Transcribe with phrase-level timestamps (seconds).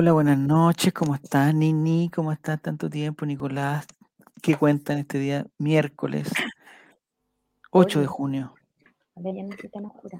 [0.00, 2.08] Hola, buenas noches, ¿cómo estás, Nini?
[2.08, 3.86] ¿Cómo estás tanto tiempo, Nicolás?
[4.40, 6.32] ¿Qué cuentan este día, miércoles
[7.70, 8.54] 8 de junio?
[9.14, 10.18] a ver, ya no estoy tan oscura.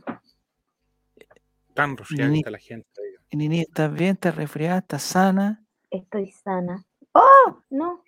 [1.72, 2.88] Tan resfriada que Nini, está la gente.
[3.32, 4.10] Nini, ¿estás bien?
[4.10, 4.80] ¿Estás resfriada?
[4.80, 5.64] ¿Estás sana?
[5.90, 6.84] Estoy sana.
[7.12, 7.62] ¡Oh!
[7.70, 7.92] No.
[7.94, 8.02] O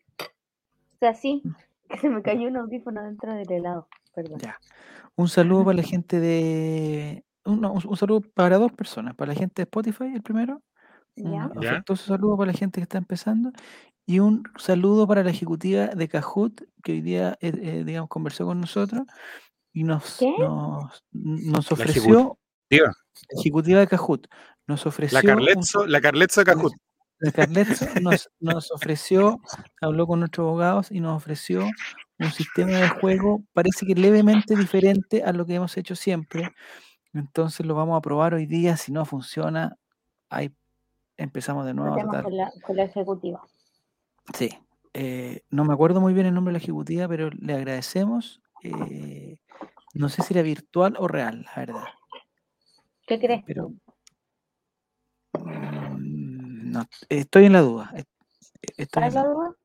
[1.00, 1.42] sea, sí,
[1.88, 3.88] que se me cayó un audífono dentro del helado.
[4.14, 4.40] Perdón.
[4.40, 4.58] Ya.
[5.16, 7.24] Un saludo para la gente de...
[7.46, 10.60] Un, no, un- un saludo para dos personas, para la gente de Spotify, el primero.
[11.16, 11.50] Un ¿Ya?
[11.60, 11.70] ¿Ya?
[11.70, 13.52] afectuoso saludo para la gente que está empezando.
[14.06, 18.46] Y un saludo para la ejecutiva de Kahoot, que hoy día, eh, eh, digamos, conversó
[18.46, 19.02] con nosotros
[19.72, 22.38] y nos, nos, nos La ofreció,
[22.68, 24.26] Diga, la ejecutiva de Kahoot,
[24.66, 25.20] nos ofreció...
[25.22, 26.72] la un Carletzo, la Carletzo de Cajut.
[27.18, 29.40] La Carletzo nos, nos ofreció,
[29.80, 31.68] habló con nuestros abogados y nos ofreció
[32.18, 36.50] un sistema de juego, parece que levemente diferente a lo que hemos hecho siempre.
[37.12, 38.76] Entonces lo vamos a probar hoy día.
[38.76, 39.76] Si no funciona,
[40.30, 40.52] ahí
[41.16, 42.24] empezamos de nuevo a tratar.
[42.24, 43.42] con la, con la ejecutiva.
[44.34, 44.50] Sí.
[44.94, 48.40] eh, no me acuerdo muy bien el nombre de la ejecutiva, pero le agradecemos.
[48.62, 49.38] eh,
[49.94, 51.84] no sé si era virtual o real, la verdad.
[53.06, 53.42] ¿Qué crees?
[53.44, 53.72] Pero
[55.38, 57.90] mm, no, estoy en la duda.
[57.94, 58.08] est-
[58.76, 59.56] Estoy ¿Sabes en la duda?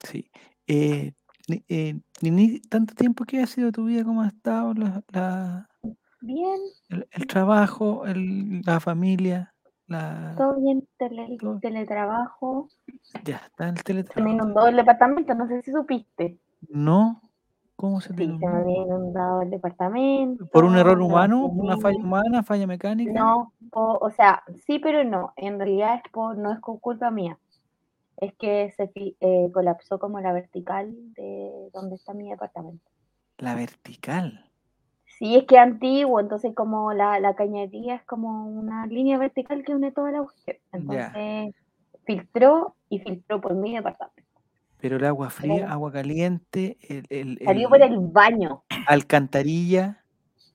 [0.00, 0.30] Sí.
[0.66, 1.12] Eh,
[1.46, 5.68] Ni- eh, Nini, tanto tiempo que ha sido tu vida, ¿cómo ha estado la- la-
[6.22, 6.58] Bien,
[6.88, 9.53] el, el trabajo, el- la familia?
[9.94, 10.86] La, todo bien.
[10.98, 11.58] Tele- todo?
[11.60, 12.68] teletrabajo.
[13.24, 14.34] Ya, está en el Se me teletrabajo.
[14.34, 16.38] inundó el departamento, no sé si supiste.
[16.68, 17.20] No,
[17.76, 18.56] ¿cómo se te Sí, se me inundó?
[18.56, 20.46] había inundado el departamento.
[20.46, 21.46] ¿Por un error humano?
[21.46, 22.42] ¿Una falla humana?
[22.42, 23.12] ¿Falla mecánica?
[23.12, 25.32] No, o, o sea, sí, pero no.
[25.36, 27.38] En realidad es por, no es con culpa mía.
[28.16, 32.88] Es que se eh, colapsó como la vertical de donde está mi departamento.
[33.38, 34.50] La vertical.
[35.18, 39.74] Sí, es que antiguo, entonces como la, la cañería es como una línea vertical que
[39.74, 40.26] une toda la.
[40.46, 40.56] Ya.
[40.72, 41.54] Entonces
[42.04, 44.22] filtró y filtró por mi departamento.
[44.80, 48.64] Pero el agua fría, Pero- agua caliente, el, el- Salió por el baño.
[48.86, 50.02] alcantarilla,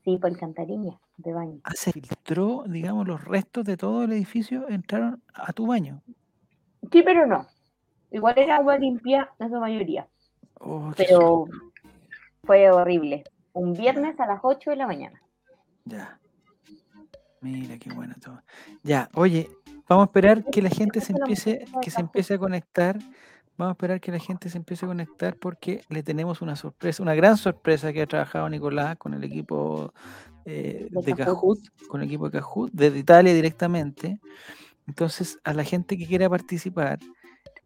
[0.03, 1.59] Sí, por alcantarilla de baño.
[1.63, 6.01] ah, se filtró, digamos, los restos de todo el edificio entraron a tu baño.
[6.91, 7.45] Sí, pero no.
[8.11, 10.07] Igual era agua limpia en su mayoría.
[10.59, 11.45] Oh, Pero
[12.43, 13.23] fue horrible.
[13.59, 15.21] Un viernes a las 8 de la mañana.
[15.83, 16.17] Ya.
[17.41, 18.41] Mira qué bueno todo.
[18.83, 19.49] Ya, oye,
[19.89, 22.97] vamos a esperar que la gente se empiece, que se empiece a conectar.
[23.57, 27.03] Vamos a esperar que la gente se empiece a conectar porque le tenemos una sorpresa,
[27.03, 29.93] una gran sorpresa que ha trabajado Nicolás con el equipo
[30.45, 31.13] eh, De.
[31.13, 31.59] Kahoot,
[31.89, 34.21] con el equipo de Kahoot, desde Italia directamente.
[34.87, 36.97] Entonces, a la gente que quiera participar,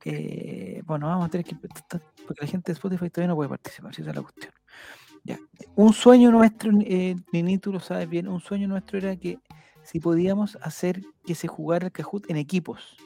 [0.05, 3.93] eh, bueno, vamos a tener que, porque la gente de Spotify todavía no puede participar,
[3.93, 4.53] si esa es la cuestión.
[5.23, 5.39] Ya.
[5.75, 9.39] Un sueño nuestro, eh, Nini, tú lo sabes bien, un sueño nuestro era que
[9.83, 12.97] si podíamos hacer que se jugara el Kahoot en equipos.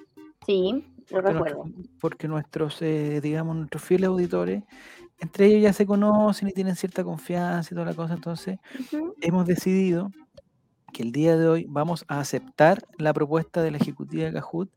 [0.46, 1.64] Sí, lo Porque, recuerdo.
[1.66, 4.64] nuestro- porque nuestros, eh, digamos, nuestros fieles auditores,
[5.20, 8.60] entre ellos ya se conocen y tienen cierta confianza y toda la cosa, entonces
[9.22, 10.12] hemos decidido
[10.94, 14.70] que el día de hoy vamos a aceptar la propuesta de la ejecutiva de Kahoot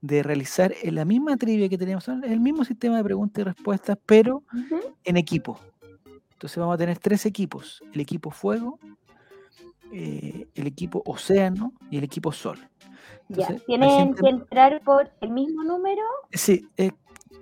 [0.00, 3.98] de realizar en la misma trivia que teníamos, el mismo sistema de preguntas y respuestas,
[4.04, 4.42] pero
[5.04, 5.58] en equipo.
[6.34, 8.78] Entonces vamos a tener tres equipos, el equipo fuego,
[9.92, 12.58] eh, el equipo océano y el equipo sol.
[13.28, 16.02] Ya, Entonces, la tienen gente- que entrar por el mismo número.
[16.32, 16.92] Sí, eh,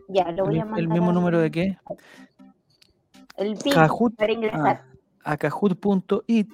[0.09, 0.81] Ya, lo voy el, a mandar.
[0.81, 1.79] el mismo número de qué?
[3.37, 4.85] El PIN Kahoot para ingresar.
[5.25, 6.51] a, a kahoot.it.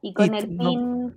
[0.00, 0.68] y con it, el no.
[0.70, 1.14] PIN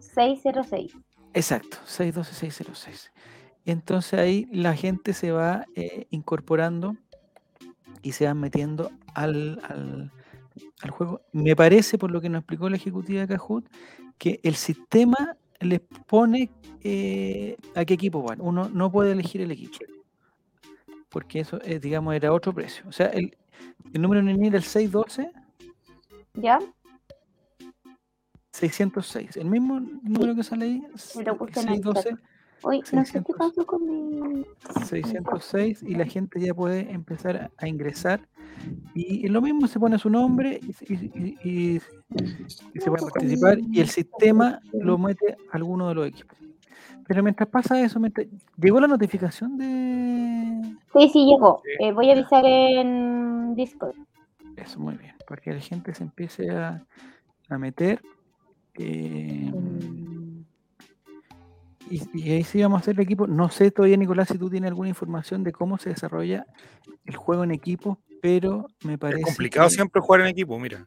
[0.00, 0.92] 612-606.
[1.34, 3.10] Exacto, 612-606.
[3.64, 6.96] Entonces ahí la gente se va eh, incorporando
[8.02, 10.12] y se van metiendo al, al-
[10.82, 11.20] al juego.
[11.32, 13.68] Me parece, por lo que nos explicó la ejecutiva de Kahoot,
[14.18, 16.50] que el sistema les pone
[16.82, 18.40] eh, a qué equipo van.
[18.40, 19.78] Uno no puede elegir el equipo.
[21.08, 22.84] Porque eso, eh, digamos, era otro precio.
[22.88, 23.36] O sea, el,
[23.92, 25.30] el número en era el 612,
[26.34, 26.58] ¿Ya?
[28.52, 29.36] 606.
[29.36, 30.82] El mismo número que sale ahí,
[31.16, 32.16] me lo puse en el 612.
[32.60, 32.64] Chat.
[32.64, 33.36] Uy, no sé qué 600.
[33.36, 34.44] pasó con mi.
[34.84, 38.20] 606 y la gente ya puede empezar a, a ingresar
[38.94, 41.80] y es lo mismo se pone su nombre y, se- y- y- y-
[42.74, 46.36] y se puede participar y el sistema lo mete a alguno de los equipos
[47.06, 48.26] pero mientras pasa eso mientras-
[48.56, 51.62] llegó la notificación de Sí, sí, llegó.
[51.78, 53.94] Eh, voy a avisar en Discord.
[54.56, 56.84] eso muy bien para que la gente se empiece a,
[57.48, 58.02] a meter
[58.74, 60.07] eh, Mm,
[61.90, 64.48] y, y ahí sí vamos a hacer el equipo no sé todavía Nicolás si tú
[64.50, 66.46] tienes alguna información de cómo se desarrolla
[67.04, 70.86] el juego en equipo pero me parece Es complicado que- siempre jugar en equipo, mira.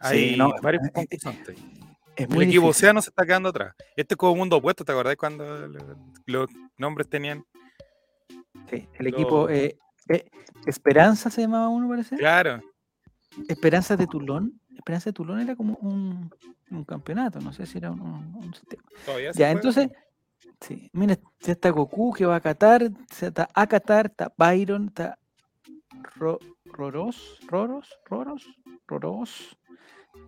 [0.00, 1.58] Hay Sí, no, varios eh, concursantes.
[2.16, 2.60] Es El equipo difícil.
[2.70, 3.74] Océano se está quedando atrás.
[3.96, 6.48] Este es como mundo opuesto, ¿te acordás cuando lo- los
[6.78, 7.44] nombres tenían?
[8.70, 9.76] Sí, el equipo eh,
[10.08, 10.24] eh,
[10.66, 12.16] Esperanza se llamaba uno, parece.
[12.16, 12.60] Claro.
[13.48, 14.58] Esperanza de Tulón.
[14.74, 16.30] Esperanza de Tulón era como un,
[16.70, 18.82] un campeonato, no sé si era un, sistema.
[19.04, 19.60] Todavía Ya, juega.
[20.60, 22.90] Sí, mira, ya está Goku que va a Qatar,
[23.20, 25.18] está a Qatar, está Byron, está
[26.16, 28.46] Ro- Roros, Roros, Roros,
[28.86, 29.56] Roros,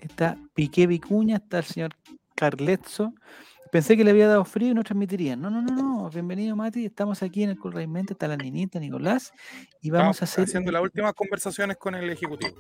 [0.01, 1.91] está Piqué Vicuña, está el señor
[2.35, 3.15] Carletzo.
[3.71, 5.41] Pensé que le había dado frío y no transmitirían.
[5.41, 6.11] No, no, no, no.
[6.11, 6.85] Bienvenido, Mati.
[6.85, 8.13] Estamos aquí en el Colraimente.
[8.13, 9.33] Está la niñita, Nicolás.
[9.81, 12.55] Y vamos a Estamos hacer, haciendo las últimas conversaciones con el ejecutivo.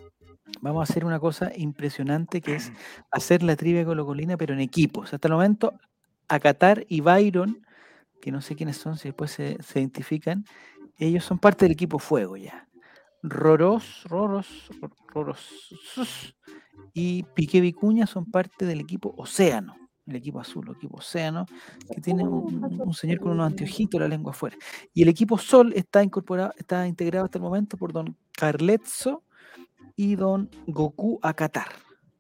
[0.63, 2.73] vamos a hacer una cosa impresionante que es
[3.11, 5.13] hacer la trivia colocolina, pero en equipos.
[5.13, 5.75] Hasta el momento,
[6.34, 7.64] Acatar y Byron,
[8.20, 10.44] que no sé quiénes son, si después se, se identifican,
[10.99, 12.69] ellos son parte del equipo Fuego ya.
[13.23, 15.38] Roros, Roros, Ro- Roros
[15.94, 16.34] sus,
[16.93, 19.76] y Piqué Vicuña son parte del equipo Océano,
[20.06, 21.46] el equipo azul, el equipo Océano,
[21.93, 24.56] que tiene un, un- un señor con unos anteojitos, la lengua afuera.
[24.93, 29.23] Y el equipo Sol está incorporado, está integrado hasta el momento por don Carletzo
[29.96, 31.69] y don Goku Akatar.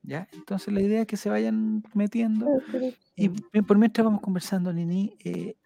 [0.02, 0.28] ¿Ya?
[0.32, 2.46] Entonces la idea es que se vayan metiendo.
[3.16, 5.56] Y bien, por mientras vamos conversando, Nini, eh,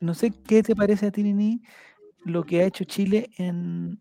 [0.00, 1.62] no sé qué te parece a ti, Nini,
[2.24, 4.00] lo que ha hecho Chile en,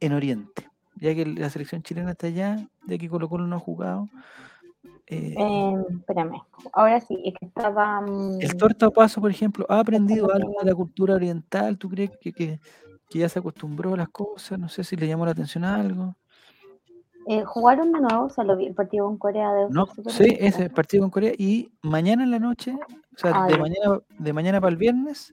[0.00, 0.68] en Oriente.
[0.96, 4.08] Ya que la selección chilena está allá, ya que Colo Colo no ha jugado.
[5.06, 6.42] eh, Eh, espérame,
[6.72, 8.00] ahora sí, es que estaba.
[8.00, 11.78] mm, el Torta Paso, por ejemplo, ¿ha aprendido algo de la cultura oriental?
[11.78, 12.60] ¿Tú crees que, que-
[13.08, 14.58] que ya se acostumbró a las cosas?
[14.58, 16.16] No sé si le llamó la atención a algo.
[17.32, 21.02] Eh, jugaron de nuevo, solo vi el partido con Corea de No, sí, ese partido
[21.04, 21.32] con Corea.
[21.38, 25.32] Y mañana en la noche, o sea, Ah, de mañana, de mañana para el viernes,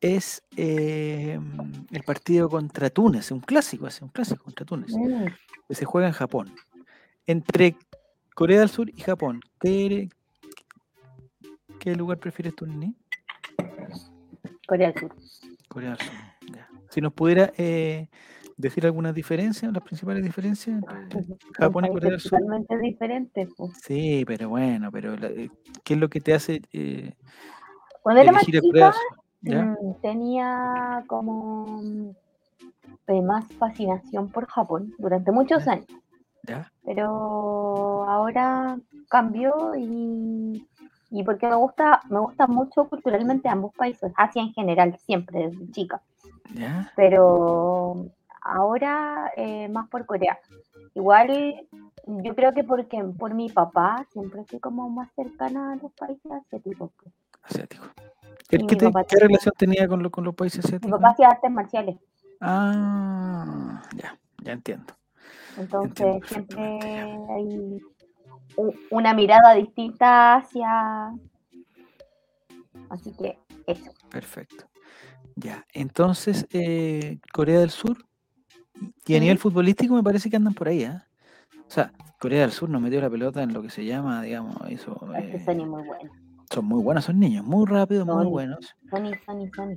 [0.00, 1.38] es eh,
[1.90, 5.26] el partido contra Túnez, un clásico, es un clásico contra Túnez, Mm,
[5.68, 6.54] que se juega en Japón.
[7.26, 7.76] Entre
[8.34, 9.40] Corea del Sur y Japón.
[9.60, 10.08] ¿Qué,
[11.78, 12.96] qué lugar prefieres tú, Nini?
[14.66, 15.14] Corea del Sur.
[15.68, 16.14] Corea del Sur.
[16.56, 16.68] ya.
[16.88, 18.08] Si nos pudiera eh,
[18.62, 20.82] decir algunas diferencias, las principales diferencias
[21.52, 22.30] Japón y Corea del Sur.
[22.38, 23.48] Totalmente diferentes.
[23.56, 23.72] pues.
[23.84, 25.50] Sí, pero bueno, pero la- eh,
[25.84, 27.12] ¿qué es lo que te hace eh,
[28.02, 28.94] Cuando era más chica,
[29.42, 32.10] mm, tenía como mm,
[33.08, 35.72] eh, más fascinación por Japón durante muchos Ya.
[35.72, 35.86] años.
[36.44, 36.72] ¿Ya?
[36.84, 38.76] pero ahora
[39.08, 40.60] cambió y,
[41.10, 45.70] y porque me gusta, me gusta mucho culturalmente ambos países, Asia en general, siempre desde
[45.70, 46.02] chica,
[46.52, 46.92] ¿Ya?
[46.96, 48.06] pero
[48.44, 50.38] ahora eh, más por Corea.
[50.94, 51.66] Igual
[52.06, 56.30] yo creo que porque por mi papá siempre fui como más cercana a los países
[56.30, 56.90] asiáticos.
[57.42, 57.84] Asiático.
[58.48, 61.00] ¿Qué, mi te- relación tenía con, lo- con los países Mi asiáticos?
[61.00, 61.96] papá hacía artes marciales,
[62.40, 64.92] Ah, ya, ya entiendo.
[65.56, 66.78] entonces Entiendo siempre
[67.36, 67.80] hay
[68.90, 71.12] una mirada distinta hacia...
[72.90, 73.90] Así que eso.
[74.10, 74.66] Perfecto.
[75.36, 77.96] Ya, entonces, eh, Corea del Sur,
[79.06, 81.06] y a nivel futbolístico me parece que andan por ahí, ¿ah?
[81.66, 84.56] O sea, Corea del Sur nos metió la pelota en lo que se llama, digamos,
[84.68, 84.98] eso.
[85.16, 86.10] Es que eh, Sony muy bueno.
[86.52, 88.74] son muy buenos, son niños, muy rápidos, muy buenos.
[88.90, 89.76] Sony, Sony, Sony.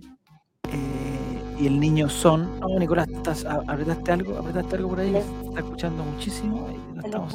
[0.71, 2.59] Eh, y el niño son.
[2.59, 4.37] No, Nicolás, ¿estás, a- ¿apretaste algo?
[4.37, 5.15] ¿Apretaste algo por ahí?
[5.15, 6.67] Está escuchando muchísimo.
[6.93, 7.33] no estamos-.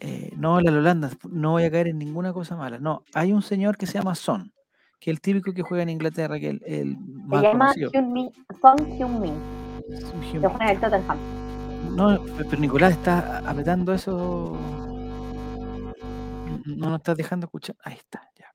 [0.00, 2.78] Eh, no, la Holanda, no voy a caer en ninguna cosa mala.
[2.78, 4.52] No, hay un señor que se llama Son,
[5.00, 7.90] que el típico que juega en Inglaterra, que el, el Se más llama conocido.
[7.92, 9.34] Hyun-min, Song Hyun-min.
[9.86, 10.40] Que Heung-min.
[10.50, 11.18] juega en el Tottenham.
[11.94, 14.56] No, pe- pero Nicolás está apretando eso.
[16.66, 17.76] No nos estás dejando escuchar.
[17.84, 18.46] Ahí está, ya.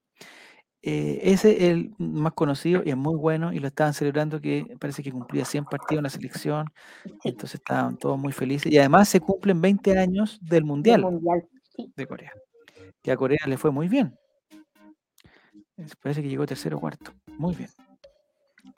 [0.81, 4.65] Eh, ese es el más conocido y es muy bueno y lo estaban celebrando que
[4.79, 6.65] parece que cumplía 100 partidos en la selección.
[7.03, 8.71] Sí, Entonces estaban todos muy felices.
[8.71, 11.43] Y además se cumplen 20 años del del Mundial mundial.
[11.75, 11.91] Sí.
[11.95, 12.31] de Corea.
[13.01, 14.15] Que a Corea le fue muy bien.
[16.01, 17.11] Parece que llegó tercero o cuarto.
[17.37, 17.69] Muy bien.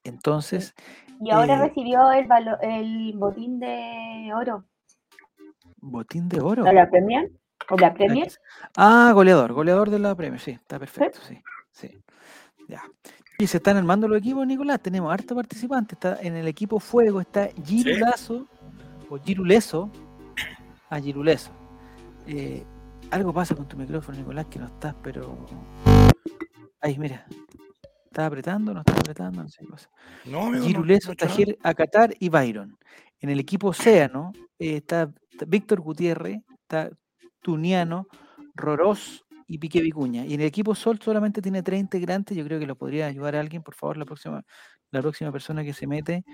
[0.03, 0.74] Entonces,
[1.24, 4.65] Y ahora Eh, recibió el, valo- el botín de oro.
[5.77, 6.63] botín de oro.
[6.63, 7.31] ¿De la Premier?
[7.70, 8.27] ¿O la Premier?
[8.75, 11.39] Ah, goleador, goleador de la Premier, sí, está perfecto, sí,
[11.72, 12.01] sí.
[12.67, 12.81] Ya.
[13.38, 15.96] Y se están armando los equipos, Nicolás, tenemos harto participante.
[15.96, 18.48] Está en el equipo Fuego, está Girulazo
[19.10, 19.91] o Giruleso.
[20.89, 21.51] Ah, Giruleso.
[22.27, 22.63] Eh,
[23.12, 25.46] algo pasa con tu micrófono, Nicolás, que no estás, pero.
[26.81, 27.25] Ahí, mira.
[28.05, 28.73] ¿Estás apretando?
[28.73, 29.43] ¿No estás apretando?
[29.43, 29.89] No sé qué pasa.
[30.25, 31.15] No, amigo, Giruleso, no.
[31.15, 32.77] Tajir, Acatar y Byron.
[33.19, 36.89] En el equipo Océano eh, está, está Víctor Gutiérrez, está
[37.41, 38.07] Tuniano,
[38.55, 40.25] Rorós y Pique Vicuña.
[40.25, 42.35] Y en el equipo Sol solamente tiene tres integrantes.
[42.35, 44.43] Yo creo que lo podría ayudar a alguien, por favor, la próxima,
[44.89, 46.25] la próxima persona que se mete,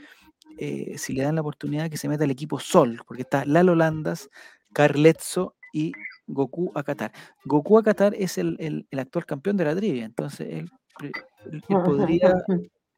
[0.57, 3.75] eh, si le dan la oportunidad, que se meta al equipo Sol, porque está Lalo
[3.75, 4.29] Landas,
[4.73, 5.91] Carletzo y
[6.27, 7.11] Goku a Qatar.
[7.45, 11.63] Goku a Qatar es el, el- el actual campeón de la trivia, entonces él, él
[11.85, 12.35] podría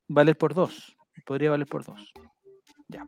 [0.07, 0.95] valer por dos.
[1.25, 2.12] Podría valer por dos.
[2.88, 3.07] Ya.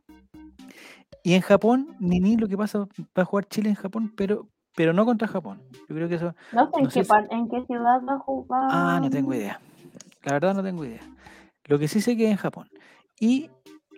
[1.23, 4.93] Y en Japón, Nini, lo que pasa, va a jugar Chile en Japón, pero, pero
[4.93, 5.61] no contra Japón.
[5.89, 6.33] Yo creo que eso.
[6.51, 8.61] No sé en, No sé qué, si- en qué ciudad va a jugar.
[8.71, 9.59] Ah, no tengo idea.
[10.23, 11.01] La verdad no tengo idea.
[11.65, 12.67] Lo que sí sé que es en Japón.
[13.19, 13.49] Y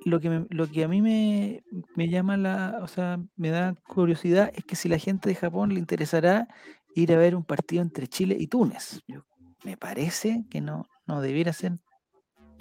[0.06, 1.64] lo que, me- lo que a mí me,
[1.96, 5.74] me llama la, o sea, me da curiosidad es que si la gente de Japón
[5.74, 6.48] le interesará
[6.96, 9.02] ir a ver un partido entre Chile y Túnez.
[9.08, 9.24] Yo-
[9.64, 11.74] me parece que no, no debiera ser,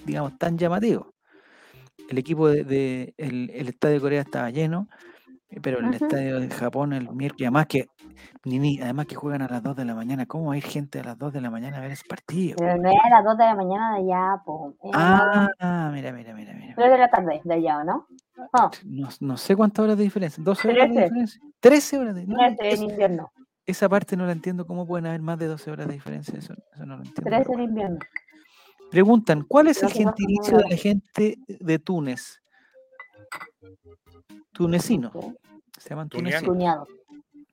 [0.05, 1.13] digamos, tan llamativo.
[2.09, 4.89] El equipo de, de- el, el estadio de Corea estaba lleno,
[5.49, 7.87] eh, pero el estadio de Japón el miércoles, además que,
[8.45, 10.65] ni, ni- además que juegan a las 2 de la mañana, ¿cómo va a ir
[10.65, 12.57] gente a las 2 de la mañana a ver ese partido?
[12.59, 14.75] Pero no era a las 2 de la mañana de allá, po.
[14.95, 16.75] Ah, mira, mira, mira, mira.
[16.77, 18.07] 3 de la tarde de allá, ¿o ¿no?
[18.53, 20.43] Ah, No, no sé cuántas horas de diferencia.
[20.43, 21.03] ¿12 horas de Trece.
[21.05, 21.41] diferencia?
[21.61, 23.33] 13 horas de no, 13 es- en invierno.
[23.65, 24.67] Esa parte no la entiendo.
[24.67, 26.37] ¿Cómo pueden haber más de 12 horas de diferencia?
[26.37, 27.23] Eso, eso no lo entiendo.
[27.23, 27.99] pero 13 en invierno.
[28.91, 32.41] Preguntan, ¿cuál es No el gentilicio de la gente de Túnez?
[34.53, 35.13] Tunecino.
[35.79, 36.45] Se llaman tunecinos.
[36.45, 36.87] Cuñado.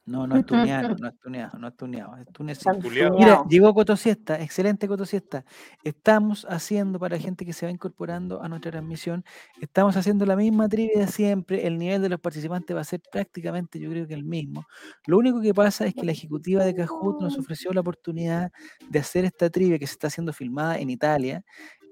[0.09, 3.15] No, no es tuneano, no es tuneado, no es tuneado, es Juliado.
[3.17, 5.45] Mira, llegó Cotosiesta, excelente Cotosiesta.
[5.83, 9.23] Estamos haciendo, para la gente que se va incorporando a nuestra transmisión,
[9.61, 11.67] estamos haciendo la misma trivia de siempre.
[11.67, 14.65] El nivel de los participantes va a ser prácticamente, yo creo que el mismo.
[15.05, 18.51] Lo único que pasa es que la ejecutiva de Kahoot nos ofreció la oportunidad
[18.89, 21.43] de hacer esta trivia que se está haciendo filmada en Italia.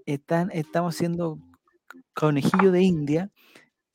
[0.08, 1.38] Están, estamos haciendo
[2.16, 3.32] conejillo de India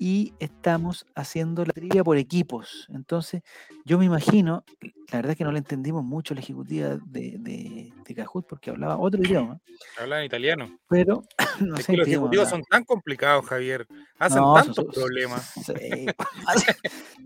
[0.04, 2.88] y estamos haciendo la trivia por equipos.
[2.92, 3.42] Entonces,
[3.85, 7.37] yo me imagino, la verdad es que no le entendimos mucho a la ejecutiva de,
[7.38, 9.61] de, de Kahoot porque hablaba otro idioma,
[10.00, 10.76] Hablan en italiano.
[10.88, 11.23] pero
[11.61, 13.87] no es sé que los ejecutivos son tan complicados, Javier.
[14.18, 15.52] Hacen No, tantos son- problemas.
[15.54, 16.06] sí,
[16.49, 16.75] hacen,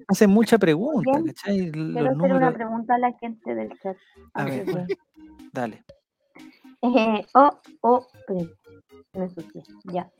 [0.07, 1.57] hacen mucha pregunta, Bien, ¿cachai?
[1.71, 3.97] Quiero Los hacer una números, pregunta a la gente del chat.
[4.35, 4.97] a ver, de-
[5.51, 5.83] dale.
[6.83, 8.07] Eh, oh, oh,
[9.15, 10.11] me ensucié, ya.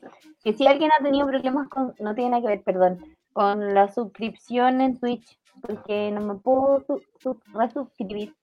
[0.43, 2.99] Que si alguien ha tenido problemas con, no tiene nada que ver, perdón,
[3.33, 8.33] con la suscripción en Twitch, porque no me puedo su- su- resuscribir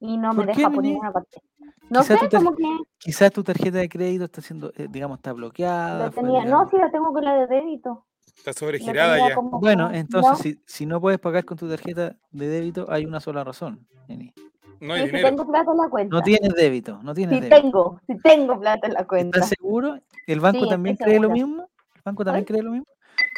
[0.00, 0.88] y no me ¿Por qué, deja Nini?
[0.90, 1.42] ninguna parte.
[1.90, 2.64] No Quizá sé, como que
[2.98, 6.10] Quizás tu tarjeta de crédito está siendo, eh, digamos, está bloqueada.
[6.10, 8.06] tenía, no, sí la tengo con la de débito.
[8.36, 9.34] Está sobregirada ya.
[9.34, 10.36] como Bueno, entonces, ¿no?
[10.38, 13.86] si, si no puedes pagar con tu tarjeta de débito, hay una sola razón.
[14.08, 14.32] Neni.
[14.80, 15.28] No hay Sí, sí dinero.
[15.28, 16.16] tengo plata en la cuenta.
[16.16, 17.62] No tienes débito, no tienes sí débito.
[17.62, 19.38] tengo, sí tengo plata en la cuenta.
[19.38, 19.98] ¿Estás seguro?
[20.26, 21.68] ¿El banco Sí, también cree lo mismo?
[21.94, 22.86] ¿El banco también cree lo mismo?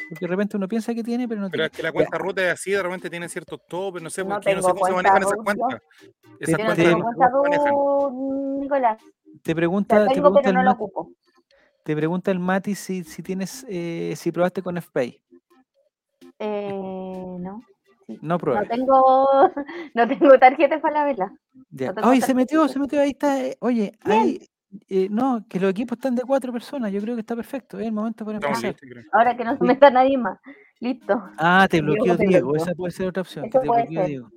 [0.08, 1.66] Porque de repente uno piensa que tiene, pero no Pero tiene.
[1.66, 4.34] es que la cuenta ruta es así, de repente tiene ciertos topes, no sé, No
[4.34, 5.80] porque no sé cómo se manejan esas cuentas.
[6.38, 8.60] Esas cuentas te- tengo no cuenta manejan.
[8.60, 9.02] Nicolás.
[9.42, 11.10] Te La pregunta, te tengo, pregunta, pero el, no la Mati, ocupo.
[11.84, 15.20] te pregunta el Mati si, si tienes, eh, si probaste con FPay.
[16.38, 17.62] Eh, no.
[18.22, 19.26] No No tengo,
[19.94, 21.32] no tengo tarjeta para la vela.
[21.70, 23.40] No Oye, se metió, se metió, ahí está.
[23.40, 24.46] eh, Oye, ahí,
[24.88, 26.92] eh, no, que los equipos están de cuatro personas.
[26.92, 27.78] Yo creo que está perfecto.
[27.78, 28.74] Es el momento para empezar.
[29.12, 30.38] Ahora que no se meta nadie más.
[30.80, 31.22] Listo.
[31.38, 32.56] Ah, te bloqueó Diego.
[32.56, 33.44] Esa puede ser otra opción.
[33.46, 34.08] Eso que te puede bloqueó ser.
[34.08, 34.30] Diego.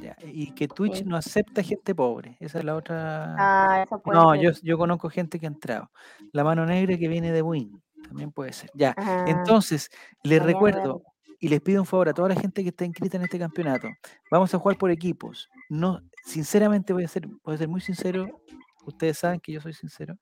[0.00, 0.16] Ya.
[0.22, 1.04] Y que Twitch Sí.
[1.04, 2.36] no acepta gente pobre.
[2.38, 3.34] Esa es la otra.
[3.36, 4.42] Ah, eso puede No, ser.
[4.42, 5.90] yo, yo conozco gente que ha entrado.
[6.32, 7.82] La mano negra que viene de Win.
[8.06, 8.70] También puede ser.
[8.74, 8.94] Ya.
[8.96, 9.90] Ah, Entonces,
[10.22, 11.02] les recuerdo.
[11.38, 13.88] Y les pido un favor a toda la gente que está inscrita en este campeonato.
[14.30, 15.48] Vamos a jugar por equipos.
[15.68, 18.40] No, sinceramente voy a ser, voy a ser muy sincero.
[18.84, 20.16] Ustedes saben que yo soy sincero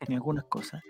[0.00, 0.82] en algunas cosas.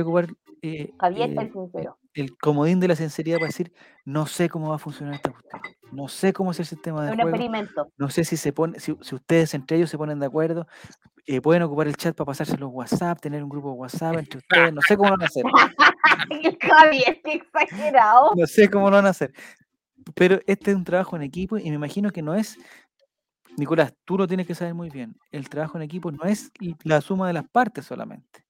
[0.00, 0.26] A ocupar
[0.62, 1.98] eh, Javier el sincero.
[2.14, 3.72] el comodín de la sinceridad para decir,
[4.04, 5.60] no sé cómo va a funcionar esta cuestión.
[5.92, 7.30] No sé cómo es el sistema de un juego.
[7.30, 7.88] experimento.
[7.98, 10.66] No sé si se pone, si, si ustedes entre ellos se ponen de acuerdo.
[11.26, 14.38] eh, pueden ocupar el chat para pasárselo a WhatsApp, tener un grupo de WhatsApp entre
[14.38, 14.72] ustedes.
[14.72, 15.44] No sé cómo lo van a hacer.
[16.60, 18.32] Javier, qué exagerado.
[18.34, 19.32] No sé cómo lo van a hacer.
[20.14, 22.58] Pero este es un trabajo en equipo y me imagino que no es.
[23.56, 25.14] Nicolás, tú lo tienes que saber muy bien.
[25.30, 26.50] El trabajo en equipo no es
[26.84, 28.46] la suma de las partes solamente.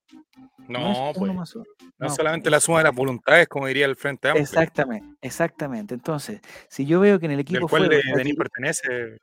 [0.68, 1.34] No, No, pues.
[1.34, 1.56] más.
[1.56, 1.64] No
[1.98, 5.94] No, solamente pues, la suma de las voluntades, como diría el Frente Amplio, Exactamente, exactamente.
[5.94, 9.18] Entonces, si yo veo que en el del equipo cual fuego de- Giru- pertenece.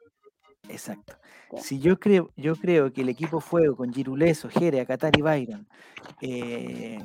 [0.67, 1.17] Exacto.
[1.57, 5.67] Si yo creo, yo creo que el equipo fuego con Giruleso, Jere, Qatar y Byron
[6.21, 6.99] eh,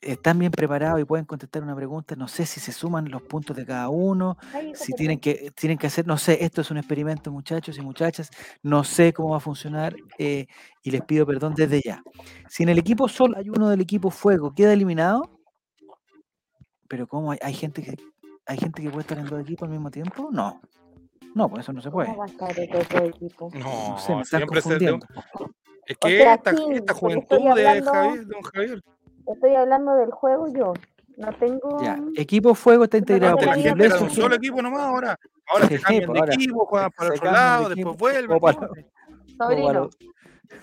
[0.00, 3.56] están bien preparados y pueden contestar una pregunta, no sé si se suman los puntos
[3.56, 4.36] de cada uno,
[4.74, 8.30] si tienen que, tienen que hacer, no sé, esto es un experimento, muchachos y muchachas,
[8.62, 10.46] no sé cómo va a funcionar eh,
[10.82, 12.02] y les pido perdón desde ya.
[12.48, 15.40] Si en el equipo solo hay uno del equipo fuego, queda eliminado,
[16.88, 17.96] pero ¿cómo hay, hay gente que
[18.46, 20.28] hay gente que puede estar en dos equipos al mismo tiempo?
[20.30, 20.60] No,
[21.34, 22.08] no, pues eso no se puede.
[22.08, 23.50] ¿Cómo va a estar el otro equipo?
[23.54, 25.06] No, No sé, me siempre se de- confundiendo.
[25.86, 26.56] Es O que sea, esta, sí,
[26.94, 28.82] juventud de Javier, don Javier,
[29.26, 30.72] Estoy hablando del juego yo.
[31.16, 31.82] No tengo.
[31.82, 35.68] Ya, equipo fuego está integrado no la gente era un solo equipo nomás, ahora Ahora
[35.68, 38.36] Sí, se cambian pues, de ahora equipo, juegan para se otro de lado, después vuelven.
[38.36, 38.40] o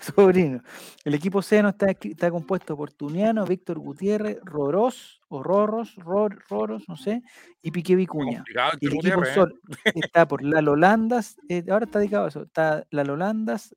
[0.00, 0.62] Sobrino.
[1.04, 1.94] El equipo C no está,
[2.30, 7.22] compuesto por Tuniano, Víctor Gutiérrez, Rorós, o Rorros, Ror- Roros, no sé,
[7.62, 8.44] y Piqué Vicuña.
[8.80, 9.34] Y el equipo ¿eh?
[9.34, 9.60] Sol
[9.94, 13.74] está por Lalo Landas, eh, ahora está dedicado a eso, está Lalo Landas,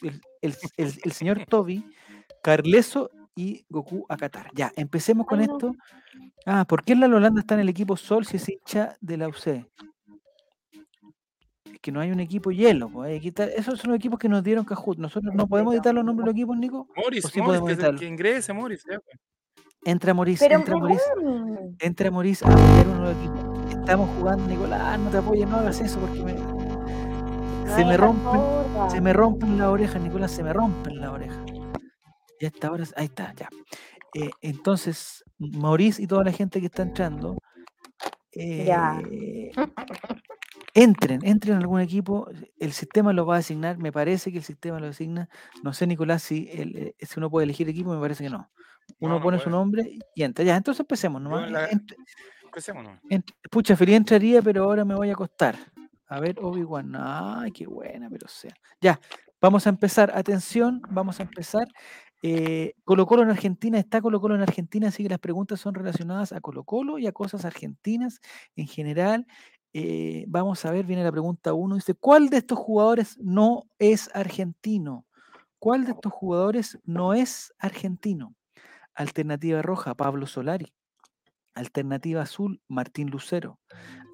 [0.00, 1.84] el, el- el- el señor Toby,
[2.42, 4.48] Carleso y Goku Akatar.
[4.54, 5.74] Ya, empecemos con esto.
[6.44, 9.28] Ah, ¿por qué Lalo Landas está en el equipo Sol si es hincha de la
[9.28, 9.66] UC?
[11.82, 12.88] Que no hay un equipo hielo.
[12.88, 14.96] pues, hay que quitar- esos son los equipos que nos dieron Cajut.
[14.98, 16.86] Nosotros no podemos editar los nombres de los equipos, Nico.
[16.96, 18.84] Morris, sí Morris, que, ingrese, Morris.
[18.90, 19.18] ya, pues.
[19.84, 21.00] Entra Moris, Pero entra Moris.
[21.18, 23.74] mejor, Entra Moris a apoyar uno de los equipos.
[23.80, 26.34] Estamos jugando, Nicolás, no te apoyes, no hagas eso porque me,
[27.74, 28.40] se me rompen,
[28.88, 31.44] se me rompen las orejas, Nicolás, se me rompen las orejas.
[32.40, 33.48] Ya está, ahora, ahí está, ya.
[34.14, 37.38] Eh, entonces, Maurice y toda la gente que está entrando,
[38.36, 39.02] Ya.
[40.74, 44.44] entren, entren a algún equipo, el sistema lo va a asignar, me parece que el
[44.44, 45.28] sistema lo asigna,
[45.62, 48.50] no sé, Nicolás, si, el, eh, si uno puede elegir equipo, me parece que no.
[48.98, 50.44] Uno No, no pone su nombre y entra.
[50.44, 51.46] Ya, entonces empecemos nomás.
[51.46, 51.94] en la- Ent-
[52.44, 53.00] Empecemos, ¿no?
[53.08, 55.56] ent- pucha, entraría, pero ahora me voy a acostar.
[56.08, 56.92] A ver, Obi-Wan.
[56.96, 58.52] Ay, qué buena, pero sea.
[58.80, 59.00] Ya,
[59.40, 60.12] vamos a empezar.
[60.14, 61.66] Atención, vamos a empezar.
[62.22, 65.74] Eh, Colo Colo en Argentina, está Colo Colo en Argentina, así que las preguntas son
[65.74, 68.20] relacionadas a Colo Colo y a cosas argentinas
[68.56, 69.26] en general.
[69.74, 71.76] Eh, vamos a ver, viene la pregunta uno.
[71.76, 75.06] Dice, ¿cuál de estos jugadores no es argentino?
[75.58, 78.34] ¿Cuál de estos jugadores no es argentino?
[78.94, 80.74] Alternativa roja, Pablo Solari.
[81.54, 83.58] Alternativa azul, Martín Lucero.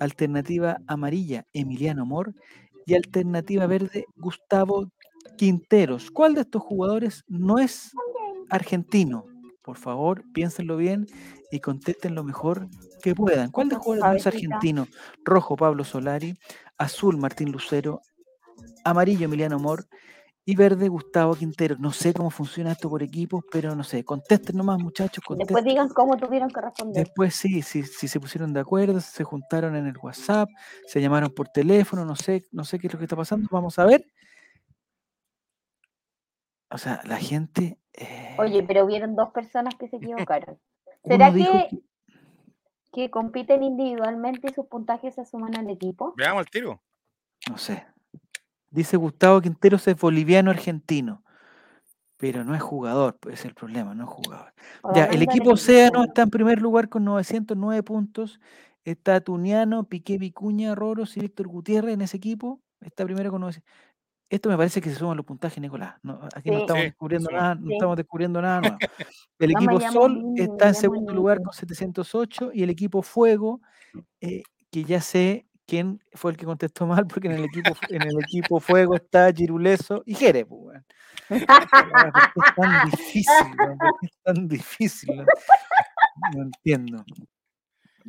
[0.00, 2.34] Alternativa amarilla, Emiliano Mor.
[2.86, 4.90] Y alternativa verde, Gustavo
[5.36, 6.10] Quinteros.
[6.10, 7.92] ¿Cuál de estos jugadores no es
[8.48, 9.26] argentino?
[9.68, 11.06] Por favor, piénsenlo bien
[11.50, 12.68] y contesten lo mejor
[13.02, 13.50] que puedan.
[13.50, 14.54] ¿Cuál de los jugadores no es Suavecita.
[14.54, 14.88] argentino?
[15.26, 16.38] Rojo, Pablo Solari.
[16.78, 18.00] Azul, Martín Lucero.
[18.86, 19.84] Amarillo, Emiliano Mor.
[20.46, 21.76] Y verde, Gustavo Quintero.
[21.78, 24.04] No sé cómo funciona esto por equipos, pero no sé.
[24.04, 25.22] Contesten nomás, muchachos.
[25.36, 27.04] Después digan cómo tuvieron que responder.
[27.04, 30.48] Después sí, sí, sí se pusieron de acuerdo, se juntaron en el WhatsApp,
[30.86, 33.46] se llamaron por teléfono, no sé, no sé qué es lo que está pasando.
[33.50, 34.02] Vamos a ver.
[36.70, 37.78] O sea, la gente.
[37.94, 40.58] eh, Oye, pero hubieron dos personas que se equivocaron.
[41.04, 41.38] ¿Será que,
[41.70, 41.82] que-
[42.92, 46.14] que compiten individualmente y sus puntajes se suman al equipo?
[46.16, 46.82] Veamos el tiro.
[47.48, 47.86] no sé.
[48.70, 51.22] Dice Gustavo Quinteros es boliviano argentino,
[52.18, 54.52] pero no es jugador, pues es el problema, no es jugador.
[54.82, 55.52] ¿O Ya, el equipo?
[55.52, 58.40] Océano está en primer lugar con 909 puntos.
[58.84, 62.60] Está Tuniano, Piqué Vicuña, Roros y Víctor Gutiérrez en ese equipo.
[62.80, 63.70] Está primero con 900.
[64.30, 65.94] Esto me parece que se suman los puntajes, Nicolás.
[66.02, 67.40] No, aquí no estamos Sí, descubriendo suma.
[67.40, 67.72] nada, no Sí.
[67.72, 68.76] estamos descubriendo nada nuevo.
[69.38, 73.60] El No equipo Sol está en segundo lugar con 708 y el equipo Fuego,
[74.20, 78.02] eh, que ya sé quién fue el que contestó mal, porque en el equipo, en
[78.02, 80.46] el equipo Fuego está Giruleso y Jerez.
[80.48, 80.84] pues, weón.
[81.48, 83.26] Ah, ¿por qué es tan difícil?
[84.02, 85.16] es tan difícil?
[85.16, 85.24] No,
[86.36, 87.04] no entiendo.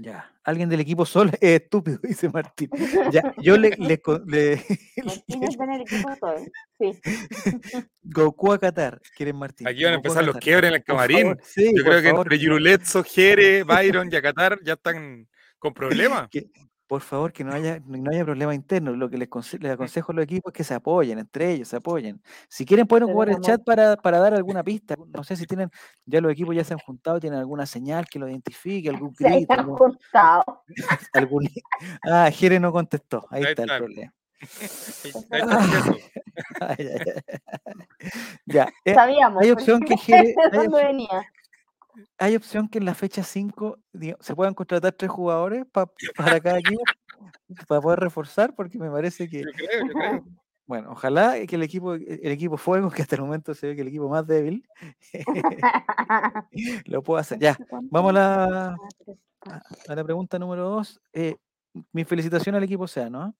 [0.01, 2.69] Ya, alguien del equipo Sol es estúpido, dice Martín.
[3.11, 4.63] Ya, yo le, le, le-
[5.03, 6.51] Martín está en el equipo Sol.
[6.79, 6.99] Sí.
[8.03, 9.67] Goku a Qatar, quieren Martín.
[9.67, 10.43] Aquí van a empezar los Qatar.
[10.43, 11.21] quiebres en el camarín.
[11.21, 16.29] favor, sí, Yo creo que entre Giruletzo, Jere, Byron y Acatar ya están con problemas.
[16.29, 16.49] que-
[16.89, 18.91] por favor, que no haya, no haya problema interno.
[18.95, 21.67] Lo que les, conse- les aconsejo a los equipos es que se apoyen, entre ellos,
[21.67, 22.19] se apoyen.
[22.49, 24.95] Si quieren, pueden Se ocupar den el chat para, para dar alguna pista.
[25.13, 25.69] No sé si tienen,
[26.05, 29.23] ya los equipos ya se han juntado, tienen alguna señal que lo identifique, algún Se
[29.29, 30.63] grito, algún, juntado.
[31.13, 31.47] algún-
[32.01, 33.27] Ah, Jere no contestó.
[33.29, 33.75] Ahí, Ahí está, está.
[33.77, 34.13] el problema.
[36.61, 37.23] Ahí está
[38.45, 39.43] ya, Sabíamos.
[39.43, 41.31] hay opción que Jere- de hay dónde opción- venía.
[42.17, 46.39] Hay opción que en la fecha 5 digo, se puedan contratar tres jugadores pa- para
[46.39, 46.81] cada equipo
[47.67, 50.23] para poder reforzar, porque me parece que, Yo creo, yo creo.
[50.65, 53.81] bueno, ojalá que el equipo, el equipo Fuego, que hasta el momento se ve que
[53.81, 54.63] el equipo más débil,
[56.85, 57.39] lo pueda hacer.
[57.39, 57.57] Ya,
[57.91, 58.75] vamos a la,
[59.87, 61.01] a la pregunta número 2.
[61.91, 63.21] mi felicitación al equipo Océano.
[63.21, 63.33] ¿ah?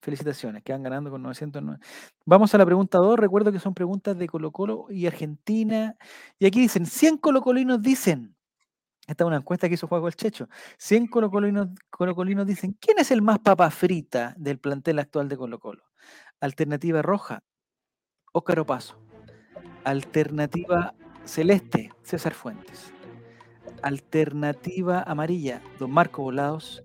[0.00, 1.80] Felicitaciones, quedan ganando con 909.
[2.24, 3.18] Vamos a la pregunta 2.
[3.18, 5.96] Recuerdo que son preguntas de Colo Colo y Argentina.
[6.38, 8.36] Y aquí dicen, 100 colocolinos dicen,
[9.08, 13.10] esta es una encuesta que hizo Juego el Checho, 100 colocolinos, colocolinos dicen, ¿quién es
[13.10, 15.82] el más papa frita del plantel actual de Colo Colo?
[16.40, 17.42] Alternativa roja,
[18.32, 18.98] Óscar Opaso.
[19.84, 22.92] Alternativa celeste, César Fuentes.
[23.82, 26.82] Alternativa amarilla, don Marco Volados.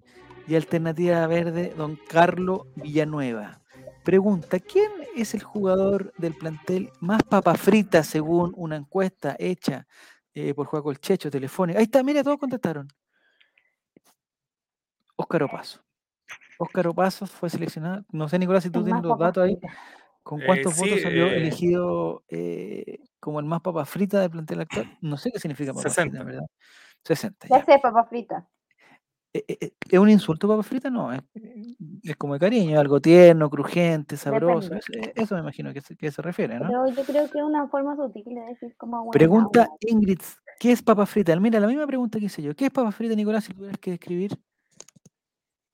[0.47, 3.61] Y alternativa verde, don Carlo Villanueva.
[4.03, 9.87] Pregunta, ¿quién es el jugador del plantel más papa frita según una encuesta hecha
[10.33, 11.79] eh, por Juego el Checho, telefónica?
[11.79, 12.87] Ahí está, mira, todos contestaron.
[15.15, 15.79] Óscar Opaso.
[16.59, 18.03] Óscar Opasos fue seleccionado.
[18.11, 19.57] No sé, Nicolás, si tú El tienes los datos ahí.
[20.23, 24.29] ¿Con Eh, cuántos sí, votos salió eh, elegido eh, como el más papa frita del
[24.31, 24.97] plantel actual?
[25.01, 26.19] No sé qué significa papa frita, 60.
[26.19, 26.45] en ¿verdad?
[27.05, 27.65] 60, Ya ya.
[27.65, 28.43] sé, papas fritas.
[28.43, 30.89] Eh, eh, eh, ¿Es un insulto papa frita?
[30.91, 31.21] No, es,
[32.03, 34.75] es como de cariño, algo tierno, crujiente, sabroso.
[34.75, 36.67] Es- eso me imagino que se, que se refiere, ¿no?
[36.67, 39.67] Pero yo creo que es una forma sutil de decir como buena Pregunta.
[39.81, 40.19] Ingrid,
[40.59, 41.35] ¿qué es papa frita?
[41.39, 42.55] Mira, la misma pregunta que hice yo.
[42.55, 44.37] ¿Qué es papa frita, Nicolás, si tuvieras que describir?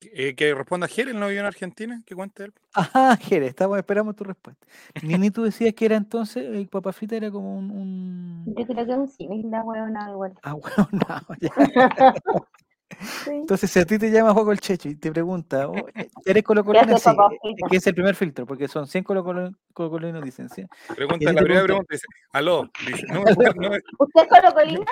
[0.02, 2.02] Eh, que responda Jerez, ¿no vivió en Argentina?
[2.06, 2.54] Que cuente él.
[2.74, 4.66] Ajá, Jerez, estamos, esperamos tu respuesta.
[5.04, 7.70] Nini, tú decías que era entonces, eh, papa frita era como un...
[7.70, 8.56] un...
[8.56, 10.34] Yo creo que es un símil la huevona igual.
[10.44, 11.52] Ah, bueno, no, ya.
[13.24, 13.30] Sí.
[13.32, 15.74] Entonces, si a ti te llama Juego el Checho y te pregunta, oh,
[16.26, 16.98] ¿eres ¿Qué colocolino?
[16.98, 17.10] Sí,
[17.70, 20.50] que es el primer filtro, porque son 100 colocolo- colocolinos, dicen.
[20.50, 20.66] ¿sí?
[20.96, 24.86] Pregunta, la primera pregunta- pregunta dice, aló, dice, no, me- no me- ¿Usted es colocolina?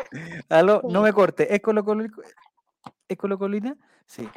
[0.49, 2.13] Aló, no me corte, ¿es colocolino?
[3.07, 3.75] ¿Es colocolina?
[4.05, 4.27] Sí,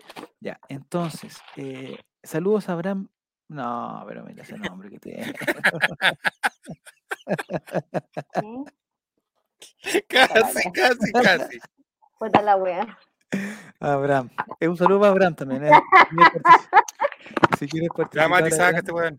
[0.40, 0.58] ya.
[0.68, 3.08] Entonces, eh, saludos a Abraham.
[3.48, 5.32] No, pero mira ese nombre que tiene.
[10.08, 11.58] Casi, casi, casi.
[12.18, 12.98] Puta la wea.
[13.80, 14.28] Abraham.
[14.58, 15.64] Es un saludo para Abraham también.
[15.64, 15.70] eh.
[17.58, 18.76] Si quieres participar, Mati, saca Abraham.
[18.76, 19.18] este weón.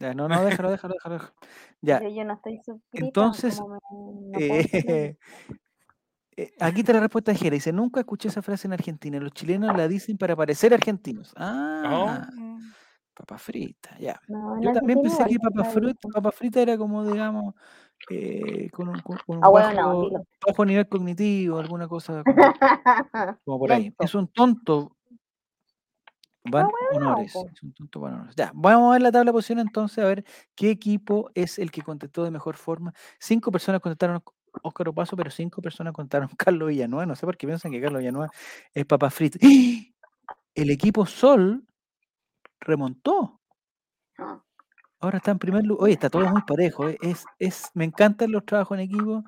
[0.00, 1.14] Ya, no, no, déjalo, déjalo, déjalo.
[1.16, 1.34] déjalo.
[1.80, 3.04] Ya, Yo, yo no estoy suscrita.
[3.06, 5.16] Entonces, me- eh,
[6.36, 7.54] eh, aquí está la respuesta de Jera.
[7.54, 9.18] Dice, nunca escuché esa frase en Argentina.
[9.18, 11.32] Los chilenos la dicen para parecer argentinos.
[11.36, 12.58] Ah, Oh,
[13.14, 14.20] papa frita, ya.
[14.28, 17.54] No, Yo también pensé que papa frita, papa frita era como, digamos,
[18.10, 20.24] eh, con un, con- un Ah, bueno, no, bajo, dilo.
[20.46, 22.22] bajo nivel cognitivo, alguna cosa
[23.12, 23.92] como, como por ahí.
[23.98, 24.96] Es un tonto.
[26.50, 27.34] Van bueno, honores.
[27.52, 28.34] Es un tonto van honores.
[28.36, 31.70] Ya, vamos a ver la tabla de posición entonces, a ver qué equipo es el
[31.70, 32.94] que contestó de mejor forma.
[33.18, 34.22] Cinco personas contestaron
[34.62, 37.04] Óscar Opaso, pero cinco personas contaron Carlos Villanueva.
[37.04, 38.30] No sé por qué piensan que Carlos Villanueva
[38.72, 39.38] es papa frita.
[39.42, 39.84] ¡Ah!
[40.54, 41.64] El equipo Sol
[42.60, 43.40] remontó.
[45.00, 45.84] Ah, Ahora está en primer lugar.
[45.84, 46.88] Oye, está todo muy parejo.
[46.88, 49.24] eh, Es, es, me encantan los trabajos en equipo.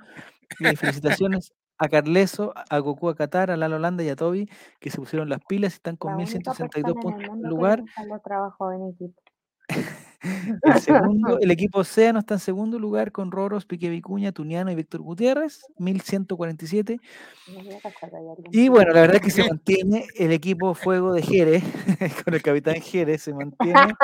[0.60, 4.48] eh, felicitaciones a Carleso, a Goku, a Qatar, a Lalo Holanda y a Toby,
[4.80, 7.28] que se pusieron las pilas y están con La única 1162 persona en puntos el
[7.36, 7.80] en que lugar.
[8.74, 9.22] en equipo.
[10.22, 14.74] El segundo, el equipo Océano está en segundo lugar con Roros, Pique Vicuña, Tuniano y
[14.74, 17.00] Víctor Gutiérrez, 1147.
[17.48, 18.48] Me voy a casar, hay alguien.
[18.52, 21.64] Y bueno, la verdad es que se mantiene el equipo Fuego de Jerez,
[22.24, 23.94] con el capitán Jerez, se mantiene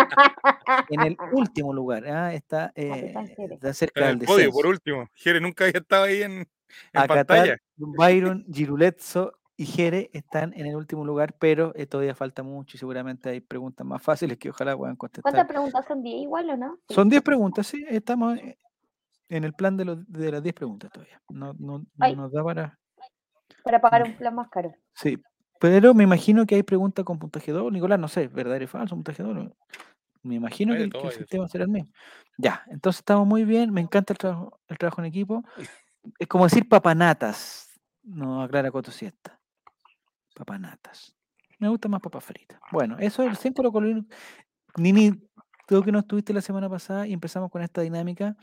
[0.89, 2.07] en el último lugar.
[2.07, 2.35] ¿ah?
[2.35, 3.15] Está, eh,
[3.51, 5.09] está cerca En del el podio, por último.
[5.15, 6.33] Jerez nunca había estado ahí en,
[6.93, 7.59] en pantalla.
[7.77, 12.79] Byron, Giruletzo y Jere están en el último lugar, pero eh, todavía falta mucho y
[12.79, 15.47] seguramente hay preguntas más fáciles que ojalá puedan ¿Cuántas contestar.
[15.49, 16.79] preguntas son 10 igual o no?
[16.89, 18.59] Son 10 preguntas, sí, estamos eh,
[19.29, 21.21] en el plan de, los- de las 10 preguntas todavía.
[21.31, 22.79] No, no, no nos da para...
[23.63, 24.75] Para pagar un plan más caro.
[24.95, 25.19] Sí,
[25.59, 27.75] pero me imagino que hay preguntas con puntaje doble.
[27.77, 29.51] Nicolás, no sé, verdadero y falso, puntaje doble.
[30.23, 31.91] Me imagino que, el- que sistema será el mismo.
[32.37, 35.43] Ya, entonces estamos muy bien, me encanta el trabajo, el trabajo en equipo.
[36.21, 37.69] Es como decir papanatas,
[38.05, 39.36] no aclara Coto Siesta.
[40.37, 41.17] Papanatas.
[41.59, 42.61] Me gusta más papas fritas.
[42.71, 44.05] Bueno, eso es el 100 colocolinos.
[44.77, 45.13] Nini,
[45.67, 48.37] tú que no estuviste la semana pasada y empezamos con esta dinámica,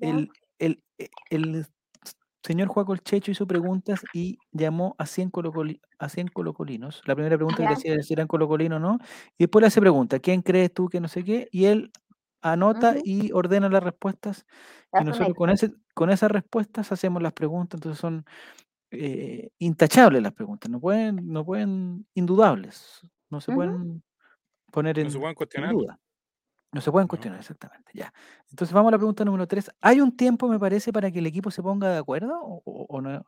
[0.00, 1.66] el, el, e- el
[2.44, 7.02] señor Juaco el Checho hizo preguntas y llamó a 100, colocoli- a 100 colocolinos.
[7.06, 8.98] La primera pregunta que le hacía era si eran colocolinos o no.
[9.38, 11.48] Y después le hace pregunta, ¿quién crees tú que no sé qué?
[11.52, 11.92] Y él
[12.42, 14.46] anota y ordena las respuestas.
[14.86, 17.78] Y nosotros con, ese, con esas respuestas hacemos las preguntas.
[17.78, 18.24] Entonces son
[18.90, 20.70] eh, intachables las preguntas.
[20.70, 23.00] No pueden, no pueden, indudables.
[23.30, 23.58] No se Ujú.
[23.58, 24.02] pueden
[24.72, 25.72] poner en, No se pueden en cuestionar.
[25.72, 26.00] duda.
[26.72, 27.08] No se pueden No.
[27.08, 27.90] cuestionar, exactamente.
[27.94, 28.12] Ya.
[28.50, 29.70] Entonces vamos a la pregunta número 3.
[29.80, 33.00] ¿Hay un tiempo, me parece, para que el equipo se ponga de acuerdo o, o-
[33.00, 33.24] no,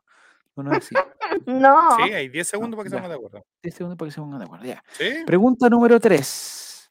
[0.55, 0.95] no es así?
[1.47, 1.95] No.
[1.97, 2.97] Sí, hay 10 segundos para que ya.
[2.97, 3.45] estemos de acuerdo.
[3.63, 4.65] 10 segundos para que se pongan de acuerdo.
[4.65, 4.83] Ya.
[4.91, 5.09] Sí.
[5.25, 6.87] Pregunta número 3.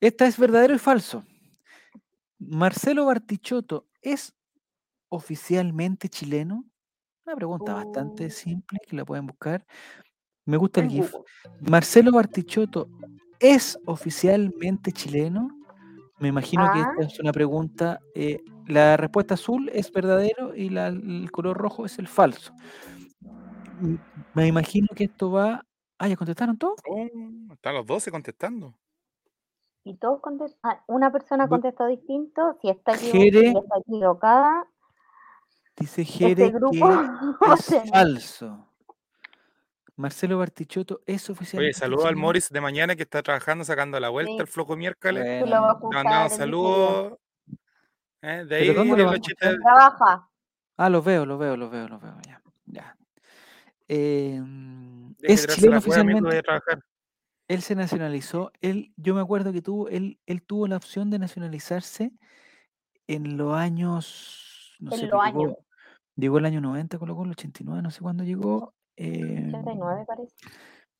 [0.00, 1.24] Esta es verdadero y falso.
[2.38, 4.32] ¿Marcelo Bartichotto es
[5.08, 6.64] oficialmente chileno?
[7.26, 8.30] Una pregunta bastante Uh.
[8.30, 9.64] simple que la pueden buscar.
[10.46, 11.12] Me gusta el En GIF.
[11.12, 11.26] Google.
[11.70, 12.88] ¿Marcelo Bartichotto
[13.38, 15.48] es oficialmente chileno?
[16.18, 16.92] Me imagino que Ah.
[16.98, 17.98] esta es una pregunta.
[18.14, 22.52] eh, la respuesta azul es verdadero y la- el color rojo es el falso.
[23.82, 23.98] M-
[24.34, 25.64] Me imagino que esto va.
[25.98, 26.80] Ah, ¿ya contestaron todos?
[26.88, 27.06] Oh,
[27.52, 28.74] están los 12 contestando.
[29.84, 30.58] Y todos contestan.
[30.62, 32.58] Ah, una persona Bu- contestó distinto.
[32.60, 34.66] Si está, equivo- Jere- si está equivocada,
[35.80, 36.88] Dice este Jere grupo
[37.40, 38.66] que es falso.
[39.96, 42.16] Marcelo Bartichotto es oficialmente Oye, saludo al.
[42.16, 44.38] Morris de mañana que está trabajando, sacando la vuelta, Sí.
[44.40, 45.24] el flojo miércoles.
[45.40, 47.18] Bueno, Le mandamos saludos.
[48.22, 48.44] ¿eh?
[48.44, 49.12] De ¿Pero ahí dónde lo.
[49.60, 50.28] Trabaja.
[50.76, 52.16] Ah, los veo, los veo, los veo, los veo.
[52.26, 52.42] Ya.
[52.66, 52.96] ya.
[53.88, 56.42] Em, es chileno oficialmente.
[57.48, 61.18] Él se nacionalizó, él, yo me acuerdo que tuvo, él, él tuvo la opción de
[61.18, 62.12] nacionalizarse
[63.08, 65.54] en los años, no En sé, los años.
[66.20, 68.74] Llegó, el año 90, colocó el 89, no sé cuándo llegó.
[68.96, 70.34] eh, 89 parece.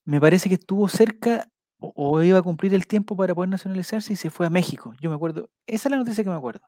[0.05, 4.13] me parece que estuvo cerca o, o iba a cumplir el tiempo para poder nacionalizarse
[4.13, 4.93] y se fue a México.
[5.01, 6.61] Yo me acuerdo, esa es la noticia que me acuerdo.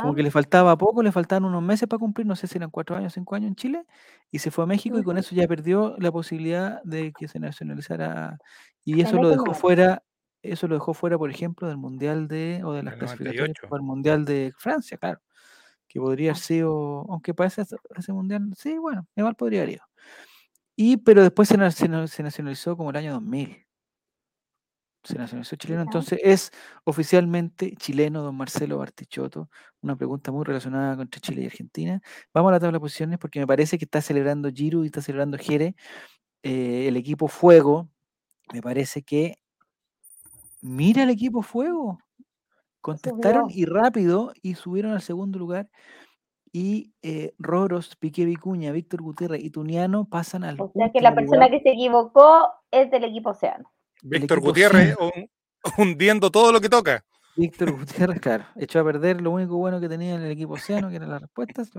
[0.00, 2.70] Como que le faltaba poco, le faltaban unos meses para cumplir, no sé si eran
[2.70, 3.84] cuatro años, cinco años en Chile,
[4.30, 7.38] y se fue a México y con eso ya perdió la posibilidad de que se
[7.38, 8.40] nacionalizara.
[8.84, 10.02] Y eso lo dejó fuera,
[10.42, 13.68] eso lo dejó fuera, por ejemplo, del Mundial de, o de las clasificatorias 98.
[13.68, 15.20] para el Mundial de Francia, claro.
[15.92, 17.64] Que podría haber sido, aunque para ese,
[17.96, 19.84] ese mundial, sí, bueno, igual podría haber ido.
[20.76, 23.66] Y, pero después se, na- se na- se nacionalizó como el año 2000.
[25.02, 26.52] Se nacionalizó chileno, entonces es
[26.84, 29.48] oficialmente chileno don Marcelo Bartichotto.
[29.80, 32.00] Una pregunta muy relacionada con entre Chile y Argentina.
[32.34, 35.00] Vamos a la tabla de posiciones porque me parece que está celebrando Giru y está
[35.02, 35.74] celebrando Jere.
[36.42, 37.88] eh, el equipo Fuego,
[38.52, 39.36] me parece que.
[40.60, 41.98] Mira el equipo Fuego.
[42.80, 43.56] Contestaron Subió.
[43.56, 45.68] y rápido y subieron al segundo lugar.
[46.52, 51.14] Y eh, Roros, Piqué Vicuña, Víctor Gutiérrez y Tuniano pasan al O sea que la
[51.14, 51.50] persona lugar.
[51.50, 53.70] que se equivocó es del equipo Océano.
[54.02, 55.30] Víctor equipo Gutiérrez un-
[55.78, 57.04] hundiendo todo lo que toca.
[57.36, 60.90] Víctor Gutiérrez, claro, echó a perder lo único bueno que tenía en el equipo Océano,
[60.90, 61.70] que eran las respuestas,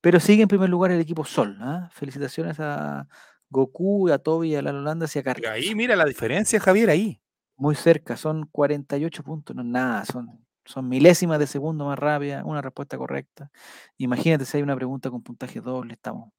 [0.00, 1.56] pero sigue en primer lugar el equipo Sol.
[1.60, 1.88] ¿ah?
[1.92, 3.08] Felicitaciones a
[3.50, 5.50] Goku, a Toby, a la Holanda y a Pero Carlos.
[5.50, 7.20] ahí mira la diferencia, Javier, ahí.
[7.56, 12.44] Muy cerca, son 48 puntos, no es nada, son, son milésimas de segundo más rápida,
[12.44, 13.50] una respuesta correcta.
[13.96, 16.30] Imagínate si hay una pregunta con puntaje doble, estamos.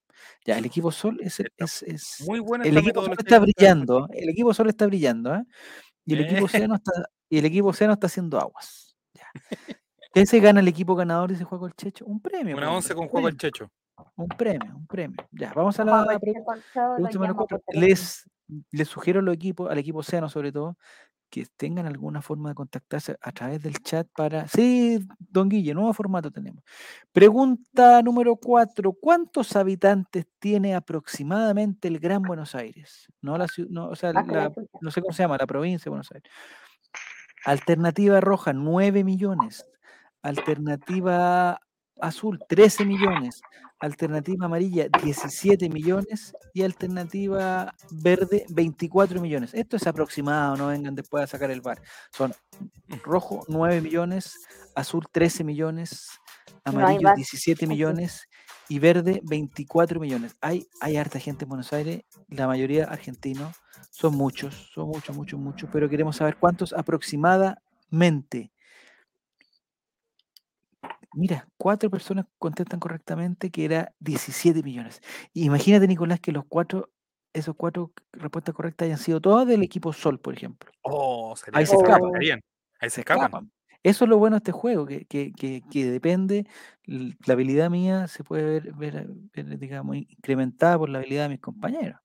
[0.45, 3.45] Ya, el equipo Sol es, el- es, es- Muy buena el equipo Sol está que
[3.45, 5.43] brillando, el equipo Sol está brillando, ¿eh?
[6.06, 6.23] y el Eh.
[6.23, 6.91] equipo Océano está,
[7.30, 8.95] y el equipo Océano está haciendo aguas.
[9.13, 9.28] Ya.
[10.13, 12.06] ¿Qué se gana el equipo ganador de ese juego el Checho?
[12.06, 12.56] Un premio.
[12.56, 13.71] Una pues, once hombre, con un juego al premio, Checho.
[14.17, 15.17] Un premio, un premio.
[15.32, 16.06] Ya, vamos a la llama
[17.34, 17.58] cuatro.
[17.58, 17.88] por teléfono.
[17.88, 18.30] Les,
[18.71, 20.77] les sugiero a los equipos, al equipo Océano sobre todo,
[21.29, 24.47] que tengan alguna forma de contactarse a través del chat para.
[24.47, 26.63] Sí, don Guille, nuevo formato tenemos.
[27.12, 28.93] Pregunta número cuatro.
[28.93, 33.08] ¿Cuántos habitantes tiene aproximadamente el Gran Buenos Aires?
[33.21, 35.89] No la no, o sea, Ah, la no sé cómo se llama, la provincia de
[35.89, 36.31] Buenos Aires.
[37.43, 39.65] Alternativa roja, 9 millones.
[40.21, 41.60] Alternativa
[41.99, 43.41] azul, 13 millones.
[43.86, 46.36] Alternativa amarilla, 17 millones.
[46.54, 49.54] Y alternativa verde, 24 millones.
[49.54, 51.82] Esto es aproximado, no vengan después a sacar el bar.
[52.12, 52.34] Son
[53.04, 54.39] rojo, 9 millones.
[54.74, 56.10] Azul, 13 millones.
[56.63, 57.15] Amarillo, bar.
[57.15, 57.67] 17 Aquí.
[57.67, 58.28] millones.
[58.67, 60.36] Y verde, 24 millones.
[60.41, 63.56] Hay, hay harta gente en Buenos Aires, la mayoría argentinos.
[63.91, 65.69] Son muchos, son muchos, muchos, muchos.
[65.71, 68.52] Pero queremos saber cuántos aproximadamente.
[71.15, 75.01] Mira, cuatro personas contestan correctamente que era 17 millones.
[75.34, 76.91] Imagínate, Nicolás, que los cuatro,
[77.34, 80.71] esos cuatro respuestas correctas hayan sido todas del equipo Sol, por ejemplo.
[80.82, 82.12] Oh, sería Ahí se escapan.
[82.15, 83.25] Ahí se Se escapan.
[83.25, 83.51] escapan.
[83.82, 86.47] Eso es lo bueno de este juego, que, que, que, que depende,
[86.86, 91.39] la habilidad mía se puede ver, ver, ver, digamos, incrementada por la habilidad de mis
[91.39, 91.99] compañeros.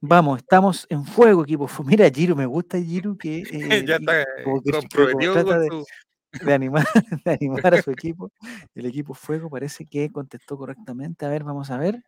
[0.00, 1.68] Vamos, estamos en fuego, equipo.
[1.84, 5.86] Mira, Giro, me gusta Giro que, eh, ya está comprometido con su.
[6.32, 6.84] De animar,
[7.24, 8.30] de animar a su equipo.
[8.74, 11.26] El equipo Fuego parece que contestó correctamente.
[11.26, 12.02] A ver, vamos a ver.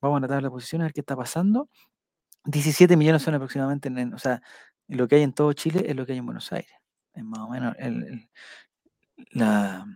[0.00, 1.68] Vamos a anotar la posición, a ver qué está pasando.
[2.44, 4.42] 17 millones son aproximadamente, en, o sea,
[4.88, 6.72] lo que hay en todo Chile es lo que hay en Buenos Aires.
[7.14, 8.30] Es más o menos el- el-
[9.30, 9.86] la,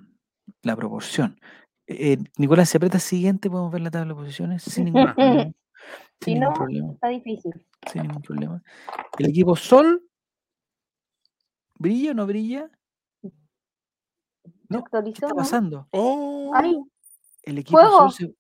[0.63, 1.41] la proporción.
[1.89, 5.45] Eh, Nicolás, si apretas siguiente, podemos ver la tabla de posiciones sin ningún problema.
[6.21, 6.93] Si Sin ningún no, problema.
[6.93, 7.53] está difícil.
[7.91, 8.63] Sin ningún problema.
[9.19, 10.03] El equipo Sol.
[11.79, 12.71] ¿Brilla o no brilla?
[14.69, 15.35] ¿Qué está ¿no?
[15.35, 15.89] pasando?
[15.91, 16.75] Oh, Ay,
[17.43, 18.35] El equipo, Sol se,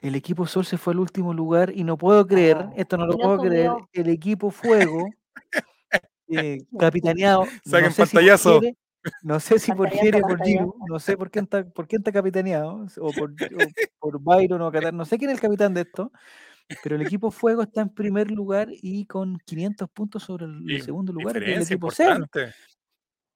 [0.00, 3.06] el equipo Sol se fue al último lugar y no puedo creer, Oh, esto no
[3.06, 5.10] lo no puedo creer, el equipo Fuego,
[6.28, 8.60] eh, capitaneado, Saquen no sé pantallazo.
[9.22, 10.42] No sé si por Jere o por.
[10.44, 14.60] Giru, no sé por quién está, por quién está capitaneado, o por, o por Byron
[14.60, 16.12] o Qatar, no sé quién es el capitán de esto,
[16.82, 20.80] pero el equipo Fuego está en primer lugar y con 500 puntos sobre el, y-
[20.82, 22.52] segundo lugar, que es el equipo importante.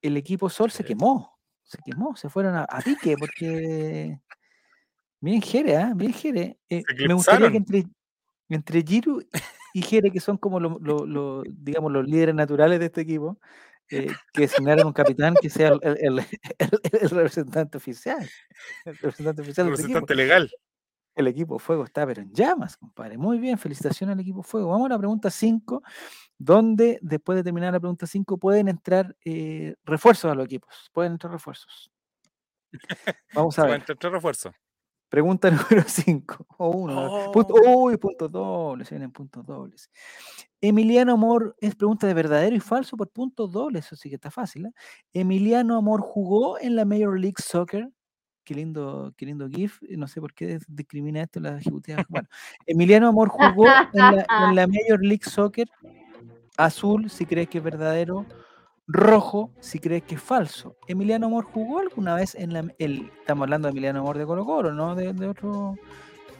[0.02, 1.37] El equipo Sol se quemó,
[1.68, 4.18] se quemó, se fueron a, a pique porque
[5.20, 5.92] bien Jere, ¿ah?
[5.94, 6.58] bien Jere.
[6.68, 7.84] Eh, me gustaría que entre,
[8.48, 9.22] entre Giru
[9.74, 13.38] y Jere, que son como los, los- los, digamos, los líderes naturales de este equipo,
[13.90, 16.18] eh, que designaran un capitán que sea el, el- el-
[16.58, 18.28] el- el representante oficial.
[18.84, 19.82] El representante oficial de este.
[19.84, 20.50] Representante legal.
[21.18, 23.18] El equipo Fuego está, pero en llamas, compadre.
[23.18, 24.68] Muy bien, felicitaciones al equipo Fuego.
[24.68, 25.82] Vamos a la pregunta 5,
[26.38, 30.88] donde después de terminar la pregunta 5 pueden entrar eh, refuerzos a los equipos.
[30.92, 31.90] Pueden entrar refuerzos.
[33.34, 33.80] Vamos a ver.
[33.80, 34.54] entrar tres refuerzos.
[35.08, 37.30] Pregunta número 5 o 1.
[37.32, 37.86] Oh.
[37.86, 39.90] Uy, puntos dobles, vienen puntos dobles.
[40.60, 44.30] Emiliano Amor es pregunta de verdadero y falso por puntos dobles, eso sí que está
[44.30, 44.66] fácil.
[44.66, 44.72] ¿eh?
[45.14, 47.90] Emiliano Amor jugó en la Major League Soccer.
[48.48, 49.82] Qué lindo, qué lindo GIF.
[49.90, 52.02] No sé por qué discrimina esto la ejecutiva.
[52.08, 52.26] Bueno,
[52.66, 55.68] Emiliano Amor jugó en la, en la Major League Soccer.
[56.56, 58.24] Azul, si crees que es verdadero.
[58.86, 60.78] Rojo, si crees que es falso.
[60.86, 62.66] Emiliano Amor jugó alguna vez en la.
[62.78, 64.94] El, estamos hablando de Emiliano Amor de Colo Colo, ¿no?
[64.94, 65.74] De, de otro.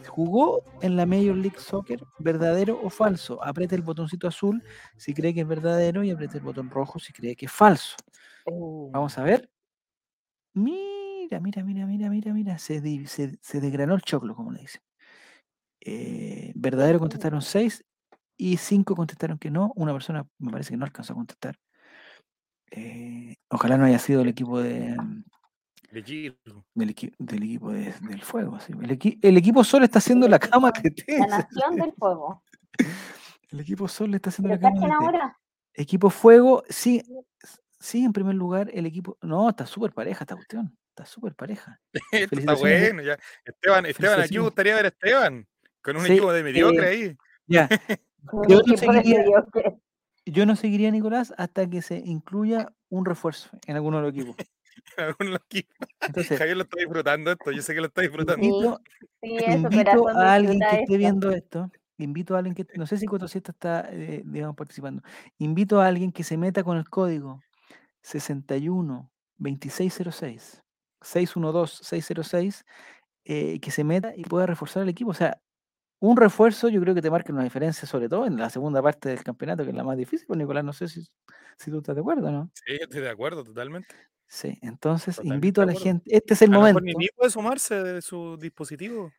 [0.07, 2.03] ¿Jugó en la Major League Soccer?
[2.18, 3.44] ¿Verdadero o falso?
[3.44, 4.62] Apriete el botoncito azul
[4.97, 7.97] si cree que es verdadero y apriete el botón rojo si cree que es falso.
[8.47, 9.51] Uh, Vamos a ver.
[11.31, 12.59] Mira, mira, mira, mira, mira, mira.
[12.59, 14.81] Se, di- se, se desgranó el choclo, como le dicen.
[15.81, 17.85] Eh, verdadero contestaron seis
[18.37, 19.73] y cinco contestaron que no.
[19.77, 21.59] Una persona me parece que no alcanzó a contestar.
[22.71, 24.97] Eh, ojalá no haya sido el equipo de,
[25.91, 26.37] De Giro.
[26.75, 28.59] del, equi- del equipo de- del fuego.
[28.61, 28.73] sí.
[28.81, 30.73] El, equi- el equipo solo está haciendo El la equipo- cama
[31.19, 32.43] La nación del fuego.
[33.51, 35.38] El equipo Sol está haciendo la cama ahora.
[35.73, 37.03] Equipo Fuego, sí,
[37.81, 39.17] sí, en primer lugar, el equipo.
[39.23, 40.77] No, está súper pareja esta cuestión.
[40.99, 41.81] Está súper pareja.
[42.13, 43.17] Esto está bueno, ya.
[43.45, 45.47] Esteban, Esteban, aquí me gustaría ver a Esteban.
[45.81, 47.17] Con un Sí, equipo de mediocre eh, ahí.
[47.47, 47.69] Ya,
[48.49, 49.79] Yo no seguiría- mediocre.
[50.27, 54.13] yo no seguiría a Nicolás hasta que se incluya un refuerzo en alguno de los
[54.13, 54.37] equipos.
[56.01, 57.53] Entonces, Javier lo está disfrutando esto.
[57.53, 58.45] Yo sé que lo está disfrutando.
[58.45, 58.81] Invito,
[59.23, 61.71] Sí, eso, invito corazón, a alguien que esté viendo esto.
[61.99, 62.67] Invito a alguien que.
[62.75, 65.03] No sé si 400 está, eh, digamos, participando.
[65.39, 67.41] Invito a alguien que se meta con el código
[68.03, 70.63] 61 2606
[71.03, 72.65] 612 606
[73.25, 75.11] eh, que se meta y pueda reforzar el equipo.
[75.13, 75.41] O sea,
[76.01, 79.09] un refuerzo yo creo que te marca una diferencia, sobre todo en la segunda parte
[79.11, 80.27] del campeonato, que es la más difícil.
[80.29, 81.03] Pues, Nicolás, no sé si,
[81.59, 82.51] si tú estás de acuerdo, ¿no?
[82.55, 83.95] Sí, estoy de acuerdo, totalmente.
[84.31, 86.15] Sí, entonces Totalmente invito a la gente.
[86.15, 86.99] Este es el A lo mejor momento.
[86.99, 89.11] Nini puede sumarse de su dispositivo.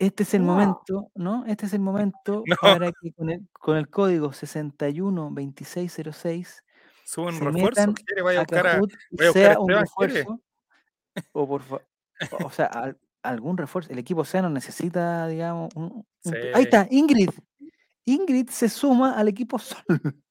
[0.00, 0.46] Este es el No.
[0.46, 1.44] momento, ¿no?
[1.46, 2.56] Este es el momento No.
[2.60, 6.64] para que con el, con el código 612606
[7.04, 7.92] Sube un refuerzo.
[8.06, 8.80] Quiere, vaya a a buscar a.
[9.10, 10.24] Vaya a buscar a sea un Esteban, ¿quiere?
[11.32, 11.80] O por fa-
[12.44, 13.92] o sea, al- algún refuerzo.
[13.92, 16.34] El equipo sea no necesita, digamos, un, un- Sí.
[16.54, 17.30] Ahí está, Ingrid.
[18.04, 19.82] Ingrid se suma al equipo Sol.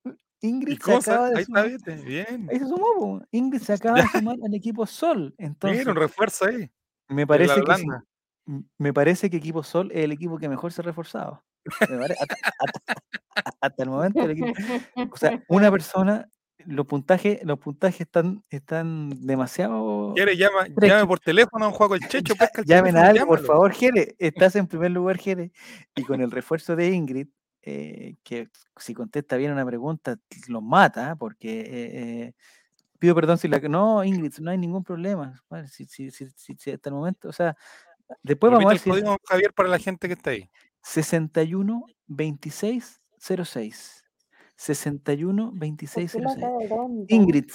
[0.41, 1.67] ¿Y Ingrid se cómo acaba de Ahí está, sumar.
[1.69, 1.95] viste.
[2.05, 2.47] Bien.
[2.51, 3.21] Ahí se sumó, po.
[3.31, 5.33] Ingrid se acaba de sumar al equipo Sol.
[5.37, 6.69] Entonces, Mira, un refuerzo ahí.
[7.09, 7.63] me de la parece que sí.
[7.65, 8.05] Holanda.
[8.47, 11.43] M- Me parece que equipo Sol es el equipo que mejor se ha reforzado.
[11.89, 14.53] Me pare- hasta, hasta- hasta el momento el equipo.
[15.11, 16.29] O sea, una persona,
[16.65, 20.13] los puntajes, los puntajes están, están demasiado.
[20.13, 23.07] Quiere, llama, llame por teléfono a un juego el Checho, Ya- pesca el Llamen a
[23.07, 24.15] alguien, por favor, Jere.
[24.19, 25.51] Estás en primer lugar, Jere.
[25.95, 27.27] Y con el refuerzo de Ingrid,
[27.61, 30.17] eh, que si contesta bien una pregunta,
[30.47, 32.33] los mata, porque eh, eh,
[32.99, 33.59] pido perdón si la.
[33.59, 35.41] No, Ingrid, no hay ningún problema.
[35.49, 37.55] Vale, si, si, si, si- si hasta el momento, o sea,
[38.23, 40.49] después vamos a ver el código, Javier, para la gente que está ahí.
[40.81, 44.03] 61 26 06.
[44.59, 46.41] 61 ¿Por 26 qué la 06.
[46.43, 47.05] cara de tonto?
[47.07, 47.49] Ingrid,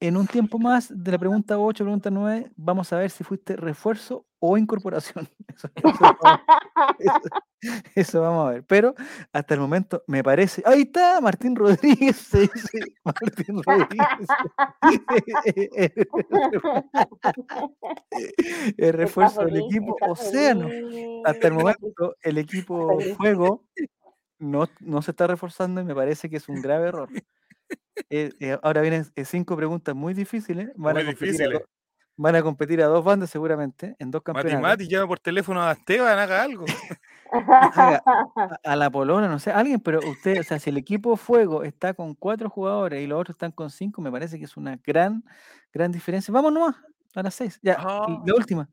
[0.00, 3.56] en un tiempo más de la pregunta 8, pregunta 9, vamos a ver si fuiste
[3.56, 5.28] refuerzo o incorporación.
[5.54, 6.40] Eso, eso vamos,
[6.98, 7.20] eso-
[7.94, 8.64] eso vamos a ver.
[8.64, 8.94] Pero
[9.32, 10.62] hasta el momento me parece.
[10.66, 12.16] Ahí está, Martín Rodríguez.
[12.16, 14.06] se dice, Martín Rodríguez.
[18.76, 20.68] El refuerzo del equipo Océano.
[21.24, 22.98] Hasta el momento, el equipo.
[23.16, 23.64] Fuego
[24.44, 27.08] no, no se está reforzando y me parece que es un grave error.
[28.10, 30.70] Eh, eh, ahora vienen eh, cinco preguntas muy difíciles.
[30.76, 31.62] Van, Muy a competir a difíciles.
[32.16, 34.62] van a competir a dos bandas seguramente, en dos Mati campeonatos.
[34.62, 36.64] Mati, llame por teléfono a Esteban, haga algo.
[37.32, 38.02] Haga-
[38.36, 41.62] a, a la Polona, no sé, alguien, pero usted, o sea, si el equipo Fuego
[41.64, 44.76] está con cuatro jugadores y los otros están con cinco, me parece que es una
[44.84, 45.24] gran,
[45.72, 46.32] gran diferencia.
[46.32, 46.76] Vamos nomás,
[47.14, 47.58] a las seis.
[47.62, 48.22] Ya, y Ah.
[48.26, 48.68] la última.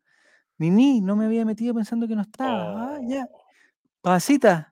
[0.58, 2.96] Nini, no me había metido pensando que no estaba.
[2.96, 3.28] Ah, ya.
[3.32, 3.42] Oh.
[4.02, 4.71] Pasita,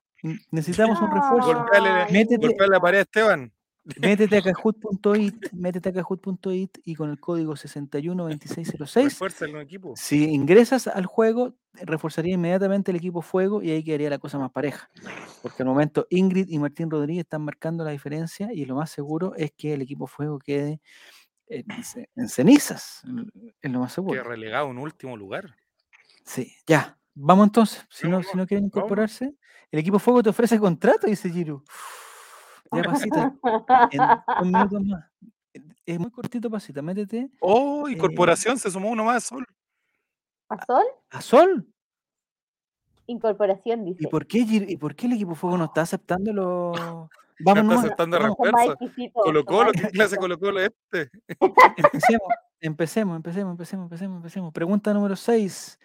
[0.51, 1.53] necesitamos un refuerzo.
[1.53, 2.11] Golpeale, Ay.
[2.13, 3.51] Métete, golpeale la pared a Esteban.
[4.01, 9.93] métete a kahoot.it, métete a kahoot.it y con el código 612606 Refuerza el equipo.
[9.95, 14.51] si ingresas al juego, reforzaría inmediatamente el equipo Fuego y ahí quedaría la cosa más
[14.51, 14.89] pareja.
[15.41, 19.33] Porque al momento Ingrid y Martín Rodríguez están marcando la diferencia y lo más seguro
[19.35, 20.81] es que el equipo Fuego quede
[21.47, 23.01] en, ce- en cenizas.
[23.61, 24.23] Es lo más Que seguro.
[24.23, 25.55] relegado en último lugar.
[26.25, 26.97] Sí, ya.
[27.15, 27.85] Vamos entonces.
[27.89, 29.33] Si no, si no quieren incorporarse,
[29.71, 31.63] el equipo Fuego te ofrece contrato, dice Giru.
[32.71, 33.33] Ya, pasita,
[33.89, 35.03] en dos minutos más.
[35.87, 36.83] Es muy cortito, pasita.
[36.83, 39.43] Métete Oh, Eh, incorporación, se sumó uno más, Sol.
[40.49, 40.85] ¿A Sol?
[41.09, 41.67] a Sol.
[43.07, 44.03] Incorporación, dice.
[44.03, 46.79] ¿Y por qué, Giru- y por qué el equipo Fuego no está aceptando los.
[47.41, 48.37] No Vamos, está nomás, aceptando vamos.
[48.37, 48.83] Son más refuerzo.
[48.83, 50.17] exquisitos, Colo Colo, ¿qué clase.
[50.17, 51.09] Colo Colo es este?
[52.59, 54.51] Empecemos, empecemos, empecemos, empecemos, empecemos.
[54.53, 55.79] Pregunta número 6.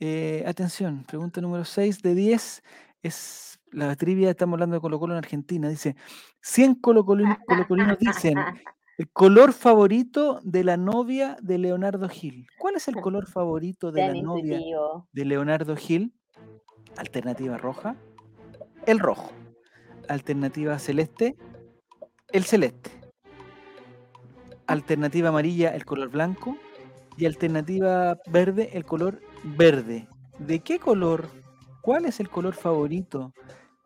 [0.00, 2.62] Eh, atención, pregunta número 6 de 10
[3.02, 5.68] es la trivia, estamos hablando de Colo Colo en Argentina.
[5.68, 5.96] Dice,
[6.42, 8.36] 100 colocolinos, colocolinos dicen,
[8.98, 12.46] el color favorito de la novia de Leonardo Gil.
[12.58, 14.60] ¿Cuál es el color favorito de la novia
[15.12, 16.14] de Leonardo Gil?
[16.96, 17.96] Alternativa roja,
[18.86, 19.30] el rojo.
[20.08, 21.36] Alternativa celeste,
[22.32, 22.90] el celeste.
[24.66, 26.56] Alternativa amarilla, el color blanco.
[27.16, 30.08] Y alternativa verde, el color verde.
[30.38, 31.41] ¿De qué color?
[31.82, 33.32] ¿Cuál es el color favorito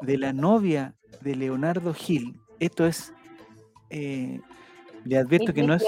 [0.01, 2.39] de la novia de Leonardo Gil?
[2.61, 3.13] Esto es,
[3.91, 4.41] eh,
[5.05, 5.85] le advierto que no es,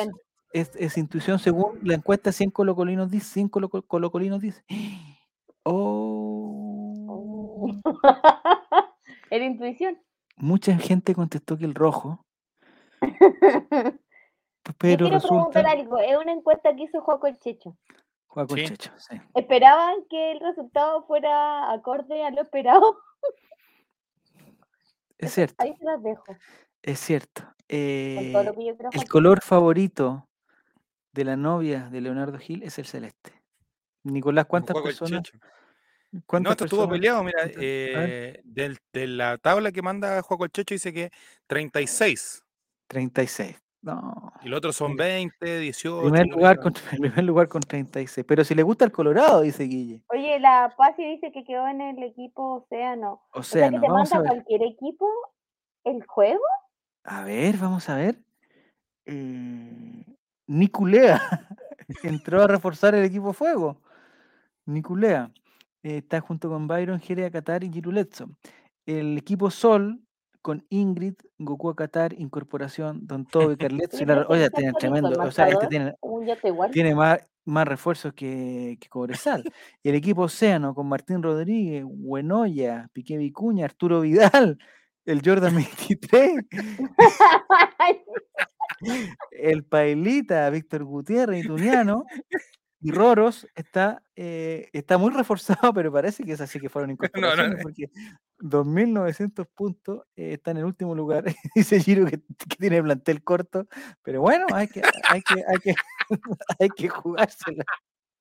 [0.52, 4.64] es, es intuición según la encuesta 100 colocolinos dice, 100 colo- colocolinos dice.
[5.70, 7.66] Oh,
[9.30, 9.98] Era intuición.
[10.36, 12.24] mucha gente contestó que el rojo,
[13.02, 15.98] Yo pero quiero preguntar algo.
[15.98, 17.76] Es una encuesta que hizo Juaco el Checho.
[18.28, 18.64] Juaco Sí.
[18.66, 19.20] Checho, sí.
[19.34, 22.98] ¿Esperaban que el resultado fuera acorde a lo esperado?
[25.18, 26.24] Es cierto, Ahí se las dejo.
[26.82, 27.42] es cierto.
[27.42, 29.08] Con Eh, el Juaco.
[29.10, 30.28] color favorito
[31.12, 33.32] de la novia de Leonardo Gil es el celeste.
[34.04, 35.22] Nicolás, ¿cuántas personas?
[35.24, 35.38] Checho.
[36.12, 37.58] No, ¿Cuántas esto estuvo peleado, mira, cuántas?
[37.60, 41.10] Eh, del- de la tabla que manda Juego el Checho dice que
[41.46, 42.42] 36.
[42.86, 43.56] 36.
[43.80, 44.32] No.
[44.42, 46.00] Y los otros son Mira, 20, 18.
[46.02, 48.26] Primer lugar con, en primer lugar con 36.
[48.26, 50.02] Pero si le gusta el Colorado, dice Guille.
[50.08, 53.22] Oye, la Pasi dice que quedó en el equipo Océano.
[53.32, 54.42] O O sea, que te vamos a manda ver.
[54.44, 55.08] cualquier equipo
[55.84, 56.42] el juego.
[57.04, 58.18] A ver, vamos a ver.
[59.06, 60.04] Eh,
[60.46, 61.20] Niculea
[62.02, 63.80] entró a reforzar el equipo Fuego.
[64.66, 65.30] Niculea
[65.82, 68.28] eh, está junto con Byron, Jerea, Qatar y Giruletso.
[68.84, 70.00] El equipo Sol
[70.42, 74.14] con Ingrid, Goku Qatar, Incorporación, Don Toby, Carletso y Oye, la...
[74.14, 75.22] pero Oye, ¿quién tiene tremendo.
[75.22, 75.94] O sea, este tiene,
[76.72, 79.44] tiene más, más refuerzos que, que Cobresal.
[79.82, 84.58] Y el equipo Océano con Martín Rodríguez, Buenoya, Piqué Vicuña, Arturo Vidal,
[85.04, 86.44] el Jordan 23,
[89.30, 92.04] el Pailita, Víctor Gutiérrez, Ituniano
[92.80, 96.92] y Roros está, eh, está muy reforzado, pero parece que es así que fueron no.
[96.94, 97.90] incorporaciones, porque
[98.38, 101.24] 2.900 puntos eh, está en el último lugar.
[101.54, 103.66] Dice Giro que, que tiene plantel corto,
[104.02, 105.74] pero bueno, hay que, hay que, hay que,
[106.58, 107.64] hay que jugársela.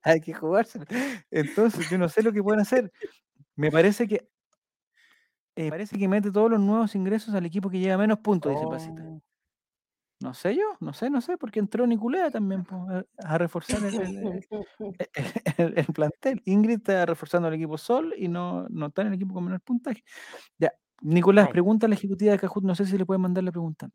[0.04, 0.86] Hay que jugársela.
[1.32, 2.92] Entonces, yo no sé lo que pueden hacer.
[3.56, 4.30] Me parece que
[5.58, 8.66] eh, parece que mete todos los nuevos ingresos al equipo que lleva menos puntos, dice
[8.70, 9.04] Pasita.
[10.20, 12.88] No sé yo, no sé, no sé, porque entró Niculea también po,
[13.24, 14.48] a, reforzar el, el- el-
[15.58, 16.42] el- el plantel.
[16.46, 19.62] Ingrid está reforzando el equipo Sol y no, no está en el equipo con menor
[19.62, 20.04] puntaje.
[20.58, 21.52] Ya, Nicolás, Ay.
[21.52, 23.90] pregunta a la ejecutiva de Cajut, no sé si le pueden mandar la pregunta.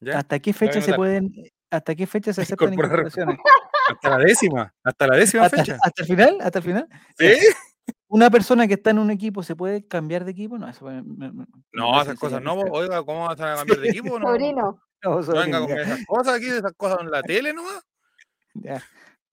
[0.00, 0.18] ¿Ya?
[0.18, 1.34] ¿Hasta qué fecha se pueden,
[1.70, 3.36] hasta qué fecha se aceptan incorporaciones?
[3.90, 4.74] Hasta la décima.
[4.82, 5.78] Hasta la décima ¿Hasta, fecha.
[5.82, 6.38] hasta el final?
[6.40, 6.88] ¿Hasta el final?
[7.18, 7.34] ¿Sí?
[8.08, 10.56] ¿Una persona que está en un equipo se puede cambiar de equipo?
[10.58, 12.54] No, eso me- me- me- me No, esas cosas no.
[12.54, 14.18] Oiga, ¿cómo vas a cambiar de equipo?
[14.18, 14.80] No, Sobrino.
[15.02, 17.82] No, no venga con esas cosas aquí, esas cosas en la tele nomás.
[18.54, 18.82] ya,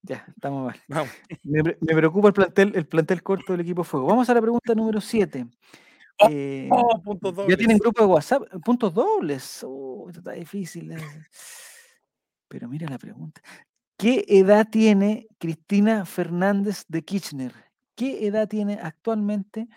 [0.02, 0.80] ya, estamos mal.
[0.88, 1.10] Vamos.
[1.42, 4.06] Me, pre- me preocupa el plantel, el plantel corto del equipo Fuego.
[4.06, 5.46] Vamos a la pregunta número 7.
[6.20, 6.28] Oh,
[6.70, 7.80] Oh, puntos ya tienen dobles.
[7.80, 9.60] grupo de WhatsApp, puntos dobles.
[9.66, 10.90] Oh, esto está difícil.
[10.92, 10.96] eh.
[12.48, 13.40] Pero mira la pregunta.
[13.96, 17.52] ¿Qué edad tiene Cristina Fernández de Kirchner?
[17.94, 19.68] ¿Qué edad tiene actualmente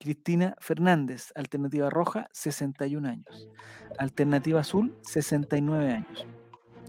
[0.00, 1.30] Cristina Fernández?
[1.34, 3.48] Alternativa roja, 61 años.
[3.98, 6.26] Alternativa azul, 69 años.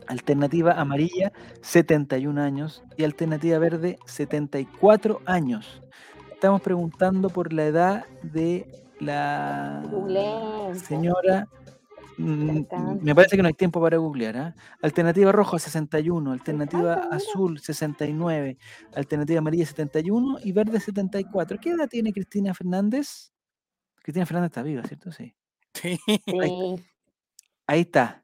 [0.07, 2.84] Alternativa amarilla, 71 años.
[2.97, 5.84] Y alternativa verde, 74 años.
[6.32, 8.66] Estamos preguntando por la edad de
[8.99, 9.84] la
[10.74, 11.49] señora.
[12.18, 13.03] Mm, alcanza.
[13.03, 14.38] Me parece que no hay tiempo para googlear.
[14.38, 14.55] ¿ah?
[14.82, 18.57] Alternativa roja 61, alternativa azul 69,
[18.93, 21.59] alternativa amarilla 71 y verde 74.
[21.59, 23.32] ¿Qué edad tiene Cristina Fernández?
[24.01, 25.12] Cristina Fernández está viva, ¿cierto?
[25.12, 25.34] Sí.
[25.74, 25.97] Sí.
[26.07, 26.76] Sí.
[27.68, 28.24] Ahí está.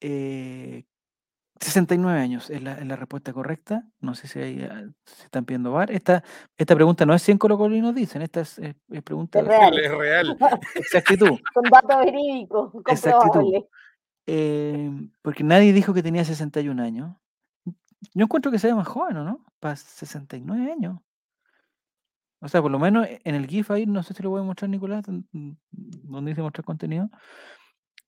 [0.00, 0.84] Eh,
[1.64, 3.84] 69 años es la, es la respuesta correcta.
[4.00, 5.90] No sé si hay, ah, se están pidiendo VAR.
[5.90, 6.22] Esta,
[6.56, 9.78] esta pregunta no es 100 colocolinos dicen, esta es, es- es pregunta Es real.
[9.78, 10.38] Es real.
[10.76, 11.38] exactitud.
[11.54, 13.20] Con datos verídicos, Exactitud.
[13.30, 13.64] comprobables.
[14.26, 14.90] eh,
[15.22, 17.16] porque nadie dijo que tenía 61 años.
[18.14, 19.44] Yo encuentro que se ve más joven, ¿o no?
[19.60, 20.98] Para 69 años.
[22.40, 24.40] O sea, por lo menos e- en el GIF ahí, no sé si lo voy
[24.40, 25.26] a mostrar, Nicolás, don-
[25.72, 27.08] donde dice mostrar contenido.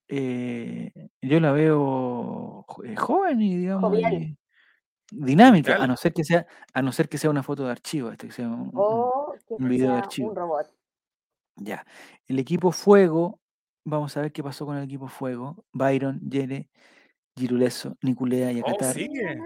[0.09, 0.93] Eh,
[1.23, 4.37] yo la veo eh, joven y digamos Jovial.
[5.11, 8.11] dinámica, a no ser que sea, a no ser que sea una foto de archivo,
[8.11, 10.31] este, que sea un- un- O que un video de archivo.
[10.31, 10.67] un robot.
[11.57, 11.87] Ya.
[12.27, 13.41] El equipo Fuego,
[13.85, 15.65] vamos a ver qué pasó con el equipo Fuego.
[15.73, 16.69] Byron, Yere,
[17.37, 18.95] Giruleso, Niculea y Oh, Acatar.
[18.95, 19.39] Sigue.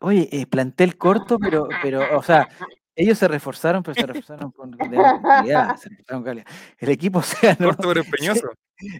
[0.00, 2.48] Oye, eh, plantel corto, pero, pero, o sea,
[2.96, 6.46] ellos se reforzaron, pero se reforzaron con de calidad, se reforzaron con calidad.
[6.78, 7.22] El equipo
[7.58, 8.48] Corto pero empeñoso.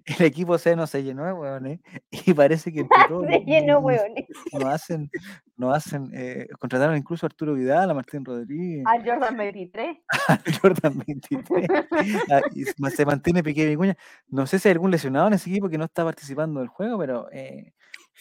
[0.06, 1.80] el equipo océano se llenó de hueones
[2.10, 4.24] y parece que entre todos Se llenó, nos- hueones.
[4.52, 5.10] nos hacen,
[5.56, 9.96] nos hacen, eh, contrataron incluso a Arturo Vidal, a Martín Rodríguez, A Jordan 23.
[10.28, 11.68] a Jordan 23,
[12.30, 13.96] ah, y se mantiene Piqué Vicuña.
[14.28, 16.98] No sé si hay algún lesionado en ese equipo que no está participando del juego,
[16.98, 17.72] pero eh,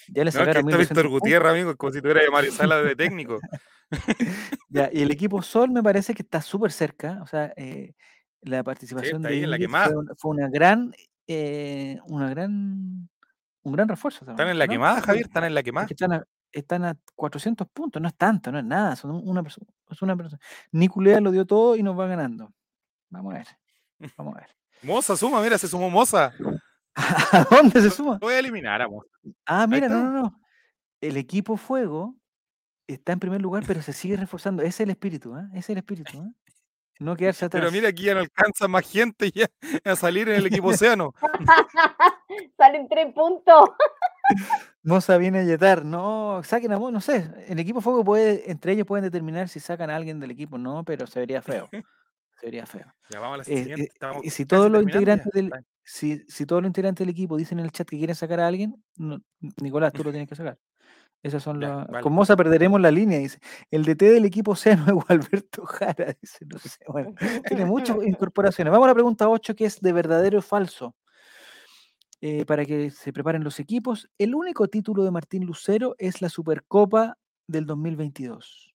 [0.07, 1.09] ya le No, es que sacaron está 1200 Víctor.
[1.09, 3.39] Gutiérrez, amigo, es como si tuviera Mario Sala de técnico.
[4.69, 7.93] Ya, y el equipo Sol me parece que está súper cerca, o sea, eh,
[8.41, 9.85] la participación está de en la quemada.
[9.87, 10.93] fue, una- fue una gran,
[11.27, 13.07] eh, una gran,
[13.61, 14.21] un gran refuerzo.
[14.21, 14.51] Están ¿sabes?
[14.51, 14.71] en la ¿no?
[14.71, 15.87] quemada, Javier, están en la quemada.
[15.89, 19.67] están a, están a 400 puntos, no es tanto, no es nada, son una persona,
[19.89, 20.39] es una persona.
[20.71, 22.51] Niculea lo dio todo y nos va ganando.
[23.09, 23.47] Vamos a ver,
[24.17, 24.49] vamos a ver.
[24.81, 26.33] Moza suma, mira, se sumó Moza.
[26.95, 28.13] ¿A dónde se suma?
[28.13, 29.09] Lo voy a eliminar a Moza.
[29.45, 30.41] Ah, mira, no, no, no.
[31.01, 32.15] El equipo Fuego
[32.87, 34.63] está en primer lugar, pero se sigue reforzando.
[34.63, 35.47] Ese es el espíritu, ¿ah?
[35.51, 36.31] Ese es el espíritu, ¿ah?
[36.99, 37.61] No quedarse atrás.
[37.61, 39.47] Pero mira, aquí ya no alcanza más gente ya
[39.83, 41.13] a salir en el equipo océano.
[42.57, 43.69] Salen tres puntos.
[44.83, 45.83] Moza viene a yetar.
[45.83, 47.29] No, saquen a Mo, no sé.
[47.47, 50.83] El equipo Fuego puede, entre ellos pueden determinar si sacan a alguien del equipo, no,
[50.83, 51.69] pero se vería feo.
[52.45, 52.85] Se vería feo.
[53.09, 53.83] Ya vamos a la Eh, siguiente.
[53.99, 54.89] eh, y si todos los ya.
[54.91, 55.51] integrantes del,
[55.83, 58.47] si, si todos los integrantes del equipo dicen en el chat que quieren sacar a
[58.47, 59.19] alguien, no,
[59.61, 60.57] Nicolás, tú lo tienes que sacar.
[61.23, 61.87] Esas son Ya, las.
[61.87, 62.03] vale.
[62.03, 63.39] Con Moza perderemos la línea, dice.
[63.71, 66.45] El DT del equipo Océano es Gualberto Jara, dice.
[66.45, 66.69] No sé.
[66.87, 67.15] Bueno,
[67.47, 68.71] tiene muchas incorporaciones.
[68.71, 70.95] Vamos a la pregunta 8, que es de verdadero o falso.
[72.21, 74.07] Eh, para que se preparen los equipos.
[74.17, 77.17] El único título de Martín Lucero es la Supercopa
[77.47, 78.74] del 2022.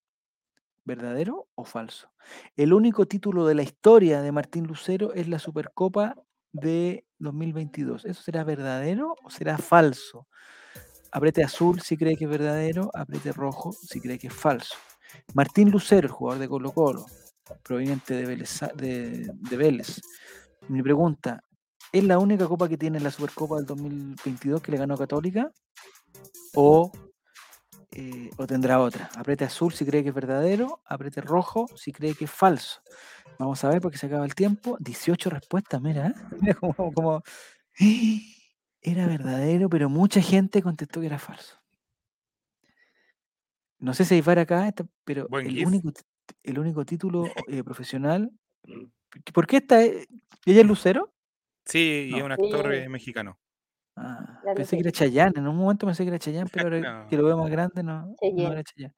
[0.91, 2.11] ¿Verdadero o falso?
[2.57, 6.16] El único título de la historia de Martín Lucero es la Supercopa
[6.51, 8.07] de 2022.
[8.07, 10.26] ¿Eso será verdadero o será falso?
[11.12, 14.74] Apriete azul si cree que es verdadero, apriete rojo si cree que es falso.
[15.32, 17.07] Martín Lucero, el jugador de Colo Colo,
[17.62, 19.32] proveniente de Vélez, de.
[20.66, 21.45] Mi pregunta,
[21.93, 25.53] ¿es la única copa que tiene la Supercopa del 2022 que le ganó Católica?
[26.57, 26.91] ¿O,
[27.93, 29.11] eh, o tendrá otra?
[29.16, 32.80] Apriete azul si cree que es verdadero, apriete rojo si cree que es falso.
[33.38, 34.76] Vamos a ver porque se acaba el tiempo.
[34.80, 36.14] 18 respuestas, mira, ¿eh?
[36.41, 37.22] mira como, como-
[38.82, 41.57] era verdadero, pero mucha gente contestó que era falso.
[43.78, 45.66] No sé si hay VAR acá, esta- pero Buen el gif.
[45.66, 45.93] único,
[46.43, 48.30] el único título eh, profesional.
[49.32, 49.82] ¿Por qué está?
[49.82, 50.07] eh,
[50.47, 51.12] ¿Ella es Lucero?
[51.64, 52.88] Sí, y es un actor Sí.
[52.88, 53.38] mexicano.
[53.97, 55.32] Ah, pensé que era Chayanne.
[55.38, 58.14] En un momento pensé que era Chayanne, pero ahora que lo veo más grande, no,
[58.53, 58.95] era Chayanne.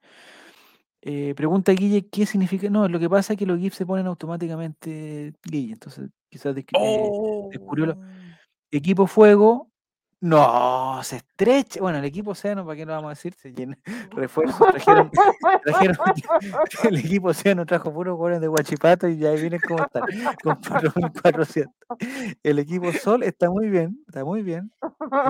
[1.05, 2.69] Eh, pregunta Guille, ¿qué significa?
[2.69, 6.61] No, lo que pasa es que los GIFs se ponen automáticamente Guille, entonces quizás eh,
[7.51, 7.97] descubrió lo-
[8.71, 9.69] Equipo Fuego,
[10.23, 11.81] no, se estrecha.
[11.81, 13.33] Bueno, el equipo Océano, ¿para qué lo vamos a decir?
[13.33, 13.77] Se llena.
[14.11, 15.11] Refuerzos, trajeron,
[15.65, 15.97] trajeron-
[16.89, 20.03] el equipo Océano trajo puros jugadores de Guachipato y ya ahí vienen cómo están,
[20.43, 21.67] con 4.400.
[22.41, 24.71] El equipo Sol está muy bien, está muy bien,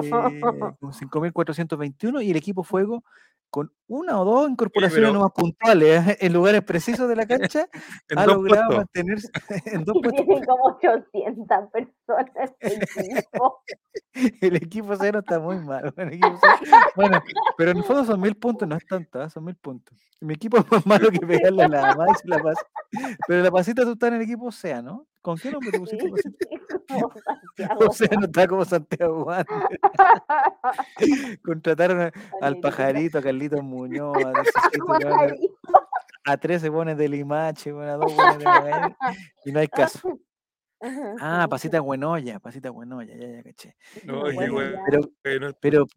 [0.03, 0.39] eh,
[0.79, 3.03] con 5.421 y el equipo Fuego
[3.49, 6.17] con una o dos incorporaciones pero- nomás puntuales ¿eh?
[6.21, 7.67] en lugares precisos de la cancha,
[8.09, 8.77] En ha logrado puestos.
[8.77, 9.29] mantenerse
[9.65, 10.25] en dos Y puestos.
[10.25, 13.63] tienen como 800 personas este equipo.
[14.41, 15.93] El equipo cero está muy mal.
[16.95, 17.21] Bueno, el
[17.57, 19.29] pero en el fondo son mil puntos, no es tanto, ¿ah?
[19.29, 19.97] son mil puntos.
[20.21, 22.61] Mi equipo es más malo que pegarle a la más y la pasa.
[23.27, 25.05] Pero la pasita tú estás en el equipo Océano.
[25.24, 25.97] ¿Con qué nombre te pusiste
[26.88, 27.86] como Santiago.
[27.89, 29.28] Océano está como Santiago.
[31.43, 32.11] Contrataron a-
[32.41, 34.30] al pajarito, a Carlitos Muñoz, a,
[36.28, 38.97] a- a 13 pones de Limache, bueno, a dos pones de Magallanes,
[39.45, 40.19] y no hay caso.
[41.19, 43.76] Ah, pasita Buenoya, pasita Buenoya, ya, ya caché.
[44.03, 44.80] No, Eh, bueno.
[45.21, 45.88] pero Pero,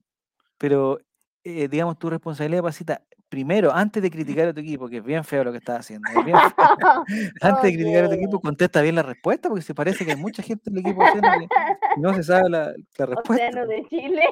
[0.58, 0.98] pero
[1.44, 5.24] eh, digamos, tu responsabilidad, Pasita, primero, antes de criticar a tu equipo, que es bien
[5.24, 6.36] feo lo que estás haciendo, es bien
[7.40, 10.16] antes de criticar a tu equipo, contesta bien la respuesta, porque se parece que hay
[10.16, 11.20] mucha gente en el equipo que
[12.00, 13.46] no se sabe la, la respuesta.
[13.46, 14.22] Océano de Chile.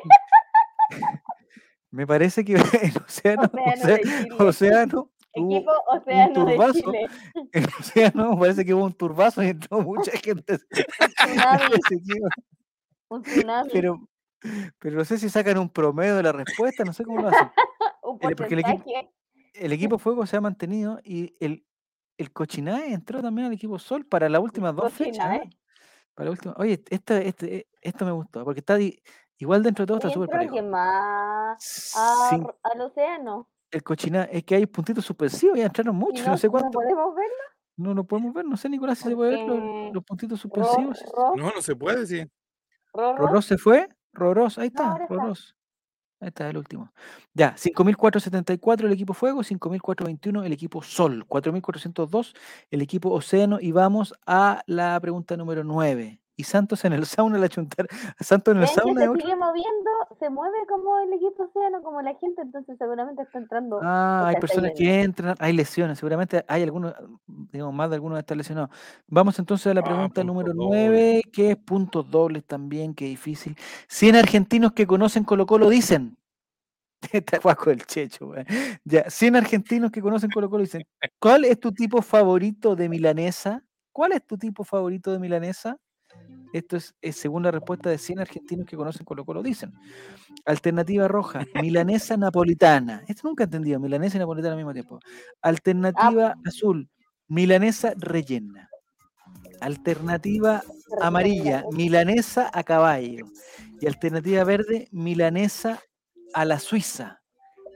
[1.91, 2.61] Me parece que en
[3.05, 6.81] Océano, Océano Océano, Equipo Océano de turbazo.
[6.81, 7.07] Chile.
[7.53, 10.59] en Océano me parece que hubo un turbazo y entró mucha gente.
[13.09, 13.71] Un tsunami.
[13.73, 14.09] pero,
[14.79, 17.49] pero no sé si sacan un promedio de la respuesta, no sé cómo lo hacen.
[18.05, 19.11] Un el- porque el equipo- porcentaje.
[19.55, 21.67] el equipo Fuego se ha mantenido y el,
[22.19, 25.35] el Cochinae entró también al equipo Sol para las últimas dos fechas.
[25.37, 25.51] ¿eh?
[26.15, 26.55] Para la última.
[26.59, 29.01] Oye, esto, este, eh, esto me gustó, porque está di-
[29.39, 30.55] igual dentro de todo está súper parejo.
[30.55, 33.49] que más a- Sin- al océano.
[33.71, 36.73] el Cochinae, es que hay puntitos suspensivos, ya entraron muchos, no, no sé no cuántos.
[36.73, 37.35] podemos verlo.
[37.77, 41.05] No lo podemos ver, no sé, Nicolás, si se puede ver los, los puntitos suspensivos.
[41.13, 42.23] ro, no, no se puede, sí.
[42.93, 43.27] ro, ro.
[43.27, 44.97] Roros se fue, Roros, ahí está.
[45.09, 45.57] Roros.
[46.25, 46.91] Ahí está el último.
[47.35, 52.35] Ya, 5.474 el equipo Fuego, 5.421 el equipo Sol, 4.402
[52.71, 56.24] el equipo Océano y vamos a la pregunta número 9.
[56.37, 57.87] Y Santos en el sauna, la chuntar.
[58.21, 59.01] Santos en el Ven que sauna.
[59.01, 63.39] se sigue moviendo, se mueve como el equipo océano, como la gente, entonces seguramente está
[63.39, 63.81] entrando.
[63.83, 66.95] Ah, hay personas que entran, hay lesiones, seguramente hay algunos,
[67.27, 68.71] digamos, más de algunos están lesionados.
[69.07, 70.89] Vamos entonces a la Ah, pregunta número dobles.
[70.89, 73.57] 9, que es puntos dobles también, qué difícil.
[73.89, 76.17] 100 argentinos que conocen Colo Colo dicen.
[77.13, 78.47] Está guaco el checho, weón.
[78.85, 80.85] Ya, 100 argentinos que conocen Colo Colo dicen,
[81.21, 83.63] ¿cuál es tu tipo favorito de milanesa?
[83.93, 85.77] ¿Cuál es tu tipo favorito de milanesa?
[86.53, 89.73] Esto es, es según la respuesta de 100 argentinos que conocen Colo Colo dicen.
[90.45, 93.03] Alternativa roja, milanesa napolitana.
[93.09, 95.01] Esto nunca he entendido, milanesa y napolitana al mismo tiempo.
[95.43, 96.89] Alternativa azul,
[97.29, 98.69] milanesa rellena.
[99.61, 100.63] Alternativa
[101.01, 103.27] amarilla, milanesa a caballo.
[103.81, 105.81] Y alternativa verde, milanesa
[106.35, 107.21] a la suiza.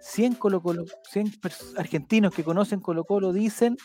[0.03, 3.77] 100, Colo Colo, 100 pers- argentinos que conocen Colo Colo dicen,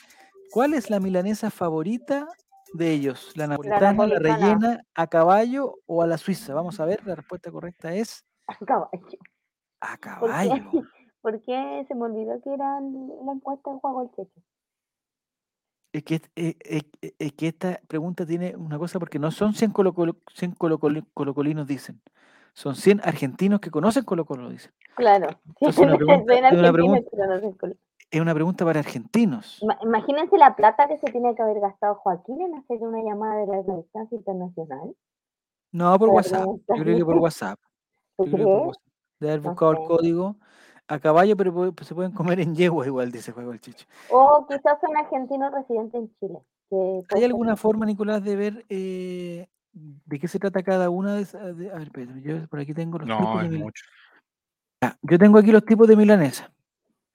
[0.51, 2.27] ¿cuál es la milanesa favorita
[2.73, 3.31] de ellos?
[3.35, 4.19] ¿La napolitana, la, napolitana.
[4.37, 6.53] rellena, a caballo o a la suiza?
[6.53, 8.25] Vamos a ver, la respuesta correcta es
[8.65, 8.89] Caballo.
[9.81, 10.49] a ¿Por qué?
[10.49, 10.53] caballo.
[11.21, 14.41] ¿Por qué se me olvidó que era la encuesta juego el checho?
[15.93, 16.55] Es que, es,
[17.19, 20.79] es- que esta pregunta tiene una cosa porque no son 100, colo, Colo- 100 colo-
[20.79, 22.01] colo- colocolinos, dicen.
[22.53, 24.71] Son 100 argentinos que conocen Colo Colo, dicen.
[24.95, 25.27] Claro.
[25.59, 27.77] Entonces, una pregunta- una pregunta- que conocen Colo-
[28.13, 29.57] Es una pregunta para argentinos.
[29.63, 33.37] Ima- Imagínense la plata que se tiene que haber gastado Joaquín en hacer una llamada
[33.37, 34.95] de la distancia internacional.
[35.71, 36.45] No, por WhatsApp.
[36.45, 37.17] Yo creo que por.
[37.17, 37.59] WhatsApp.
[38.17, 38.67] ¿Tú Yo creo que por crees?
[38.67, 38.93] WhatsApp.
[39.19, 40.35] De haber buscado el código
[40.87, 43.87] a caballo, pero se pueden comer en yegua igual, dice Juego el Chicho.
[44.11, 46.39] O quizás son argentinos residentes en Chile.
[46.69, 51.21] que ¿Hay alguna forma, Nicolás, de ver eh, de qué se trata cada una de
[51.23, 51.57] esas?
[51.57, 53.83] de- a ver, espérate, yo por aquí tengo los tipos No, de es mil- mucho.
[54.81, 56.53] Ah, Yo tengo aquí los tipos de milanesa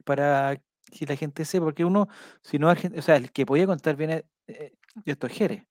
[0.04, 0.60] para
[0.90, 2.08] que la gente sepa, porque uno,
[2.42, 4.72] si no o sea, el que podía contar bien eh, eh,
[5.04, 5.64] esto es Jerez.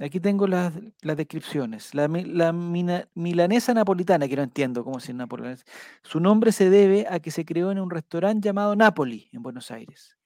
[0.00, 0.72] Aquí tengo las,
[1.02, 1.92] las descripciones.
[1.92, 5.56] La, la mina- milanesa napolitana, que no entiendo cómo se napolitana.
[6.02, 9.72] Su nombre se debe a que se creó en un restaurante llamado Napoli, en Buenos
[9.72, 10.16] Aires.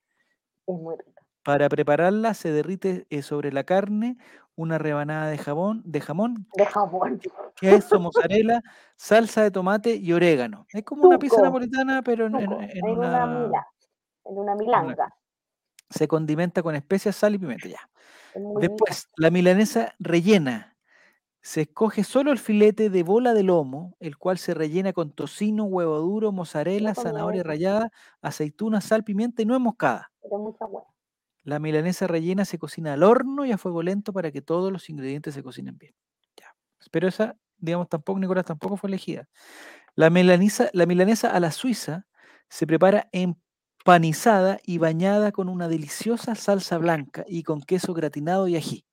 [0.67, 1.23] Es muy rico.
[1.43, 4.17] Para prepararla se derrite eh, sobre la carne
[4.55, 7.19] una rebanada de jamón, de jamón, De jamón.
[7.57, 8.61] queso, mozzarella,
[8.97, 10.67] salsa de tomate y orégano.
[10.71, 13.27] Es como una pizza napolitana, pero en, en- Tuco, en en una una...
[13.47, 13.67] mila.
[14.25, 15.15] En una milanga.
[15.91, 17.91] Se condimenta con especias, sal y pimienta, ya.
[18.35, 20.77] Después, la milanesa rellena.
[21.43, 25.65] Se escoge solo el filete de bola de lomo, el cual se rellena con tocino,
[25.65, 30.13] huevo duro, mozzarella, zanahoria rallada, aceituna, sal, pimienta y nuez moscada.
[30.23, 30.85] Pero mucha hueá.
[31.43, 34.89] La milanesa rellena se cocina al horno y a fuego lento para que todos los
[34.89, 35.95] ingredientes se cocinen bien.
[36.37, 36.55] Ya.
[36.93, 39.29] Pero esa, digamos, tampoco, Nicolás, tampoco fue elegida.
[39.97, 42.07] La milanesa, la milanesa a la suiza
[42.49, 43.09] se prepara
[43.87, 48.85] empanizada y bañada con una deliciosa salsa blanca y con queso gratinado y ají.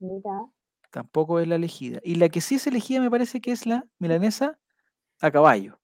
[0.00, 0.46] Mira.
[0.92, 2.00] Tampoco es la elegida.
[2.04, 4.58] Y la que sí es elegida me parece que es la milanesa
[5.20, 5.80] a caballo.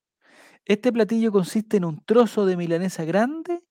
[0.64, 3.64] Este platillo consiste en un trozo de milanesa grande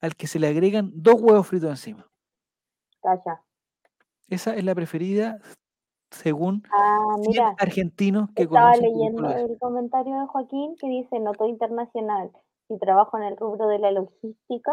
[0.00, 2.06] al que se le agregan dos huevos fritos encima.
[3.02, 3.40] Calla.
[4.28, 5.38] Esa es la preferida
[6.10, 7.54] según Ah, 100 mira.
[7.58, 12.30] argentinos que Estaba leyendo el comentario de Joaquín que dice, noto internacional,
[12.68, 14.72] si trabajo en el rubro de la logística,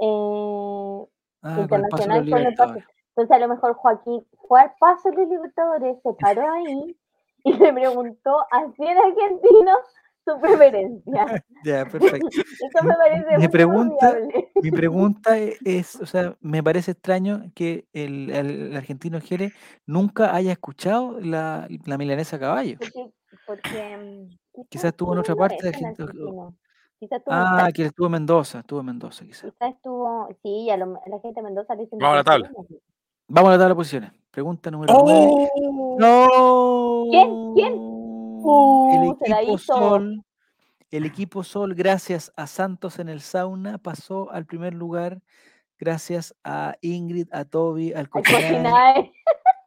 [0.00, 1.06] eh,
[1.42, 2.84] Ah, con el internacional con.
[3.14, 6.96] Entonces a lo mejor Joaquín fue al paso de Libertadores, se paró ahí
[7.44, 9.78] y le preguntó a 100 argentinos
[10.24, 11.26] su preferencia.
[11.64, 12.26] Ya, perfecto.
[12.32, 14.16] Eso me parece Mi pregunta-.
[14.62, 19.52] Mi pregunta es, o sea, me parece extraño que el, argentino Jerez
[19.86, 22.78] nunca haya escuchado la, la milanesa caballo.
[22.80, 23.12] Porque,
[23.46, 26.56] porque mm, Quizás estuvo en otra parte de argentino.
[27.02, 27.72] Quizás estuvo en Ah, Talca.
[27.72, 29.50] que estuvo en Mendoza, estuvo en Mendoza, quizás.
[29.50, 32.24] Quizás estuvo, sí, a, lo- a la gente de Mendoza le dicen Vamos a la
[32.24, 32.50] tabla.
[33.26, 34.12] Vamos a la tabla de posiciones.
[34.30, 35.48] Pregunta número 9.
[35.60, 35.96] ¡Oh!
[35.98, 37.10] ¡No!
[37.10, 37.54] ¿Quién?
[37.54, 37.72] ¿Quién?
[37.72, 37.78] El
[38.44, 39.74] Uh, se la equipo hizo.
[39.74, 40.24] Sol,
[40.92, 45.20] el equipo Sol, gracias a Santos en el sauna, pasó al primer lugar
[45.78, 48.42] gracias a Ingrid, a Toby, al Al Cochinae.
[48.52, 49.12] Cochinae.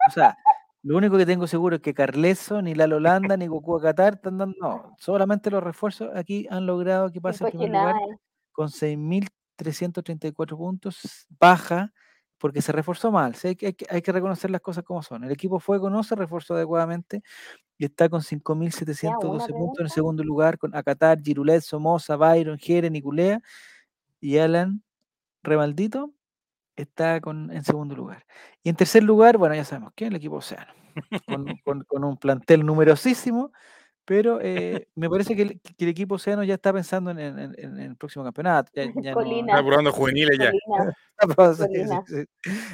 [0.07, 0.38] O sea,
[0.86, 4.38] lo único que tengo seguro es que Carleso, ni Lalo Holanda, ni Goku Qatar están
[4.38, 4.55] dando.
[4.61, 7.95] No, solamente los refuerzos aquí han logrado que El pase en primer lugar
[8.51, 11.91] con 6.334 puntos, baja,
[12.38, 13.33] porque se reforzó mal.
[13.33, 15.23] sí, Hay que, hay, que, reconocer las cosas como son.
[15.23, 17.23] El equipo Fuego no se reforzó adecuadamente
[17.79, 22.91] y está con 5.712 puntos en el segundo lugar, con Acatar, Girulet, Somoza, Byron, Jere,
[22.91, 23.41] Niculea
[24.21, 24.83] y Alan
[25.41, 26.13] Remaldito
[26.76, 28.26] está con, en segundo lugar.
[28.63, 30.71] Y en tercer lugar, bueno, ya sabemos quién, el equipo Océano,
[31.28, 33.51] con, con- con un plantel numerosísimo,
[34.07, 37.39] Pero eh, me parece que el, que el equipo Océano ya está pensando en, en-
[37.39, 38.71] en- en el próximo campeonato.
[38.76, 39.19] Ya, ya no-.
[39.55, 40.51] Está probando juveniles ya.
[40.51, 42.03] Colina.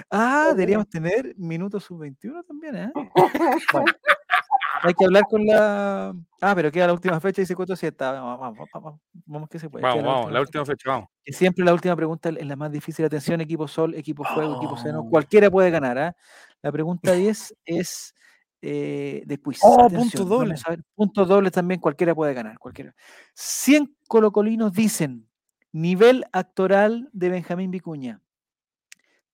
[0.10, 2.92] Ah, deberíamos tener minutos sub-21 también, ¿eh?
[3.72, 3.86] Bueno,
[4.82, 6.14] hay que hablar con la.
[6.42, 8.12] Ah, pero queda la última fecha, dice Coto Siesta.
[8.14, 9.84] Vamos, vamos, vamos, vamos que se puede.
[9.84, 11.10] Vamos, vamos, la última última fecha, vamos.
[11.24, 13.06] que siempre la última pregunta es la más difícil.
[13.06, 15.02] Atención, equipo Sol, equipo Fuego, equipo Seno.
[15.02, 15.10] Oh.
[15.10, 15.98] Cualquiera puede ganar.
[15.98, 16.16] ¿ah?
[16.62, 18.16] La pregunta 10 es
[18.62, 19.60] eh, de quiz.
[19.62, 20.68] Oh, Atención, puntos vamos dobles.
[20.68, 22.58] a ver, Puntos dobles también, cualquiera puede ganar.
[22.60, 22.96] Cualquiera.
[23.34, 25.28] 100 colocolinos dicen
[25.72, 28.22] nivel actoral de Benjamín Vicuña.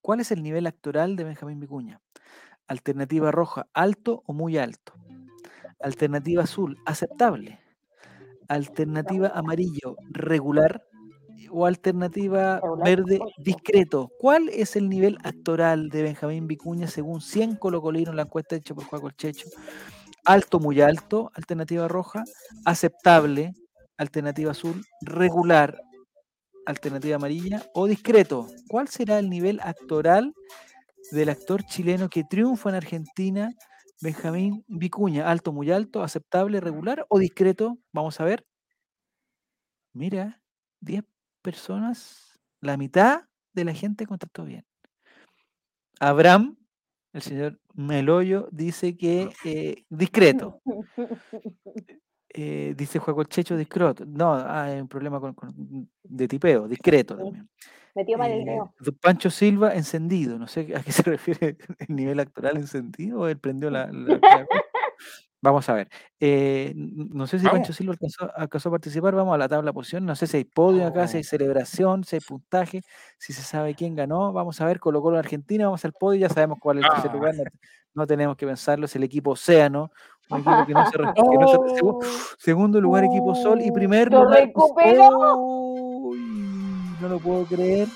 [0.00, 2.00] ¿Cuál es el nivel actoral de Benjamín Vicuña?
[2.66, 4.94] Alternativa roja, alto o muy alto.
[5.80, 7.60] Alternativa azul, aceptable.
[8.48, 10.82] Alternativa amarillo, regular.
[11.50, 14.10] O alternativa verde, discreto.
[14.18, 18.84] ¿Cuál es el nivel actoral de Benjamín Vicuña según 100 colocolinos, la encuesta hecha por
[18.84, 19.48] Juan Checho?
[20.24, 22.24] Alto, muy alto, alternativa roja.
[22.66, 23.54] Aceptable,
[23.96, 24.84] alternativa azul.
[25.00, 25.80] Regular,
[26.66, 27.64] alternativa amarilla.
[27.72, 28.46] O discreto.
[28.68, 30.34] ¿Cuál será el nivel actoral
[31.12, 33.52] del actor chileno que triunfa en Argentina,
[34.00, 35.28] Benjamín Vicuña?
[35.30, 37.78] Alto, muy alto, aceptable, regular o discreto.
[37.92, 38.44] Vamos a ver.
[39.92, 40.40] Mira,
[40.80, 41.04] 10
[41.42, 43.22] personas, la mitad
[43.52, 44.64] de la gente contestó bien.
[46.00, 46.56] Abraham,
[47.12, 50.60] el señor Meloyo, dice que eh, discreto.
[52.40, 54.04] Eh, dice Juego Checho discreto.
[54.06, 57.48] No, ah, hay un problema con, con- de tipeo, discreto también.
[57.96, 58.72] Metió mal el Eh, dedo.
[59.00, 60.38] Pancho Silva, encendido.
[60.38, 63.86] No sé a qué se refiere el nivel actoral encendido o él prendió la.
[63.90, 64.46] la- la.
[65.40, 65.88] Vamos a ver.
[66.20, 67.60] Eh, no sé si Vamos.
[67.60, 69.14] Pancho Silva alcanzó, alcanzó a participar.
[69.16, 70.04] Vamos a la tabla de posición.
[70.06, 72.82] No sé si hay podio acá, si hay celebración, si hay puntaje,
[73.18, 74.32] si se sabe quién ganó.
[74.32, 74.78] Vamos a ver.
[74.78, 75.64] Colo Colo Argentina.
[75.66, 76.20] Vamos al podio.
[76.20, 77.14] Ya sabemos cuál es el tercer Ah.
[77.14, 77.34] lugar.
[77.36, 77.42] No,
[77.94, 78.84] no tenemos que pensarlo.
[78.86, 79.90] Es el equipo Océano.
[80.30, 80.98] Un equipo que no se.
[80.98, 82.04] re- que no se- segu-
[82.38, 83.60] segundo lugar, equipo Sol.
[83.62, 84.40] Y primer ¡Lo lugar.
[84.40, 85.36] recuperó!
[85.36, 86.18] ¡Uy!
[87.00, 87.88] no lo puedo creer.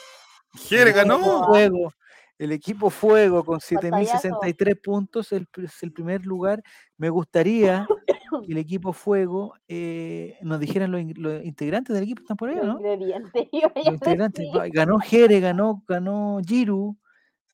[0.54, 1.44] Equipo ganó.
[1.46, 1.92] Fuego,
[2.38, 4.28] el equipo Fuego con Pantallazo.
[4.40, 6.62] 7.063 puntos el es el primer lugar.
[6.98, 7.86] Me gustaría
[8.46, 12.48] que el equipo Fuego eh, nos dijeran los, in- los integrantes del equipo están por
[12.48, 12.80] ahí, ¿o Los ¿no?
[13.76, 14.46] Los integrantes.
[14.72, 16.96] Ganó Jere, ganó, ganó Giru,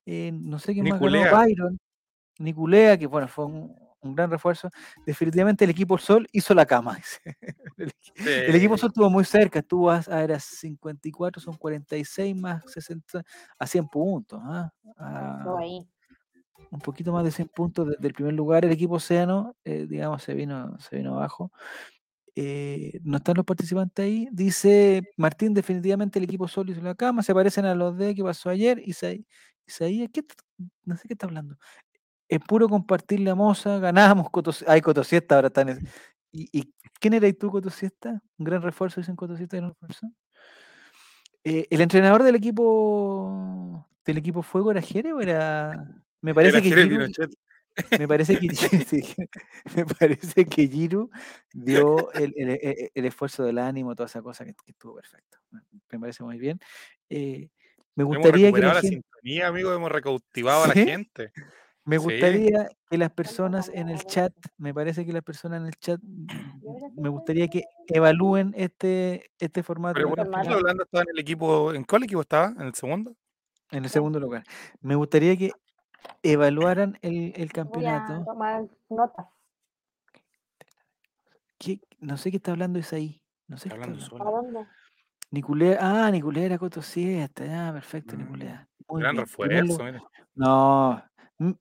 [0.06, 1.34] eh, no sé quién más ganó, Niculea.
[1.34, 1.78] Byron,
[2.38, 4.70] Niculea, que bueno, fue un, un gran refuerzo.
[5.06, 6.98] Definitivamente el equipo Sol hizo la cama.
[7.76, 8.80] el, equi- el equipo Sí.
[8.82, 13.22] Sol estuvo muy cerca, estuvo a, a era 54, son 46 más 60,
[13.58, 14.40] a 100 puntos.
[14.44, 14.70] ¿ah?
[14.84, 15.86] Estuvo A ahí.
[16.70, 18.64] un poquito más de 100 puntos de- del primer lugar.
[18.64, 21.50] El equipo Océano, eh, digamos, se vino, se vino abajo.
[22.40, 24.28] Eh, no están los participantes ahí.
[24.30, 28.22] Dice Martín, definitivamente el equipo Sol hizo la cama, se parecen a los de que
[28.22, 28.78] pasó ayer.
[28.86, 29.26] Isaí-
[29.66, 30.22] Isaías, ¿qué,
[30.84, 31.56] no sé qué está hablando.
[32.28, 34.30] Es puro compartir la moza, ganamos.
[34.30, 35.70] Cotos, ay, Cotosiesta ahora están.
[35.70, 35.88] en-
[36.30, 38.20] ¿Y, y quién eras tú, Cotosiesta?
[38.36, 40.08] Un gran refuerzo, dicen Cotosiesta, gran refuerzo.
[41.44, 45.86] Eh, ¿El entrenador del equipo del equipo Fuego era Jere o era.?
[46.20, 47.30] Me parece Era que Jere Giru-
[47.98, 48.48] me parece que
[49.76, 51.10] me parece que Giru
[51.52, 55.38] dio el, el- el- esfuerzo del ánimo, toda esa cosa que, que estuvo perfecto.
[55.50, 56.58] Me- parece muy bien.
[57.08, 57.48] Eh,
[57.94, 59.72] me Hemos gustaría que recuperado la la gente, sintonía, amigo.
[59.72, 61.32] Hemos recautivado a la gente.
[61.88, 62.04] Me Sí.
[62.04, 66.00] gustaría que las personas en el chat, me parece que las personas en el chat,
[66.02, 66.26] mm,
[66.60, 66.66] sí
[66.96, 70.24] me gustaría que evalúen este, este formato Pero bueno,
[70.60, 71.72] Blanda estaba en el equipo.
[71.72, 72.48] ¿En cuál equipo estaba?
[72.48, 73.14] ¿En el segundo?
[73.70, 74.44] en el segundo lugar.
[74.80, 75.52] Me gustaría que
[76.22, 78.24] evaluaran el, el Voy a campeonato.
[78.24, 79.26] tomar notas.
[81.58, 83.20] ¿Qué- no sé qué está hablando Isaí.
[83.46, 84.40] No sé Está qué está hablando hablando.
[84.40, 84.66] ¿A solo.
[85.30, 88.68] Niculea, ah, Niculea era Coto Siesta, ya, perfecto, Mm, Niculea.
[88.88, 89.24] Muy Gran bien.
[89.26, 90.02] Refuerzo, mira.
[90.34, 91.02] No,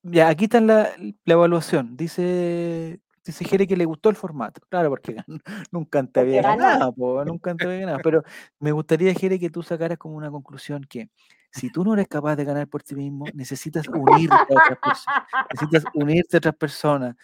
[0.03, 1.95] ya, aquí está la, la evaluación.
[1.95, 4.61] Dice, dice Jere que le gustó el formato.
[4.69, 5.15] Claro, porque
[5.71, 7.99] nunca Porque había ganado, po, nunca antes había ganado.
[8.03, 8.23] Pero
[8.59, 11.09] me gustaría, Jere, que tú sacaras como una conclusión que
[11.51, 15.25] si tú no eres capaz de ganar por ti mismo, necesitas unirte a otras personas.
[15.53, 17.15] Necesitas unirte a otras personas,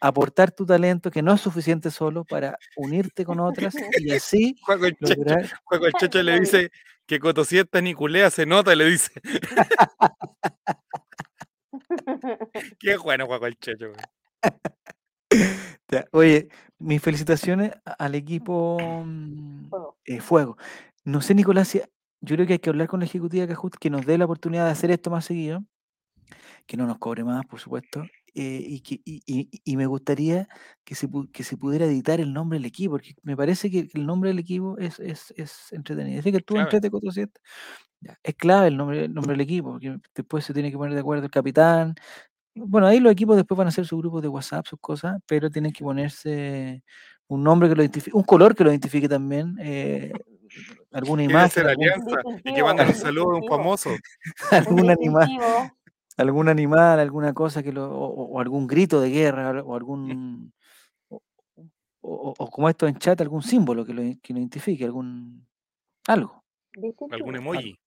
[0.00, 4.86] aportar tu talento, que no es suficiente solo para unirte con otras y así Juego
[4.86, 6.70] el Checho, lograr Juego el Checho le dice
[7.06, 9.10] que Cotosieta Niculea se nota, le dice.
[12.78, 13.92] Qué bueno Juego el Checho.
[16.12, 19.98] Oye, mis felicitaciones al equipo mm, Fuego.
[20.04, 20.56] eh, Fuego.
[21.04, 21.80] No sé, Nicolás, si-
[22.20, 24.66] yo creo que hay que hablar con la ejecutiva Cajut que nos dé la oportunidad
[24.66, 25.64] de hacer esto más seguido,
[26.66, 28.04] que no nos cobre más, por supuesto,
[28.34, 30.48] eh, y, que, y, y- y me gustaría
[30.84, 34.06] que se, que se pudiera editar el nombre del equipo, porque me parece que el
[34.06, 36.20] nombre del equipo es, es, es entretenido.
[36.20, 36.64] Así que tú Clave.
[36.66, 37.42] entrete 400.
[38.02, 40.94] Ya, Es clave el nombre, el nombre del equipo, porque después se tiene que poner
[40.94, 41.94] de acuerdo el capitán,
[42.54, 45.50] Bueno, ahí los equipos después van a hacer sus grupos de WhatsApp, sus cosas, pero
[45.50, 46.82] tienen que ponerse
[47.28, 50.12] un nombre que lo identifique, un color que lo identifique también, eh,
[50.90, 53.90] alguna imagen, hacer algún- alianza y que manden un saludo a un famoso.
[54.50, 55.28] algún Un animal.
[56.20, 60.52] Algún animal, alguna cosa que lo, o, algún grito de guerra, o algún,
[61.08, 61.20] o,
[62.02, 65.46] o- o como esto en chat, algún símbolo que lo, que lo identifique, algún,
[66.06, 66.44] algo.
[67.10, 67.78] Algún emoji.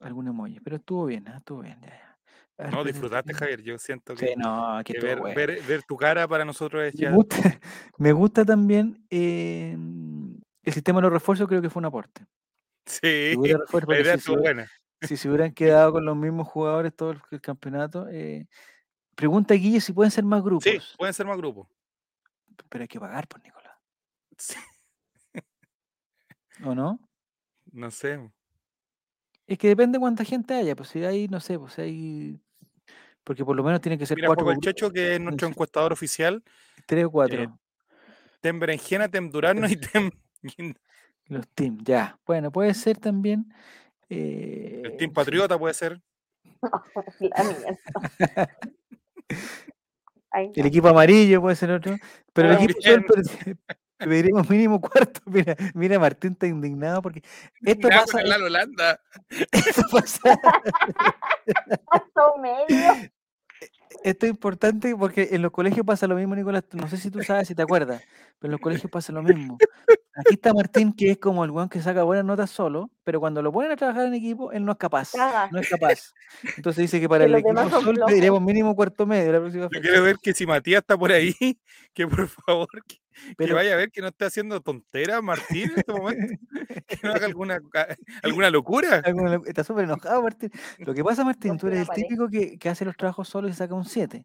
[0.00, 0.60] algún emoji.
[0.60, 1.36] Pero estuvo bien, ¿ah?
[1.38, 2.18] estuvo bien, ya, ya.
[2.58, 3.62] Ver, No, disfrutaste, Javier.
[3.62, 5.36] Yo siento Sí, que, no, que que ver, bueno.
[5.36, 7.10] ver, ver tu cara para nosotros es Me ya.
[7.12, 7.36] gusta,
[7.98, 9.76] me gusta también eh,
[10.62, 12.26] el sistema de los refuerzos, creo que fue un aporte.
[12.86, 13.34] Sí,
[13.88, 14.66] la idea estuvo buena.
[15.02, 18.08] Si se hubieran quedado con los mismos jugadores todo el, el campeonato.
[18.08, 18.46] eh,
[19.14, 20.64] pregunta Guille si pueden ser más grupos.
[20.64, 21.68] Sí, pueden ser más grupos.
[22.68, 23.76] Pero hay que pagar, por Nicolás.
[24.38, 24.56] Sí,
[26.64, 26.98] ¿O no?
[27.72, 28.30] no sé.
[29.46, 30.74] Es que depende cuánta gente haya.
[30.74, 32.40] Pues si hay, no sé, pues si hay.
[33.22, 34.50] Porque por lo menos tiene que ser Mira, cuatro.
[34.50, 36.42] El Checho, que es nuestro encuestador oficial.
[36.86, 37.42] Tres o cuatro.
[37.42, 37.48] eh,
[38.40, 40.10] Tem Berenjena, Tem Durano y Tem.
[41.28, 42.18] Los teams, ya.
[42.24, 43.52] Bueno, puede ser también.
[44.08, 45.12] El eh, Team.
[45.12, 46.00] Patriota puede ser.
[47.20, 48.48] La
[50.54, 51.96] El equipo amarillo puede ser otro.
[52.32, 53.06] Pero el equipo azul, bien.
[53.08, 55.20] pero- pediríamos mínimo cuarto.
[55.24, 57.22] Mira, mira, Martín está indignado porque
[57.62, 59.00] esto pasa, el Lalo Holanda.
[59.52, 60.38] esto pasa-
[62.40, 63.10] medio.
[64.04, 66.64] Esto es importante porque en los colegios pasa lo mismo, Nicolás.
[66.72, 68.02] No sé si tú sabes, si te acuerdas,
[68.38, 69.58] pero en los colegios pasa lo mismo.
[70.14, 73.42] Aquí está Martín, que es como el weón que saca buenas notas solo, pero cuando
[73.42, 75.12] lo ponen a trabajar en equipo, él no es capaz.
[75.12, 75.48] Caga.
[75.52, 76.14] No es capaz.
[76.56, 79.68] Entonces dice que para Que el equipo sol pediremos mínimo cuarto medio la próxima Yo
[79.68, 79.82] fecha.
[79.82, 81.34] quiero ver que si Matías está por ahí,
[81.94, 82.96] que por favor, que,
[83.28, 86.34] que Pero- vaya a ver que no esté haciendo tonteras Martín en este momento.
[86.86, 87.58] Que no haga alguna,
[88.22, 89.02] alguna locura.
[89.44, 90.50] Está súper enojado, Martín.
[90.78, 92.02] Lo que pasa, Martín, tú eres el pared.
[92.02, 94.24] típico que, que hace los trabajos solo y saca un 7,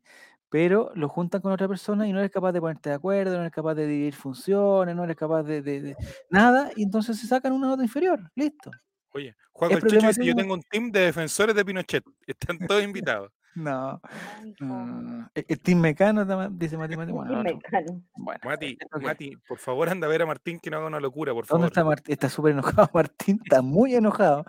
[0.50, 3.42] pero lo juntan con otra persona y no eres capaz de ponerte de acuerdo, no
[3.42, 5.96] eres capaz de dividir funciones, no eres capaz de, de- de
[6.30, 8.20] nada, y entonces se sacan una nota inferior.
[8.36, 8.70] Listo.
[9.14, 12.04] Oye, Juan problema dice, yo tengo un team de defensores de Pinochet.
[12.28, 13.32] Están todos invitados.
[13.56, 14.00] No,
[14.60, 15.30] no.
[15.34, 17.12] El, el team mecano, dice Mati Mati.
[17.16, 18.04] Bueno, no,
[18.44, 18.78] Mati.
[19.02, 21.68] Mati, por favor anda a ver a Martín que no haga una locura, por ¿Dónde
[21.68, 21.68] favor.
[21.72, 22.14] está Martín?
[22.14, 24.46] Está súper enojado Martín, está muy enojado.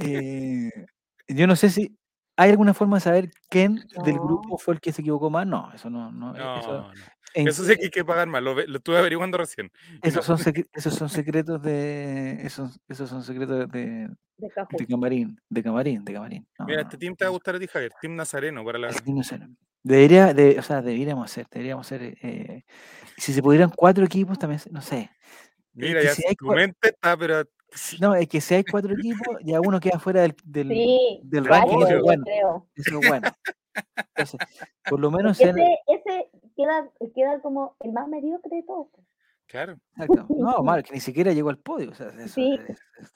[0.00, 0.70] Eh,
[1.28, 1.96] yo no sé si
[2.36, 5.46] hay alguna forma de saber quién del grupo fue el que se equivocó más.
[5.46, 6.10] No, eso no.
[6.10, 6.90] no, No, eso, no.
[7.34, 8.42] En- Eso sí que hay que pagar más.
[8.42, 9.70] Lo, ve- lo estuve averiguando recién.
[10.02, 10.36] Esos son,
[10.72, 12.44] esos son secretos de.
[12.46, 14.08] Esos, esos son secretos de,
[14.38, 15.40] De camarín.
[15.48, 16.46] De camarín, de camarín.
[16.58, 17.92] No, Mira, este team te va a gustar a ti, Javier.
[18.00, 18.88] Team Nazareno para la.
[18.88, 19.48] team no sé, no.
[19.84, 22.16] Debería, de, o sea, deberíamos hacer, deberíamos hacer.
[22.22, 22.62] eh,
[23.16, 25.10] si se pudieran cuatro equipos, también, no sé.
[25.74, 27.42] Mira, que ya si hay tu mente está, pero
[28.00, 31.44] No, es que si hay cuatro equipos, ya uno queda fuera del, del, Sí, del
[31.44, 31.82] Claro, ranking.
[31.86, 32.24] Eso es bueno.
[32.24, 32.68] creo.
[32.76, 33.32] Eso es bueno.
[34.14, 34.40] Entonces,
[34.84, 35.52] por lo menos ese
[36.56, 38.88] queda, queda como el más mediocre de todos.
[39.46, 39.78] claro.
[39.96, 40.26] Exacto.
[40.38, 41.90] No, mal, que ni siquiera llegó al podio.
[41.90, 42.58] o sea, eso Sí.
[42.68, 43.14] es- es-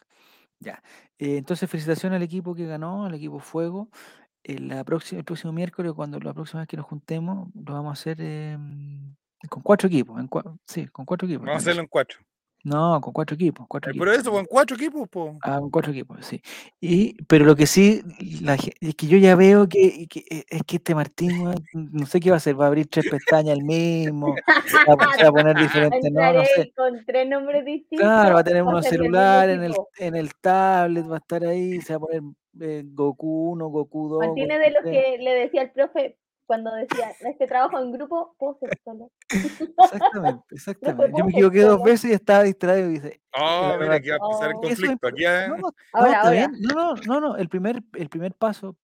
[0.60, 0.82] ya.
[1.18, 3.88] Eh, entonces, felicitaciones al equipo que ganó, al equipo Fuego.
[4.42, 7.90] Eh, la próxima, el próximo miércoles, cuando la próxima vez que nos juntemos, lo vamos
[7.90, 9.14] a hacer em,
[9.50, 10.18] con cuatro equipos.
[10.20, 11.46] En cua- sí, con cuatro equipos.
[11.46, 12.18] Vamos a hacerlo en cuatro.
[12.66, 13.64] No, con cuatro equipos.
[13.68, 14.06] Cuatro Eh, equipos.
[14.08, 15.38] Pero eso, con cuatro equipos, po.
[15.42, 16.42] Ah, con cuatro equipos, sí.
[16.80, 18.02] Y, pero lo que sí,
[18.42, 21.64] la ge- es que yo ya veo que, que, eh, es que este Martín, weón,
[21.74, 25.16] no sé qué va a hacer, va a abrir tres pestañas el mismo, va, a-
[25.16, 25.56] se va a poner
[25.90, 26.72] diferente, no, no Entraré sé.
[26.76, 28.04] con tres nombres distintos.
[28.04, 29.88] Claro, va a tener unos ser del mismo celulares en el, equipo.
[29.98, 32.22] en el tablet, va a estar ahí, se va a poner
[32.62, 34.26] eh, Goku 1, Goku 2.
[34.26, 34.92] Martín es de los 3.
[35.04, 36.16] que le decía al profe
[36.46, 39.10] cuando decía, este trabajo en grupo, puedo ser solo.
[39.30, 41.12] Exactamente, exactamente.
[41.18, 44.16] Yo me equivoqué dos veces y estaba distraído y dice, Oh, la mira, que va
[44.16, 44.60] a empezar el Oh.
[44.60, 45.06] Conflicto.
[45.08, 46.30] Aquí ya- no, no, no, Ahora, está ahora.
[46.30, 46.52] bien.
[46.60, 47.36] No, no, no, no.
[47.36, 48.76] El primer, el primer paso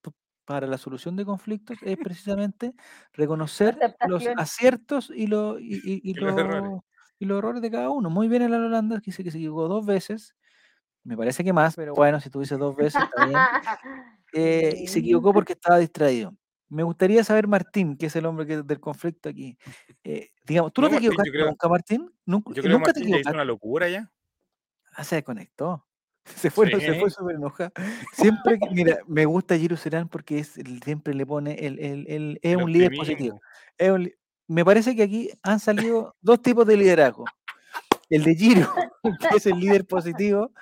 [0.45, 2.75] para la solución de conflictos es precisamente
[3.13, 6.63] reconocer los aciertos y, lo- y, y- y Y los errores.
[6.71, 6.81] los-
[7.19, 8.11] y los errores de cada uno.
[8.11, 10.35] Muy bien el Holanda que dice que se equivocó dos veces.
[11.05, 13.39] Me parece que más, pero bueno, si tú dices dos veces, está bien.
[14.35, 16.35] Eh, y se equivocó porque estaba distraído.
[16.73, 19.57] Me gustaría saber, Martín, que es el hombre que, del conflicto aquí.
[20.05, 22.11] eh, digamos, ¿tú no, No, te Martín, equivocaste creo- nunca, Martín?
[22.27, 24.11] ¿Nunca, Yo creo que nunca te Martín ya hizo una locura ya.
[24.95, 25.87] Ah, se desconectó.
[26.25, 27.01] Se fue, no, se Sí.
[27.01, 27.73] fue súper enojado.
[28.13, 32.39] Siempre, que- mira, me gusta Giro Serán porque es, siempre le pone, el, el- el-
[32.43, 33.41] es un líder positivo.
[33.77, 34.11] Es un
[34.49, 37.25] me parece que aquí han salido dos tipos de liderazgo.
[38.15, 38.69] El de Giro,
[39.33, 40.53] que es el líder positivo,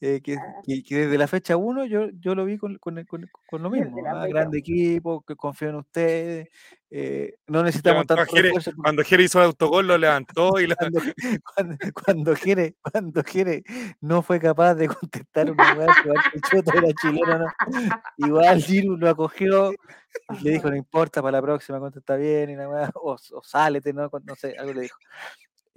[0.00, 0.60] eh, que, Ah.
[0.66, 3.70] que- que desde la fecha 1 yo, yo lo vi con, con, con- con lo
[3.70, 3.96] mismo.
[4.08, 4.26] ¿ah?
[4.26, 6.48] Grande equipo, que confío en ustedes,
[6.90, 10.66] eh, no necesitamos Levantó tanto Jere, porque cuando Jere hizo el autogol, lo levantó y
[10.66, 11.00] la, cuando,
[11.54, 13.62] cuando, cuando Jere, cuando Jere
[14.00, 17.46] no fue capaz de contestar una weá que el Choto era chileno, ¿no?
[18.18, 22.56] igual Giru lo acogió y le dijo, no importa, para la próxima contesta bien, y
[22.56, 24.10] la weá, o, o sálete, ¿no?
[24.24, 24.96] no sé, algo le dijo.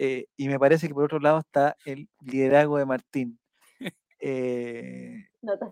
[0.01, 3.37] Eh, y me parece que por otro lado está el liderazgo de Martín.
[4.19, 5.25] eh,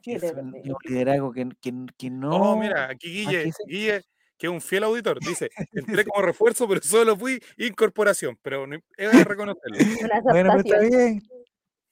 [0.04, 0.42] que es 7.
[0.42, 0.54] un,
[0.84, 2.32] liderazgo que, que, que no...
[2.32, 3.52] Oh, mira, aquí ¿qué Guille?
[3.66, 4.02] Guille,
[4.38, 8.78] que es un fiel auditor, dice, entré como refuerzo, pero solo fui incorporación, pero no,
[8.98, 9.78] es de reconocerlo.
[10.24, 11.24] Bueno, pero está bien.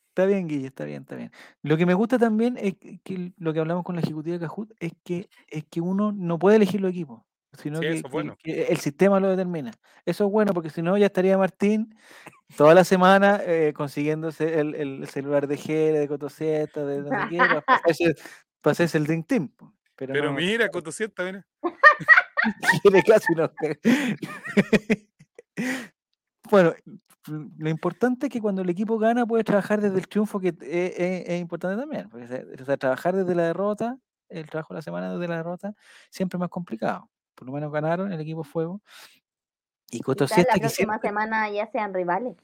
[0.10, 1.32] Está bien, Guille, está bien, está bien.
[1.62, 4.72] Lo que me gusta también es que, lo que hablamos con la ejecutiva de Cajut
[4.80, 7.24] es que, es que uno no puede elegir los equipos,
[7.56, 8.38] sino Sí, que, eso es que- bueno.
[8.44, 9.72] que el sistema lo determina.
[10.06, 11.96] Eso es bueno, porque si no ya estaría Martín
[12.58, 17.38] toda la semana eh, consiguiéndose el, el celular de Jere, de Cotosieta, de sé qué,
[17.38, 18.16] para hacerse,
[18.62, 19.52] para hacerse el Dream Team.
[19.96, 21.46] Pero, Pero no, mira, Cotosieta, mira.
[23.08, 23.34] Casi.
[26.52, 26.74] Bueno,
[27.58, 30.56] lo importante es que cuando el equipo gana puede trabajar desde el triunfo, que es,
[30.62, 32.08] es- es importante también.
[32.10, 32.26] Porque,
[32.62, 33.98] o sea, trabajar desde la derrota,
[34.30, 35.74] el trabajo de la semana desde la derrota,
[36.12, 37.10] siempre es más complicado.
[37.36, 38.82] Por lo menos ganaron el equipo Fuego.
[39.92, 41.10] Y Coto la Siesta que próxima siempre...
[41.10, 42.36] semana ya sean rivales.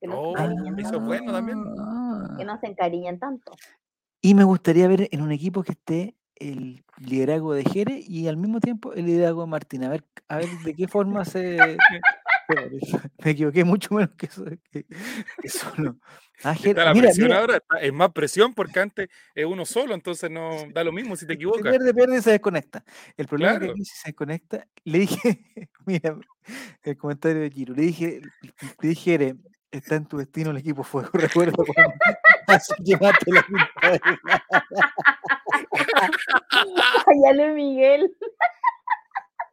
[0.00, 1.62] Que no, Oh, se encariñen eso es tanto, bueno también.
[1.62, 2.44] que Ah.
[2.46, 3.52] no se encariñen tanto.
[4.22, 8.36] Y me gustaría ver en un equipo que esté el liderazgo de Jere y al
[8.38, 9.84] mismo tiempo el liderazgo de Martín.
[9.84, 11.56] A ver, a ver de qué forma se.
[13.24, 14.44] Me equivoqué mucho menos que eso.
[14.70, 14.84] Que,
[15.42, 15.96] que solo.
[16.42, 19.44] Ah, Jere- Está la mira, presión mira, ahora, está- es más presión porque antes es
[19.44, 21.70] uno solo, entonces no da lo mismo si te equivocas.
[21.70, 22.82] pierde, pierde y se desconecta.
[23.16, 23.76] El problema es que Claro.
[23.76, 25.40] si se desconecta, le dije,
[25.86, 26.16] mira,
[26.82, 28.20] el comentario de Giro, le dije,
[28.80, 29.34] le dije, Jere,
[29.70, 31.10] está en tu destino el equipo fuego,
[31.52, 31.92] recuerdo cuando
[32.46, 34.00] así llevaste la pinta de-
[37.04, 38.16] Cállale, Miguel.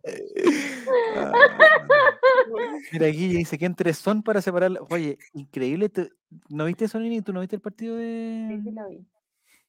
[1.16, 1.32] Ah,
[2.91, 4.80] Mira, Guille dice que entre son para separarla.
[4.89, 5.89] Oye, increíble.
[5.89, 6.12] te-
[6.49, 7.22] ¿No viste eso, Nini?
[7.22, 8.62] ¿Tú no viste el partido de.?
[8.64, 9.05] sí lo vi.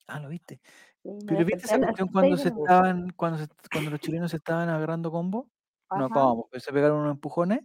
[0.06, 0.60] Ah, lo viste.
[1.02, 4.36] Sí, Pero viste esa a cuestión cuando se estaban, cuando, se- cuando los chilenos se
[4.38, 5.48] estaban agarrando combo.
[5.90, 6.06] No Ajá.
[6.06, 7.60] acabamos, pero se pegaron unos empujones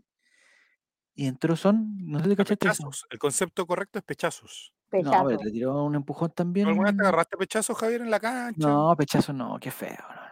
[1.16, 1.98] y entró son.
[2.00, 3.06] No sé si A cachaste pechazos.
[3.10, 4.74] El concepto correcto es pechazos.
[4.92, 5.26] No, Pechazo.
[5.28, 6.68] pero le tiró un empujón ¿Tú también.
[6.68, 8.68] alguna vez te agarraste pechazos, Javier, en la cancha?
[8.68, 9.98] No, pechazo no, qué feo.
[10.10, 10.23] No, no, no.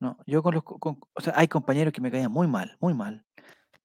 [0.00, 0.62] No, yo con los.
[0.64, 3.24] co- con- o sea, hay compañeros que me caían muy mal, muy mal.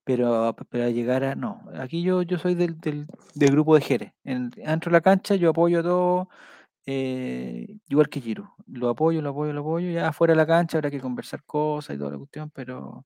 [0.03, 1.35] Pero, al llegar a.
[1.35, 4.13] No, aquí yo, yo soy del, del, del grupo de Jerez.
[4.23, 6.29] En, dentro de la cancha yo apoyo a todo,
[6.85, 8.53] eh, igual que Giro.
[8.67, 9.89] Lo apoyo, lo apoyo, lo apoyo.
[9.91, 13.05] Ya fuera de la cancha habrá que conversar cosas y toda la cuestión, pero.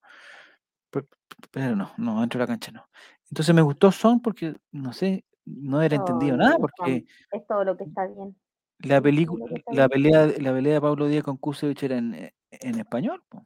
[0.89, 1.07] Pero,
[1.51, 2.87] pero no, no, dentro de la cancha no.
[3.29, 7.77] Entonces me gustó Son porque, no sé, no era entendido nada, porque Es todo lo
[7.77, 8.35] que está bien.
[8.79, 12.33] La película, está la pelea, la pelea de Pablo Díaz con Kusevich era en, eh,
[12.51, 13.45] en español, po.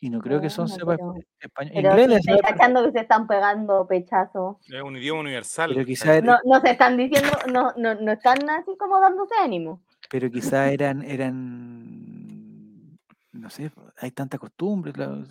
[0.00, 1.72] y no creo que Son Bueno, sepa pero, español.
[1.74, 4.56] pero Inglés sabe, pero, cachando que se están pegando pechazos.
[4.68, 5.70] Es un idioma universal.
[5.74, 9.34] pero quizá, era- No, no se están diciendo, no, no, no están así como dándose
[9.42, 9.82] ánimo.
[10.10, 12.98] pero quizá eran, eran,
[13.32, 15.24] no sé, hay tanta costumbre, claro,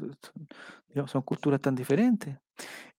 [0.94, 2.38] son, son culturas tan diferentes.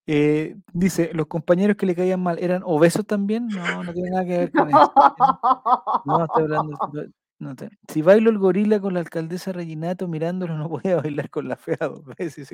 [0.06, 3.46] Eh, dice, los compañeros que le caían mal, ¿eran obesos también?
[3.48, 4.92] No, no tiene nada que ver con eso.
[6.04, 6.78] No, estoy hablando.
[7.38, 11.30] no- te- Si bailo el gorila con la alcaldesa Reginato mirándolo, no voy a bailar
[11.30, 12.48] con la fea dos veces.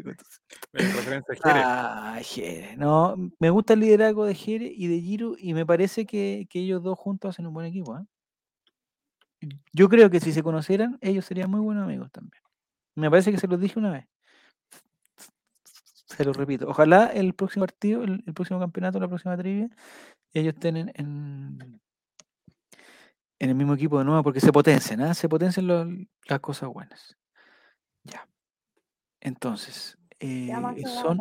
[0.73, 1.65] referencia a Jerez.
[1.67, 2.77] Ah, Jere.
[2.77, 6.61] No, me gusta el liderazgo de Jere y de Giro y me parece que, que
[6.61, 7.95] ellos dos juntos hacen un buen equipo.
[7.95, 8.05] ¿ah?
[9.73, 12.43] Yo creo que si se conocieran, ellos serían muy buenos amigos también.
[12.95, 14.07] Me parece que se los dije una vez.
[16.09, 16.69] Se los repito.
[16.69, 19.69] Ojalá el próximo partido, el, el próximo campeonato, la próxima trivia,
[20.33, 21.81] ellos estén en, en,
[23.39, 25.15] en el mismo equipo de nuevo porque se potencian, ¿ah?
[25.15, 25.87] se potencian lo-
[26.29, 27.17] las cosas buenas.
[28.05, 28.27] Ya.
[29.21, 31.19] Entonces, ¿Qué vamos a eh, son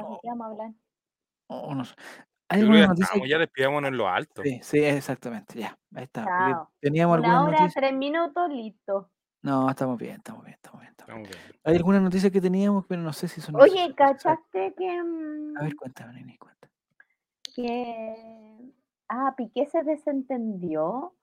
[1.49, 1.95] o no sé.
[2.49, 3.05] ¿Hay Yo creo que alguna ya noticia?
[3.05, 4.41] estamos, ya despidámonos en lo alto.
[4.43, 5.77] Sí, sí, exactamente, ya.
[5.93, 6.67] Ahí está.
[6.79, 7.73] teníamos Una hora, noticias.
[7.73, 9.11] tres minutos, listo.
[9.47, 10.91] No, estamos bien, estamos bien, estamos bien.
[10.91, 11.23] estamos bien.
[11.29, 11.61] Estamos bien.
[11.63, 13.95] Hay algunas noticias que teníamos, pero no sé si son Oye, noticias.
[13.95, 16.73] ¿cachaste que, A ver, mm, cuéntame, Nini, cuéntame.
[17.55, 18.73] que
[19.07, 21.13] ah, Piqué se desentendió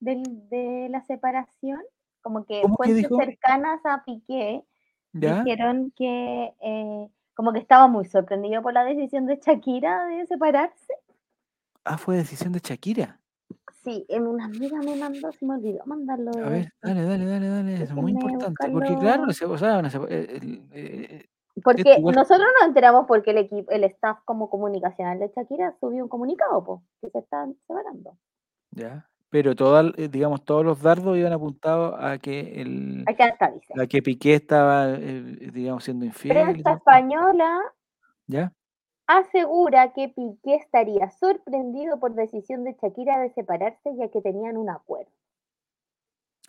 [0.00, 1.82] del, de la separación?
[2.22, 4.64] Como que ¿Cómo que fuentes cercanas a Piqué
[5.12, 5.42] ¿Ya?
[5.42, 10.94] dijeron que eh, como que estaba muy sorprendido por la decisión de Shakira de separarse.
[11.84, 13.20] Ah, fue decisión de Shakira.
[13.84, 16.30] Sí, en una amiga me mandó, se me olvidó mandarlo.
[16.42, 17.74] A ver, dale, dale, dale, dale.
[17.82, 18.70] Es muy importante.
[18.72, 20.40] Porque claro, se- o sea, sepa- eh,
[20.72, 21.26] eh,
[21.62, 26.02] Porque igual- nosotros nos enteramos porque el equipo, el staff como comunicacional de Shakira subió
[26.02, 28.16] un comunicado, po, que se están separando.
[28.70, 29.08] Ya.
[29.30, 33.74] Pero todas, eh, digamos, todos los dardos iban apuntados a que el Acá está, dice.
[33.78, 36.34] a que Piqué estaba, eh, digamos, siendo infiel.
[36.54, 37.60] Prensa española
[38.26, 38.52] ¿Ya?
[39.06, 44.70] Asegura que Piqué estaría sorprendido por decisión de Shakira de separarse ya que tenían un
[44.70, 45.12] acuerdo.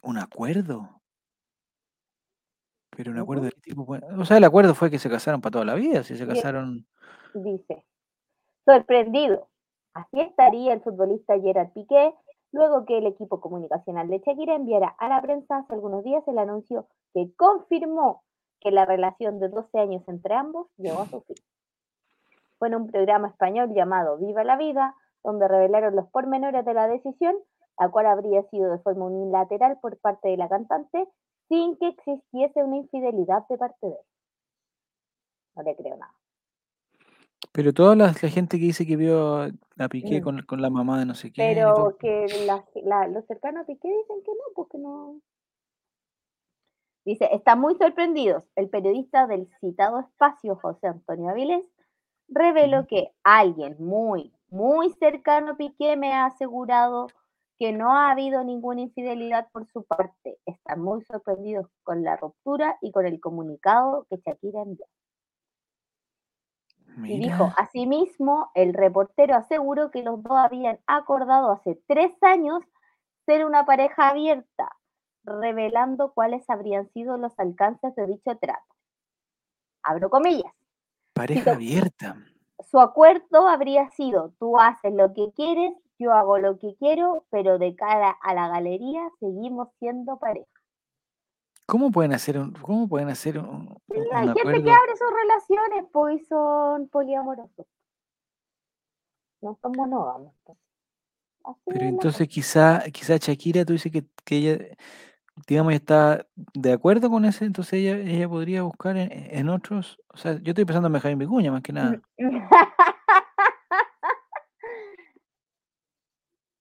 [0.01, 1.01] ¿Un acuerdo?
[2.95, 3.85] Pero un acuerdo de qué tipo.
[3.85, 3.99] fue?
[4.17, 6.03] O sea, el acuerdo fue que se casaron para toda la vida.
[6.03, 6.87] Si se casaron.
[7.33, 7.85] Dice,
[8.63, 9.49] sorprendido.
[9.93, 12.13] Así estaría el futbolista Gerard Piqué
[12.51, 16.37] luego que el equipo comunicacional de Shakira enviara a la prensa hace algunos días el
[16.37, 18.23] anuncio que confirmó
[18.61, 21.35] que la relación de 12 años entre ambos llegó a su fin.
[22.57, 26.87] Fue en un programa español llamado Viva la Vida, donde revelaron los pormenores de la
[26.87, 27.35] decisión,
[27.79, 31.07] la cual habría sido de forma unilateral por parte de la cantante,
[31.49, 34.05] sin que existiese una infidelidad de parte de él.
[35.55, 36.13] No le creo nada.
[37.51, 40.23] Pero toda la, la gente que dice que vio a Piqué Mm.
[40.23, 43.65] con, con la mamá de no sé todo, Pero que la- la- los cercanos a
[43.65, 45.19] Piqué dicen que no, porque no.
[47.05, 48.49] Dice, están muy sorprendidos.
[48.55, 51.65] El periodista del citado espacio, José Antonio Avilés,
[52.27, 57.07] reveló que alguien muy, muy cercano a Piqué me ha asegurado
[57.57, 60.37] que no ha habido ninguna infidelidad por su parte.
[60.45, 64.85] Están muy sorprendidos con la ruptura y con el comunicado que Shakira envió.
[67.03, 72.63] Y dijo, asimismo, el reportero aseguró que los dos habían acordado hace tres años
[73.25, 74.69] ser una pareja abierta,
[75.23, 78.75] revelando cuáles habrían sido los alcances de dicho trato.
[79.83, 80.54] Abro comillas.
[81.15, 82.17] Pareja abierta.
[82.69, 87.57] Su acuerdo habría sido, tú haces lo que quieres, yo hago lo que quiero, pero
[87.57, 90.45] de cara a la galería seguimos siendo pareja.
[91.65, 93.77] ¿Cómo pueden hacer un, cómo pueden hacer un, un-
[94.13, 94.63] Hay gente acuerdo?
[94.63, 97.65] que abre sus relaciones, pues, son poliamorosos.
[99.41, 100.33] No son monógamos.
[101.65, 104.57] Pero entonces quizá, quizá Shakira, tú dices que, que ella,
[105.47, 110.17] digamos, está de acuerdo con ese, entonces ella, ella podría buscar en, en otros, o
[110.17, 112.01] sea, yo estoy pensando en Benjamín Vicuña más que nada.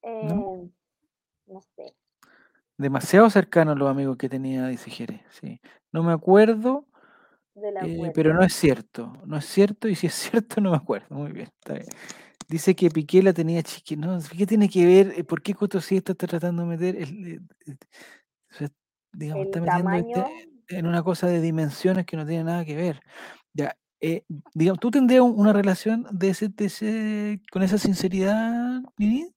[0.06, 0.28] Eh,
[1.46, 1.94] no sé.
[2.76, 5.62] Demasiado cercanos los amigos que tenía, dice Jerez, sí.
[5.92, 6.86] No me acuerdo,
[7.56, 11.14] eh, pero no es cierto, no es cierto, y si es cierto no me acuerdo,
[11.14, 11.86] muy bien, está bien.
[12.48, 15.14] Dice que Piqué la tenía chiqui, no, ¿qué tiene que ver?
[15.16, 17.40] eh, ¿Por qué Coto sí está tratando de meter el,
[18.54, 18.68] o sea,
[19.12, 22.76] digamos, El está metiendo este- en una cosa de dimensiones que no tiene nada que
[22.76, 23.00] ver.
[23.52, 24.24] Ya, eh,
[24.54, 29.30] digamos, ¿tú tendrías un- una relación de ese, de ese- con esa sinceridad, Nini?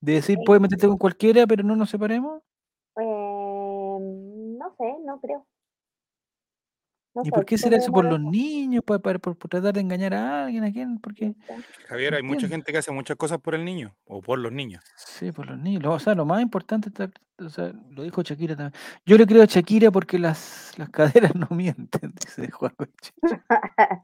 [0.00, 2.42] De decir, Eh, puedes meterte con cualquiera, pero no nos separemos.
[2.98, 3.98] eh,
[4.58, 5.46] no sé, no creo.
[7.16, 7.90] No ¿Y por qué será eso?
[7.90, 8.84] ¿Por los niños?
[8.84, 10.62] ¿Por, por- por- por tratar de engañar a alguien?
[10.64, 10.98] ¿A quién?
[10.98, 11.34] ¿Por qué?
[11.88, 14.84] Javier, hay mucha gente que hace muchas cosas por el niño o por los niños.
[14.96, 15.82] Sí, por los niños.
[15.86, 18.80] O sea, lo más importante, está- o sea, lo dijo Shakira también.
[19.06, 20.90] Yo le creo a Shakira porque las, las
[21.30, 22.74] caderas no mienten, dice Juan.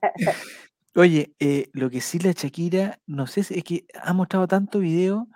[0.94, 4.78] Oye, eh, lo que sí la Shakira, no sé si es que ha mostrado tanto
[4.78, 5.28] video,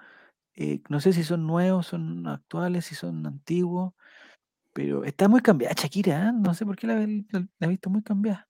[0.55, 3.95] eh, no sé si son nuevos, son actuales, si son antiguos,
[4.77, 6.33] pero está muy cambiada Shakira, ¿eh?
[6.35, 8.47] No sé por qué la, la- la he visto muy cambiada.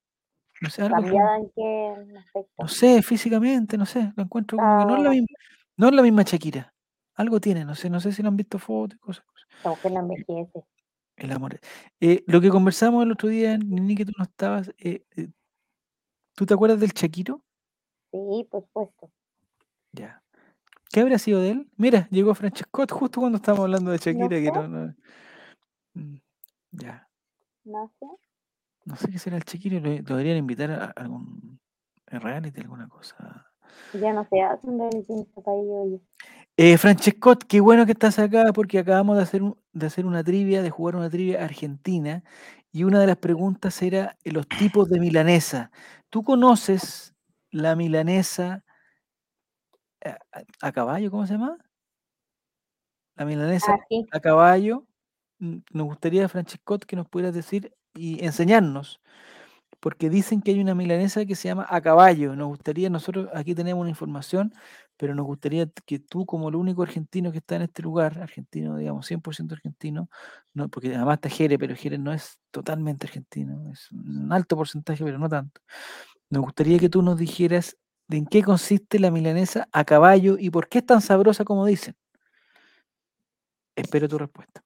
[0.60, 2.52] No sé, algo, ¿Cambiada en qué aspecto?
[2.58, 5.28] no sé, físicamente, no sé, la encuentro como que no es la Ah, misma,
[5.76, 6.74] no es la misma Shakira.
[7.14, 9.24] Algo tiene, no sé, no sé si lo han visto fotos y cosas.
[9.24, 9.46] cosas.
[9.56, 10.64] esta mujer no envejece.
[11.16, 11.60] El amor.
[12.00, 15.28] Eh, lo que conversamos el otro día, Nini, que tú no estabas, eh, eh,
[16.34, 17.42] ¿tú te acuerdas del Shakiro?
[18.10, 19.10] Sí, por supuesto.
[19.92, 20.22] Ya.
[20.90, 21.70] ¿Qué habría sido de él?
[21.76, 24.94] Mira, llegó Francescott justo cuando estábamos hablando de No Shakira, que no, no-
[25.96, 26.16] Mm,
[26.72, 27.08] Ya.
[27.64, 28.06] no sé.
[28.84, 31.58] No sé qué será el Shakiro, lo, lo deberían invitar a algún
[32.06, 33.50] reality, alguna cosa.
[33.94, 36.00] Ya no se hacen reality en este país, oye.
[36.56, 40.22] Eh, Francescott, qué bueno que estás acá porque acabamos de hacer, un- de hacer una
[40.22, 42.22] trivia, de jugar una trivia argentina
[42.72, 45.70] y una de las preguntas era eh, los tipos de milanesa.
[46.08, 47.14] ¿Tú conoces
[47.50, 48.64] la milanesa
[50.04, 51.10] a, a- a caballo?
[51.10, 51.58] ¿Cómo se llama?
[53.16, 54.86] La milanesa Ah, a caballo.
[55.38, 59.00] Nos gustaría, Francescott, que nos pudieras decir y enseñarnos,
[59.80, 62.34] porque dicen que hay una milanesa que se llama a caballo.
[62.36, 64.54] Nos gustaría, nosotros aquí tenemos una información,
[64.96, 68.76] pero nos gustaría que tú, como el único argentino que está en este lugar, argentino,
[68.76, 70.08] digamos, 100% argentino,
[70.54, 75.04] no, porque además está Jere, pero Jere no es totalmente argentino, es un alto porcentaje,
[75.04, 75.60] pero no tanto.
[76.30, 77.76] Nos gustaría que tú nos dijeras
[78.08, 81.66] de en qué consiste la milanesa a caballo y por qué es tan sabrosa como
[81.66, 81.94] dicen.
[83.76, 84.65] Espero tu respuesta.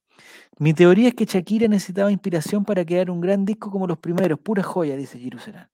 [0.58, 4.38] Mi teoría es que Shakira necesitaba inspiración para crear un gran disco como los primeros,
[4.40, 5.70] pura joya, dice Serán.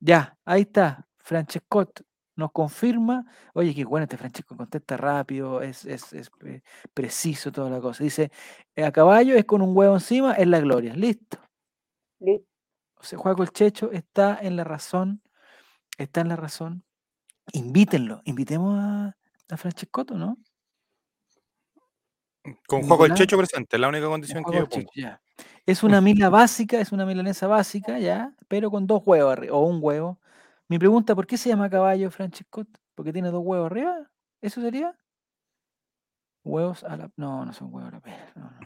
[0.00, 2.02] Ya, ahí está, Francescott.
[2.34, 6.62] nos confirma, oye, qué bueno este Francesco, contesta rápido, es, es, es, eh,
[6.94, 8.02] preciso toda la cosa.
[8.02, 8.30] Dice,
[8.74, 10.94] "Eh, a caballo es con un huevo encima, es la gloria.
[10.94, 11.38] Listo.
[12.20, 12.46] Listo.
[12.96, 15.22] O sea, Juaco el Checho está en la razón,
[15.98, 16.84] está en la razón.
[17.52, 19.16] Invítenlo, invitemos a,
[19.50, 20.38] a ¿no?
[22.66, 23.14] Con Juego el.
[23.14, 24.90] Checho presente, la única condición que Juaco yo pongo.
[24.92, 25.22] Checho, ya.
[25.66, 29.64] Es una mila básica, es una milanesa básica, ya, pero con dos huevos arriba, o
[29.66, 30.20] un huevo.
[30.68, 32.80] Mi pregunta, ¿por qué se llama caballo Francescotto?
[32.94, 34.10] ¿Porque tiene dos huevos arriba?
[34.40, 34.96] ¿Eso sería?
[36.44, 37.10] Huevos a la...
[37.16, 38.32] No, no son huevos a la pera.
[38.34, 38.58] no, no.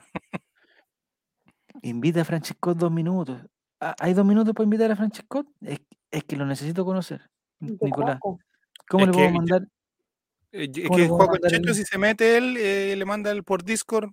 [1.82, 3.40] Invita a Francescot dos minutos.
[3.80, 5.46] ¿Hay dos minutos para invitar a Francescot?
[5.60, 5.80] Es,
[6.10, 7.28] es que lo necesito conocer.
[7.60, 8.38] Nicolás, Juaco.
[8.88, 9.68] ¿cómo Es le puedo mandar?
[10.52, 13.30] Eh, Es ¿Cómo le que mandar el Checho, si se mete él, eh, le manda
[13.30, 14.10] él por Discord.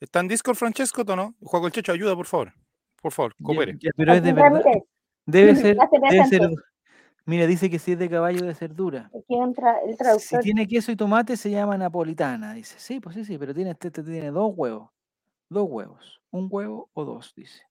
[0.00, 1.34] ¿Está en Discord, Francesco, o no?
[1.42, 2.52] Juego el Checho, ayuda, por favor.
[3.00, 3.76] Por favor, coopere.
[3.80, 4.62] ya, pero es de verdad.
[5.26, 5.76] Debe ser,
[6.10, 6.50] debe ser.
[7.26, 9.10] Mira, dice que si es de caballo debe ser dura.
[10.18, 12.78] Si tiene queso y tomate se llama napolitana, dice.
[12.78, 14.90] Sí, pues sí, sí, pero tiene, este, este tiene dos huevos.
[15.48, 16.20] Dos huevos.
[16.30, 17.62] Un huevo o dos, dice.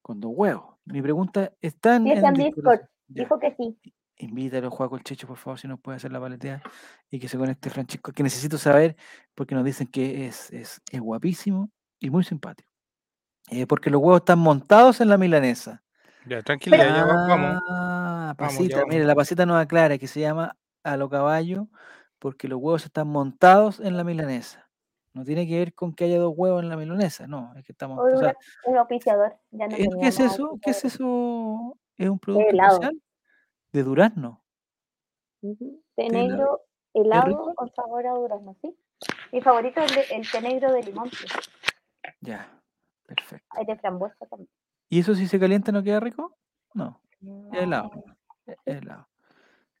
[0.00, 0.76] Con dos huevos.
[0.86, 2.80] Mi pregunta está en, Sí, está en Discord.
[3.08, 3.76] Dijo que sí.
[4.18, 6.62] Invítalo, Juaco el Checho, por favor, si nos puede hacer la paletea
[7.10, 8.96] y que se conecte Francisco, que necesito saber,
[9.34, 12.70] porque nos dicen que es, es, es guapísimo y muy simpático.
[13.50, 15.82] Eh, porque los huevos están montados en la milanesa.
[16.24, 17.62] Ya, tranquila, ya, ya va- vamos.
[17.68, 18.88] Ah, Vamos, ya pasita, vamos.
[18.94, 21.68] mire, la pasita nos aclara que se llama a lo caballo
[22.18, 24.68] porque los huevos están montados en la milanesa.
[25.12, 27.72] No tiene que ver con que haya dos huevos en la milanesa, no, es que
[27.72, 27.98] estamos.
[28.00, 28.34] Hoy o sea,
[28.64, 29.36] un auspiciador.
[29.50, 30.58] Ya no ¿eh, ¿Qué es eso?
[30.60, 31.78] ¿Qué es eso?
[31.96, 33.02] ¿Es un producto especial?
[33.76, 34.42] De durazno.
[35.42, 35.82] Ujú.
[35.94, 36.62] Té negro
[36.94, 38.74] helado con sabor a durazno, ¿sí?
[39.32, 41.10] Mi favorito es el, té negro de limón.
[41.10, 41.26] sí.
[42.22, 42.48] Ya,
[43.06, 43.46] perfecto.
[43.50, 44.48] Hay de frambuesa también.
[44.88, 46.38] ¿Y eso si se calienta no queda rico?
[46.72, 47.02] No,
[47.52, 47.90] es helado.
[47.94, 48.16] No,
[48.46, 49.06] es helado.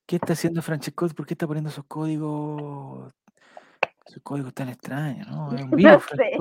[0.04, 1.08] ¿Qué está haciendo Francesco?
[1.08, 3.14] ¿Por qué está poniendo esos códigos?
[4.04, 5.54] Esos códigos tan extraños, ¿no?
[5.54, 6.04] Es un No virus.
[6.04, 6.36] sé.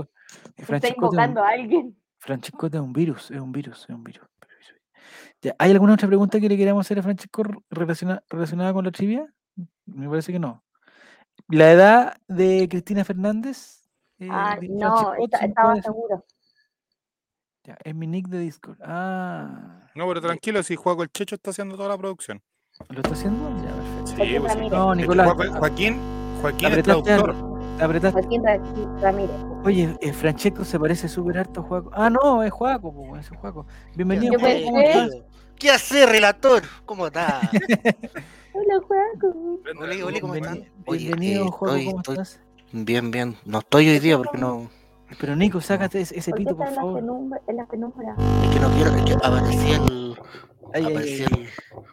[0.58, 1.98] Francesco- Está un- invocando a alguien.
[2.20, 4.28] Francesco es un virus, es un virus, es un virus.
[5.42, 7.02] Ya, ¿Hay alguna otra pregunta que le queramos hacer a
[7.70, 9.32] relaciona- relacionada con la trivia?
[9.86, 10.64] Me parece que no.
[11.50, 13.82] ¿La edad de Cristina Fernández?
[14.20, 16.26] eh, Ah, de no, Francesco, esta- ¿se me estaba seguro.
[17.66, 18.78] Ya, es mi nick de Discord.
[18.84, 22.42] Ah, No, pero tranquilo, si Juego el Checho está haciendo toda la producción.
[22.90, 23.50] ¿lo está haciendo?
[23.64, 24.24] Ya, perfecto.
[24.26, 24.72] Sí, pues.
[24.72, 25.98] No, Nicolás, Joaquín,
[26.42, 27.55] Joaquín, es traductor.
[27.80, 28.22] Apretaste.
[28.22, 28.60] Joaquín Ra-
[29.02, 29.36] Ramírez.
[29.64, 31.92] Oye, eh, Francesco se parece súper harto a Juaco.
[31.94, 33.66] Ah, no, es Juaco, po, es Juaco.
[33.96, 35.10] Bienvenido, Yo Juaco, ¿cómo estás?
[35.58, 36.64] ¿Qué hace, relator?
[36.86, 37.42] ¿Cómo está?
[38.54, 39.60] Hola, Juaco.
[39.80, 42.40] Hola, hola, ¿cómo Oye, Bienvenido, eh, Juaco, estoy- ¿cómo estoy- estás?
[42.72, 43.36] Bien, bien.
[43.46, 44.70] No estoy hoy día porque no.
[45.20, 47.00] Pero Nico, sácate ese, ese ¿Por qué pito, por en la, favor.
[47.00, 48.16] penumbra, en la penumbra?
[48.44, 48.96] Es que no quiero.
[48.96, 50.16] Es que aparecí el.
[50.74, 51.22] Ay, ay, ay.
[51.24, 51.50] el.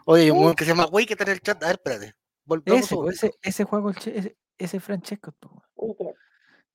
[0.07, 1.63] Oye, hay un weón que se llama Wey que está en el chat.
[1.63, 2.15] A ver, espérate.
[2.45, 3.65] Volvamos Ese, un ese, ese
[3.95, 5.35] che- ese, ese es Francesco.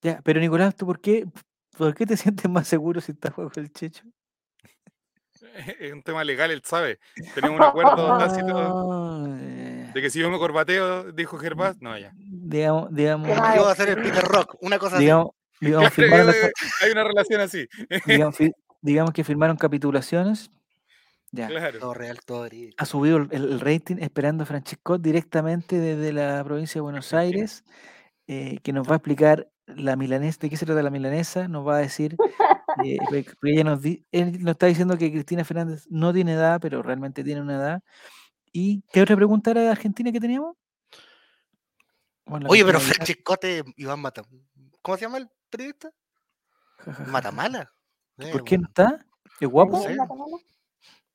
[0.01, 1.25] Ya, pero Nicolás, ¿tú por qué,
[1.77, 4.03] por qué te sientes más seguro si estás Juaco el Checho?
[5.79, 6.99] Es un tema legal, él sabe.
[7.35, 9.37] Tenemos un acuerdo tácito Ah,
[9.93, 12.11] de que si yo me corbateo, dijo Gervás, no, ya.
[12.15, 14.55] digamos, digamos, Yo voy a hacer el Peter Rock.
[14.61, 15.05] Una cosa así.
[15.05, 15.31] digamos,
[15.93, 16.33] firmaron
[16.81, 17.67] hay una relación así.
[18.05, 18.35] digamos,
[18.81, 20.49] digamos que firmaron capitulaciones.
[21.31, 21.47] Ya.
[21.47, 21.79] Claro.
[21.79, 22.75] Todo real, todo verídico.
[22.77, 27.63] ha subido el, el rating esperando a Francesco directamente desde la provincia de Buenos Aires,
[28.27, 31.67] eh, que nos va a explicar la milanesa, de qué se trata la milanesa, nos
[31.67, 32.15] va a decir,
[32.83, 36.59] eh, porque ella nos, di- él nos está diciendo que Cristina Fernández no tiene edad,
[36.61, 37.83] pero realmente tiene una edad.
[38.53, 40.55] ¿Y qué otra pregunta era de Argentina que teníamos?
[42.25, 44.23] Bueno, Oye, pero Argentina Francescote Iván Mata.
[44.81, 45.89] ¿Cómo se llama el periodista?
[47.07, 47.71] Matamala.
[48.17, 49.05] ¿Y Eh, ¿Por qué no está?
[49.39, 49.81] ¿Es guapo?
[49.81, 49.97] sé.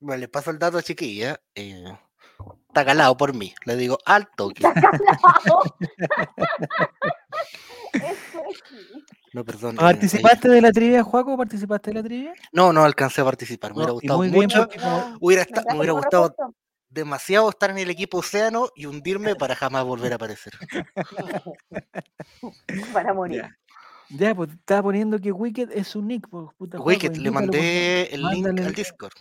[0.03, 1.41] Bueno, le paso el dato a chiquilla.
[1.55, 1.85] eh,
[2.69, 3.55] está calado por mí.
[3.65, 4.65] Le digo al toque.
[7.93, 9.05] Eso es sí.
[9.33, 9.77] No, perdón.
[9.77, 11.37] eh, ¿Participaste de la trivia, Juaco?
[11.37, 12.35] ¿Participaste de la trivia?
[12.53, 13.71] No, no alcancé a participar.
[13.73, 14.69] Me hubiera No, gustado muy mucho.
[14.81, 16.35] No, Hubiera, me me hubiera un gustado
[16.91, 20.53] demasiado estar en el equipo Océano y hundirme para jamás volver a aparecer.
[22.93, 23.43] Para morir.
[23.43, 23.57] Ya.
[24.11, 26.29] Ya, pues estaba poniendo que Wicked es su nick.
[26.29, 29.13] Pues, puta Wicked, le mandé el link al Discord.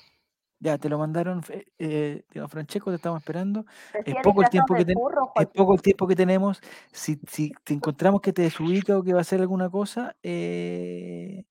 [0.64, 3.66] Ya, te lo mandaron, eh, eh, Francesco, te estamos esperando.
[3.96, 6.62] Decía poco el disfrazado tiempo que de ten- burro, Es poco el tiempo que tenemos.
[6.92, 11.46] Si, si te encontramos que te desubica o que va a hacer alguna cosa, eh,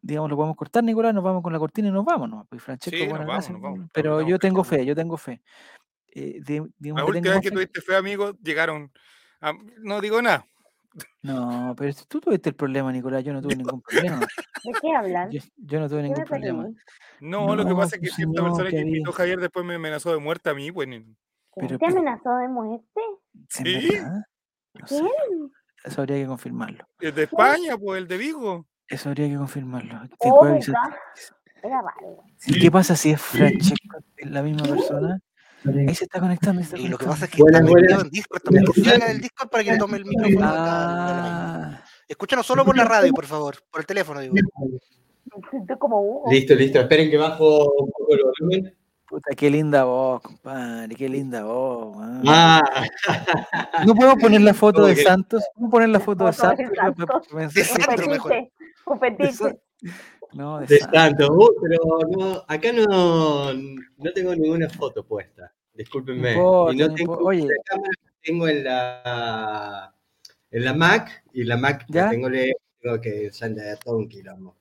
[0.00, 2.46] digamos, lo podemos cortar, Nicolás, nos vamos con la cortina y nos vamos, ¿no?
[2.48, 4.86] Pues Francesco, Sí, nos buenas vamos, gracias, nos vamos, bueno, estamos- pero yo tengo fe,
[4.86, 5.42] yo tengo fe.
[6.14, 8.92] Eh, de- La última vez que tuviste fe, amigo, llegaron.
[9.40, 10.46] a- No digo nada.
[11.22, 14.20] No, pero tú tuviste el problema, Nicolás, yo no tuve ningún problema.
[14.20, 15.30] ¿De qué hablan?
[15.30, 16.68] Yo, yo no tuve ¿Qué ningún problema.
[17.20, 19.64] No, lo que pasa es que pues, cierta no, persona que que invitó Javier después
[19.66, 20.88] me amenazó de muerte a mí, pues.
[20.88, 21.04] ni-
[21.54, 23.00] Pero- ¿Te amenazó de muerte?
[23.34, 23.88] ¿En Sí.
[24.74, 25.52] No sé, ¿Quién?
[25.84, 26.84] Eso habría que confirmarlo.
[27.00, 28.66] El de España, pues el de Vigo.
[28.88, 30.00] Eso habría que confirmarlo.
[30.18, 30.58] Oh.
[32.46, 35.18] ¿Y qué pasa si es Francesco, es la misma persona?
[35.88, 36.62] Ahí se está conectando.
[36.62, 38.04] se está Y lo que pasa es que Buenas, está buenas.
[38.04, 38.64] en Discord también.
[38.64, 40.46] Del Discord para que le tome el micrófono.
[40.46, 43.56] acá, Ah, Escúchanos solo por la radio, por favor.
[43.70, 44.34] Por el teléfono, digo.
[44.34, 44.40] Me
[45.50, 46.22] siento como.
[46.30, 46.80] Listo, listo.
[46.80, 48.76] Esperen que bajo un poco el volumen.
[49.08, 51.96] puta, qué linda voz, compadre, qué linda voz.
[52.26, 52.60] Ah,
[53.84, 55.02] No puedo poner la foto ¿Cómo de?
[55.02, 55.42] Santos.
[55.56, 56.66] No poner la foto de Santos.
[56.76, 57.54] Santos.
[57.54, 58.32] De Sandro, mejor.
[58.86, 59.58] Un.
[60.32, 61.28] No, de de Santos.
[61.30, 61.78] Uh, pero
[62.16, 65.52] no, acá no, no tengo ninguna foto puesta.
[65.76, 66.34] Discúlpenme.
[66.34, 67.18] importa, y no no tengo.
[67.18, 67.42] Oye.
[67.42, 69.94] la cámara que tengo en la,
[70.50, 72.10] en la Mac y la Mac ¿Ya?
[72.10, 73.30] tengo lejos, tengo que
[73.62, 74.56] de todo un quilombo.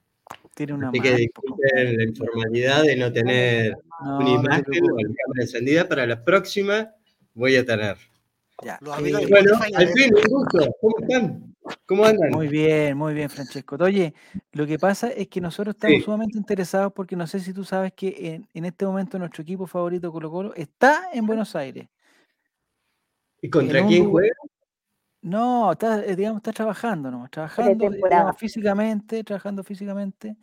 [0.53, 4.61] Tiene una Así mano, que disculpen la informalidad de no tener No, una no imagen
[4.61, 5.05] o preocupes.
[5.07, 5.89] la cámara encendida.
[5.89, 6.91] Para la próxima
[7.33, 7.97] voy a tener.
[8.63, 9.91] Ya, Los eh, amigos de Bueno, Spotify, al eh.
[9.93, 10.75] fin, un gusto.
[10.79, 11.54] ¿Cómo están?
[11.85, 12.31] ¿Cómo andan?
[12.31, 13.75] Muy bien, muy bien, Francesco.
[13.79, 14.13] Oye,
[14.51, 16.03] lo que pasa es que nosotros estamos Sí.
[16.03, 19.65] sumamente interesados porque no sé si tú sabes que en, en este momento nuestro equipo
[19.67, 21.87] favorito, Colo Colo, está en Buenos Aires.
[23.41, 24.35] ¿Y contra en un quién lugar- juega?
[25.21, 27.27] No, está, eh, digamos, está trabajando, ¿no?
[27.29, 30.37] Trabajando, eh, digamos, físicamente, trabajando físicamente.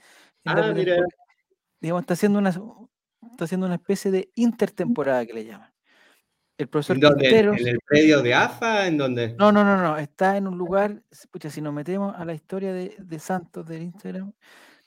[0.45, 0.97] Ah, mira.
[1.81, 5.72] Digamos, está haciendo una, está haciendo una especie de intertemporada que le llaman.
[6.63, 7.25] El profesor ¿En dónde?
[7.25, 7.59] Quinteros.
[7.59, 8.87] ¿En el predio de AFA?
[8.87, 9.35] ¿En dónde?
[9.39, 9.97] No, no, no, no.
[9.99, 11.03] Está en un lugar.
[11.31, 14.33] Pucha, si nos metemos a la historia de, de Santos del Instagram.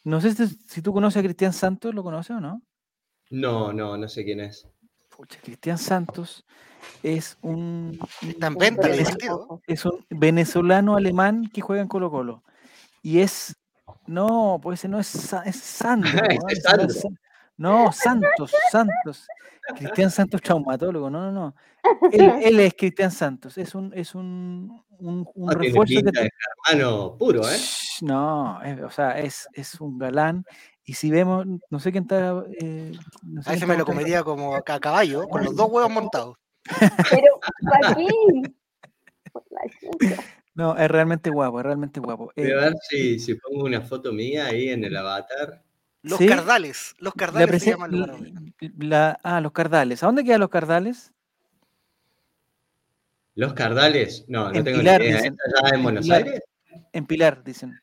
[0.06, 2.62] No sé si, si tú conoces a Cristian Santos, ¿lo conoces o no?
[3.30, 4.68] No, no, no sé quién es.
[5.10, 6.46] Pucha, Cristian Santos
[7.04, 8.90] es un, Está en venta,
[9.68, 12.44] es un venezolano alemán que juega en Colo Colo.
[13.02, 13.56] Y es.
[14.08, 15.14] No, pues ese no es,
[15.46, 16.10] es Sandro.
[16.42, 16.88] No, es Sandro.
[17.58, 19.28] No, Santos, Santos.
[19.78, 21.10] Cristian Santos, traumatólogo.
[21.10, 21.56] No, no, no.
[22.12, 23.58] Él, él es Cristian Santos.
[23.58, 26.30] Es un, es un, un, un tiene refuerzo que pinta te- de
[26.68, 27.58] germano puro, ¿eh?
[28.02, 30.44] No, es- o sea, es, es un galán.
[30.84, 32.44] Y si vemos, no sé quién está.
[32.60, 32.92] eh,
[33.24, 35.92] no sé A quién ese me lo comería como a caballo, con los dos huevos
[35.92, 36.38] montados.
[37.10, 37.40] Pero,
[39.82, 40.22] chucha.
[40.56, 42.32] No, es realmente guapo, es realmente guapo.
[42.34, 45.62] Voy a Eh, ver si, si pongo una foto mía ahí en el avatar.
[46.06, 46.28] Los ¿Sí?
[46.28, 46.94] cardales.
[47.00, 48.16] Los la cardales se llaman lugar
[48.78, 50.04] la- ah, los cardales.
[50.04, 51.12] ¿A dónde quedan los cardales?
[53.38, 54.24] ¿Los Cardales?
[54.30, 55.18] No, no En tengo Pilar, ni idea.
[55.18, 55.34] dicen.
[55.34, 56.24] ¿Está allá en En Buenos Pilar.
[56.24, 56.42] Aires?
[56.94, 57.80] En Pilar, dicen.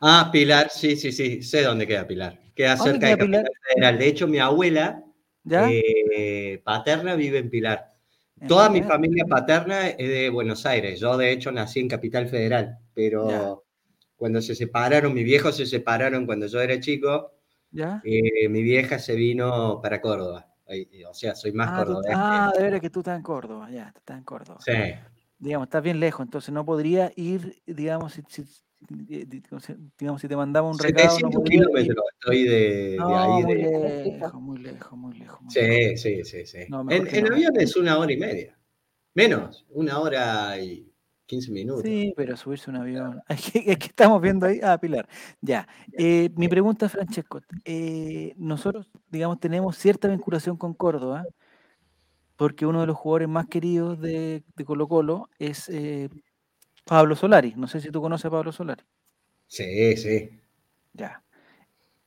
[0.00, 1.42] Ah, Pilar, sí, sí, sí.
[1.42, 2.40] Sé dónde queda Pilar.
[2.54, 3.42] Queda ¿Dónde cerca de Pilar?
[3.44, 3.98] Capital Federal.
[3.98, 5.04] De hecho, mi abuela
[5.44, 5.68] ¿Ya?
[5.70, 7.88] eh, paterna vive en Pilar.
[8.40, 10.98] En Toda mi familia paterna es de Buenos Aires.
[10.98, 12.78] Yo, de hecho, nací en Capital Federal.
[12.94, 13.54] Pero Ya.
[14.16, 17.32] cuando se separaron, mis viejos se separaron cuando yo era chico,
[17.72, 18.00] ¿Ya?
[18.04, 20.46] eh, mi vieja se vino para Córdoba.
[20.66, 22.16] Ay, O sea, soy más Ah, cordobés.
[22.16, 24.58] ah, de veras que tú estás en Córdoba, ya, estás en Córdoba.
[24.64, 24.72] Sí.
[25.38, 28.44] Digamos, estás bien lejos, entonces no podría ir, digamos, si, si-
[28.88, 29.42] di- di-
[29.98, 31.66] digamos, si te mandamos un recado, no 700 podría ir.
[31.66, 33.42] kilómetros estoy de, de No, ahí.
[33.44, 35.42] muy de- lejos, muy lejos, muy lejos.
[35.42, 35.54] muy lejos.
[35.54, 36.58] Sí, sí, sí, sí.
[36.68, 38.58] No, en en avión es una hora y media.
[39.14, 40.89] Menos, una hora y
[41.30, 41.82] 15 minutos.
[41.84, 43.22] Sí, pero subirse un avión.
[43.28, 44.58] Es que, es que estamos viendo ahí.
[44.62, 45.08] Ah, Pilar.
[45.40, 45.68] Ya.
[45.92, 47.40] Eh, mi pregunta, Francesco.
[47.64, 51.24] eh, nosotros, digamos, tenemos cierta vinculación con Córdoba,
[52.36, 56.08] porque uno de los jugadores más queridos de, de Colo Colo es eh,
[56.84, 57.54] Pablo Solari.
[57.56, 58.82] No sé si tú conoces a Pablo Solari.
[59.46, 60.30] Sí, sí.
[60.94, 61.22] Ya.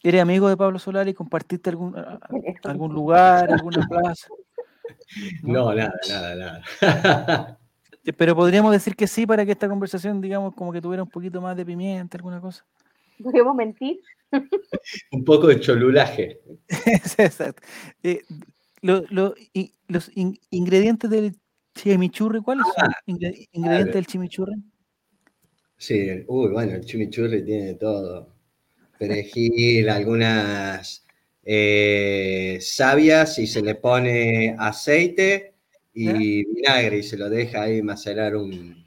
[0.03, 1.13] ¿Eres amigo de Pablo Solari?
[1.13, 2.29] ¿Compartiste algún, a- a-
[2.69, 4.27] algún lugar, alguna plaza?
[5.43, 7.59] No, nada, nada, nada.
[8.05, 11.09] Eh, Pero podríamos decir que sí para que esta conversación, digamos, como que tuviera un
[11.09, 12.65] poquito más de pimienta, alguna cosa.
[13.21, 13.99] ¿Podemos mentir?
[15.11, 16.41] Un poco de cholulaje.
[17.17, 17.61] Exacto.
[18.01, 18.21] Eh,
[18.81, 21.35] lo- lo- y- los in- ingredientes del
[21.75, 22.91] chimichurri, ¿cuáles son?
[23.07, 24.55] Ingre- ingredientes del chimichurri.
[25.77, 28.33] Sí, uy, bueno, el chimichurri tiene todo.
[28.97, 31.05] Perejil, algunas
[31.43, 35.52] eh, sabias y se le pone aceite
[35.93, 38.83] y vinagre y se lo deja ahí macerar un...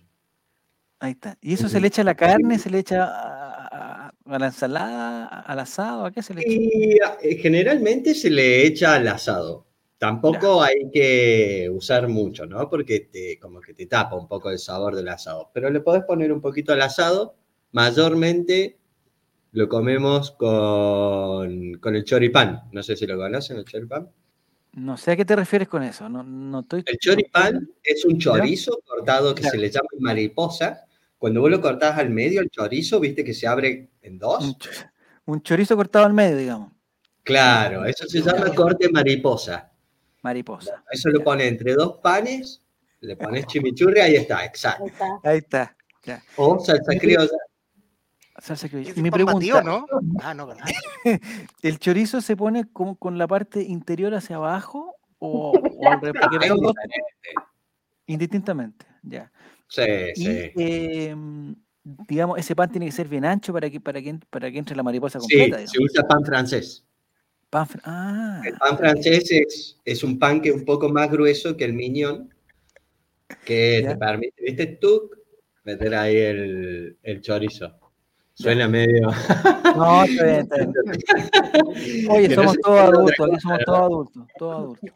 [0.99, 1.37] Ahí está.
[1.43, 2.59] ¿Y eso se le echa a la carne?
[2.59, 5.27] ¿Se le echa a, a- a la ensalada?
[5.27, 6.07] ¿Al asado?
[6.07, 6.51] ¿A qué se le echa?
[6.51, 9.66] Y eh, generalmente se le echa al asado.
[9.99, 12.69] Tampoco hay que usar mucho, ¿no?
[12.69, 15.51] Porque te, como que te tapa un poco el sabor del asado.
[15.55, 17.37] Pero le podés poner un poquito al asado.
[17.73, 18.78] Mayormente
[19.53, 22.62] lo comemos con, con el choripán.
[22.73, 24.11] No sé si lo conocen, el choripán.
[24.77, 26.07] No sé a qué te refieres con eso.
[26.09, 26.82] No, no estoy.
[26.86, 29.55] El choripán es un chorizo cortado que Claro.
[29.55, 30.85] se le llama mariposa.
[31.16, 34.44] Cuando vos lo cortás al medio, el chorizo, viste que se abre en dos.
[34.44, 34.70] Un, cho-
[35.24, 36.73] un chorizo cortado al medio, digamos.
[37.23, 39.73] Claro, eso se llama corte mariposa.
[40.23, 40.85] mariposa.
[40.90, 41.24] Eso lo Ya.
[41.24, 42.61] pones entre dos panes,
[43.01, 44.85] le pones chimichurri, ahí está, exacto.
[45.23, 45.74] Ahí está.
[46.05, 46.23] Ahí está.
[46.36, 47.31] O salsa criolla.
[48.38, 48.90] Salsa criolla.
[48.90, 49.86] Ese Mi pregunta, ¿no?
[50.22, 50.64] Ah, no, ¿verdad?
[51.62, 56.16] ¿el chorizo se pone como con la parte interior hacia abajo o, o al revés?
[56.20, 56.74] Porque veo dos-
[58.06, 59.30] indistintamente, ya.
[59.68, 59.82] Sí,
[60.14, 60.50] Y sí.
[60.56, 64.58] em, digamos, ese pan tiene que ser bien ancho para que, para que, para que
[64.58, 65.56] entre la mariposa Sí, completa.
[65.58, 65.90] se digamos.
[65.92, 66.84] usa pan francés.
[67.50, 71.10] Pan fr- ah, El pan francés es, es un pan que es un poco más
[71.10, 72.32] grueso que el mignon,
[73.44, 73.90] que Ya.
[73.90, 74.66] te permite, ¿viste?
[74.66, 75.10] Tú
[75.64, 77.78] meter ahí el, el chorizo.
[78.38, 79.08] Suena medio.
[79.76, 80.72] no, está bien, está bien.
[82.10, 84.90] Oye, no somos todos adultos, cosa, somos todos adultos, todos adultos.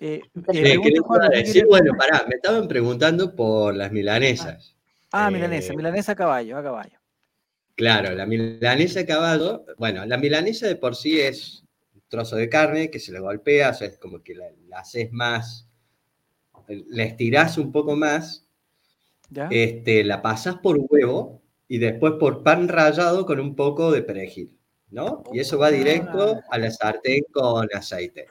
[0.00, 1.66] Eh, eh, Sí, pregunta, ¿qué les Juan, iba a ¿qué decir?
[1.68, 4.74] Bueno, pará, me estaban preguntando por las milanesas.
[5.12, 6.98] Ah, milanesa, eh, milanesa a caballo, a caballo.
[7.76, 11.62] Claro, la milanesa a caballo, bueno, la milanesa de por sí es
[11.94, 14.80] un trozo de carne que se le golpea, o sea, es como que la, la
[14.80, 15.68] haces más,
[16.66, 18.48] la estirás un poco más,
[19.30, 19.46] ¿Ya?
[19.52, 24.56] este, la pasas por huevo y después por pan rallado con un poco de perejil,
[24.90, 25.24] ¿no?
[25.32, 28.26] Y eso va directo a la sartén con aceite.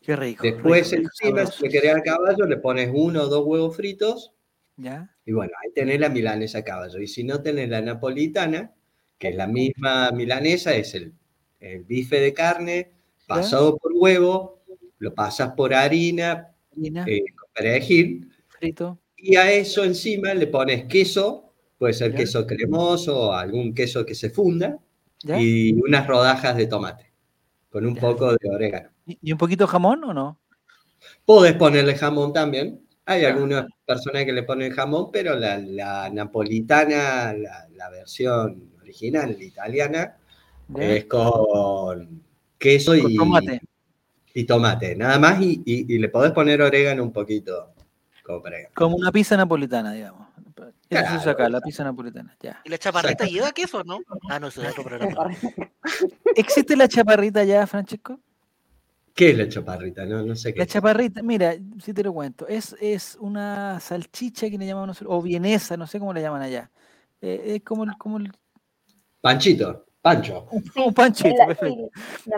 [0.00, 0.42] Qué rico.
[0.42, 4.32] Después rico, encima, si le querés a caballo, le pones uno o dos huevos fritos
[4.76, 5.10] ¿Ya?
[5.24, 7.00] y bueno, ahí tenés la milanesa caballo.
[7.00, 8.72] Y si no tenés la napolitana,
[9.18, 11.14] que es la misma milanesa, es el,
[11.60, 12.92] el bife de carne
[13.26, 14.62] pasado por huevo,
[14.98, 17.24] lo pasas por harina, Harina, eh,
[17.54, 18.98] perejil, frito.
[19.16, 21.43] y a eso encima le pones queso,
[21.84, 22.16] puede ser Ya.
[22.16, 24.78] queso cremoso o algún queso que se funda,
[25.22, 25.38] ¿Ya?
[25.38, 27.12] y unas rodajas de tomate,
[27.68, 28.00] con un Ya.
[28.00, 28.88] poco de orégano.
[29.06, 30.38] ¿Y, un poquito de jamón o no?
[31.26, 32.80] Podés ponerle jamón también.
[33.04, 39.36] Hay algunas personas que le ponen jamón, pero la, la napolitana, la, la versión original,
[39.38, 40.16] la italiana,
[40.78, 42.22] es con
[42.56, 43.60] queso Con y tomate.
[44.32, 47.74] y tomate, nada más, y, y- y le podés poner orégano un poquito,
[48.24, 50.28] como para Como una pizza napolitana, digamos.
[51.00, 52.36] Eso se usa Claro, acá, la pizza napolitana.
[52.40, 52.60] Ya.
[52.64, 53.98] ¿Y la chaparrita lleva queso, no?
[54.28, 55.30] Ah, no, eso es otro programa.
[56.36, 58.20] ¿Existe la chaparrita ya, Francesco?
[59.14, 60.04] ¿Qué es la chaparrita?
[60.04, 60.58] No, no sé qué.
[60.58, 60.70] La es.
[60.72, 65.22] chaparrita, mira, si te lo cuento, es, es una salchicha que le llamamos nosotros, o
[65.22, 66.70] vienesa, no sé cómo le llaman allá.
[67.20, 68.32] Eh, es como el, como el-
[69.20, 70.48] Panchito, Pancho.
[70.84, 71.90] un panchito, perfecto.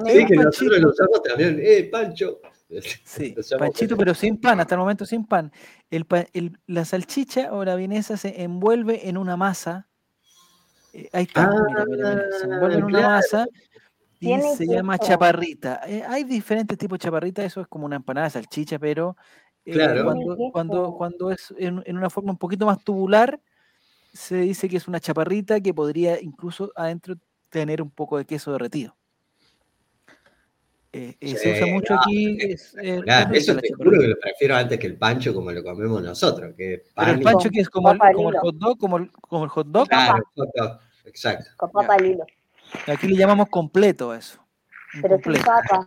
[0.07, 1.59] sí, que nosotros lo usamos también.
[1.63, 2.41] ¡Eh, Pancho!
[3.05, 5.53] Sí, panchito, pero sin pan, hasta el momento sin pan.
[5.91, 9.89] El, pa- el- la salchicha o la vienesa se envuelve en una masa.
[10.93, 13.17] eh, ahí está, mira, mira, mira, se envuelve en una Ah, claro.
[13.17, 13.47] masa
[14.19, 15.83] y se llama chaparrita.
[15.87, 19.17] Eh, hay diferentes tipos de chaparrita, eso es como una empanada de salchicha, pero
[19.65, 20.15] eh, Claro.
[20.53, 23.41] cuando, es en, en una forma un poquito más tubular,
[24.13, 27.17] se dice que es una chaparrita que podría incluso adentro
[27.51, 28.96] tener un poco de queso derretido.
[30.97, 32.39] Eh, eh, se usa Sí, mucho no, aquí.
[32.41, 35.63] es, eh, rica eso te juro que lo prefiero antes que el pancho como lo
[35.63, 36.55] comemos nosotros.
[36.57, 38.41] Que Pero el pancho que es como el, como el lilo.
[38.41, 39.89] hot dog, como el, como el hot dog.
[39.89, 41.51] Claro, hot dog, exacto.
[41.57, 42.25] Con papa al hilo.
[42.87, 44.41] Aquí le llamamos completo eso.
[45.03, 45.47] Pero sin completo.
[45.47, 45.85] papa.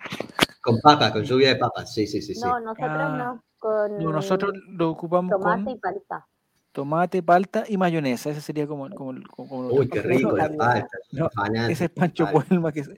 [0.61, 2.35] Con papa, con lluvia de papas, sí, sí, sí.
[2.35, 2.41] sí.
[2.45, 3.43] No, nosotros Ah, no.
[3.57, 6.27] Con No, nosotros lo ocupamos tomate con y palta.
[6.71, 8.29] Tomate, palta y mayonesa.
[8.29, 10.87] Ese sería como, el- como, como- Uy, qué rico la palta.
[11.11, 11.29] No,
[11.69, 12.27] Ese es Pancho.
[12.73, 12.89] Que es-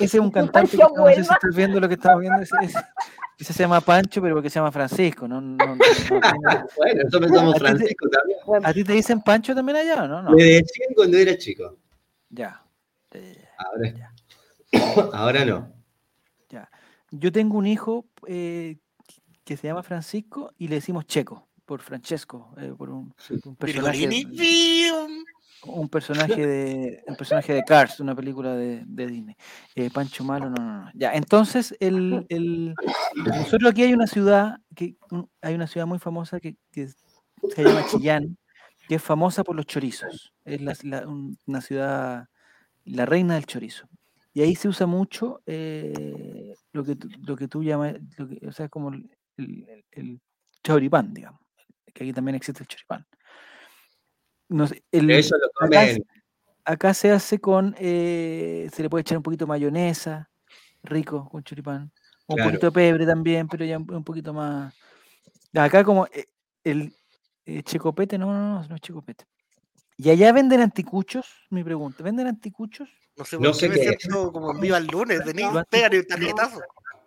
[0.00, 0.30] ese es un
[0.70, 2.40] cantante que no sé si estás viendo lo que estamos viendo.
[2.42, 2.78] Ese, ese-
[3.38, 5.26] ese se llama Pancho, pero porque se llama Francisco.
[5.26, 6.20] No, no- no- no tiene-
[6.76, 8.38] Bueno, nosotros somos te- Francisco también.
[8.46, 10.22] Bueno, ¿A ti te dicen Pancho también allá o no?
[10.22, 10.30] No.
[10.32, 11.78] Me decían cuando era chico.
[12.30, 12.60] Ya.
[13.12, 13.50] Ya, ya, ya.
[13.58, 13.94] Ahora,
[15.12, 15.72] ahora no.
[16.50, 16.68] Ya.
[17.10, 18.76] Yo tengo un hijo eh,
[19.44, 23.14] que se llama Francisco y le decimos Checo, por Francesco, eh, por un,
[23.44, 24.08] un personaje,
[25.66, 29.36] un personaje de un personaje de Cars, una película de, de Disney.
[29.74, 30.90] Eh, Pancho Malo, no, no, no.
[30.94, 32.74] Ya, entonces el, el-
[33.24, 34.96] nosotros aquí hay una ciudad que
[35.40, 38.36] hay una ciudad muy famosa que, que se llama Chillán,
[38.88, 40.32] que es famosa por los chorizos.
[40.44, 42.26] Es la- la- un- una ciudad,
[42.84, 43.88] la reina del chorizo.
[44.34, 48.52] Y ahí se usa mucho eh, lo, que, lo que tú llamas, lo que- o
[48.52, 49.08] sea, como el,
[49.38, 50.20] el- el
[50.62, 51.40] choripán, digamos.
[51.94, 53.06] Que aquí también existe el choripán.
[54.48, 56.04] No sé, el- Eso lo acá, comen.
[56.64, 60.28] acá se hace con, eh, se le puede echar un poquito de mayonesa,
[60.82, 61.90] rico, con choripán.
[62.26, 62.50] Un Claro.
[62.50, 64.74] poquito de pebre también, pero ya un, un poquito más.
[65.54, 66.26] Acá como eh,
[66.64, 66.92] el
[67.46, 69.24] eh, checopete, no, no, no, no es checopete.
[69.96, 71.46] ¿Y allá venden anticuchos?
[71.50, 72.88] Mi pregunta, ¿venden anticuchos?
[73.16, 73.96] No sé No sé qué me qué es.
[74.02, 75.52] siento como viva el lunes, Denis.
[75.52, 75.64] No.
[75.66, 76.60] Pégale un tarjetazo.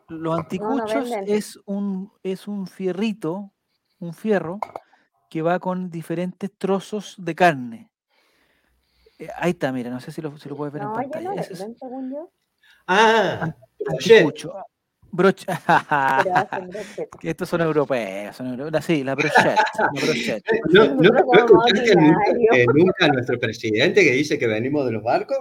[0.07, 3.51] Los anticuchos es, un, es un fierrito,
[3.99, 4.59] un fierro,
[5.29, 7.89] que va con diferentes trozos de carne.
[9.19, 11.01] Eh, ahí está, mira, no sé si lo, si lo puedes ver en no, ya
[11.01, 11.33] pantalla.
[11.33, 11.49] no es
[12.11, 12.31] yo.
[12.87, 14.17] Ah, brochet.
[14.17, 14.53] anticucho.
[15.09, 17.09] Broch Pero hacen brochette.
[17.19, 18.83] que estos son europeos, son europeos.
[18.85, 19.57] Sí, la brochette.
[19.79, 20.43] la brochette.
[20.69, 22.37] ¿No, no, no nunca, ordinarios.
[22.53, 25.37] eh, nunca a nuestro presidente que dice que venimos de los barcos?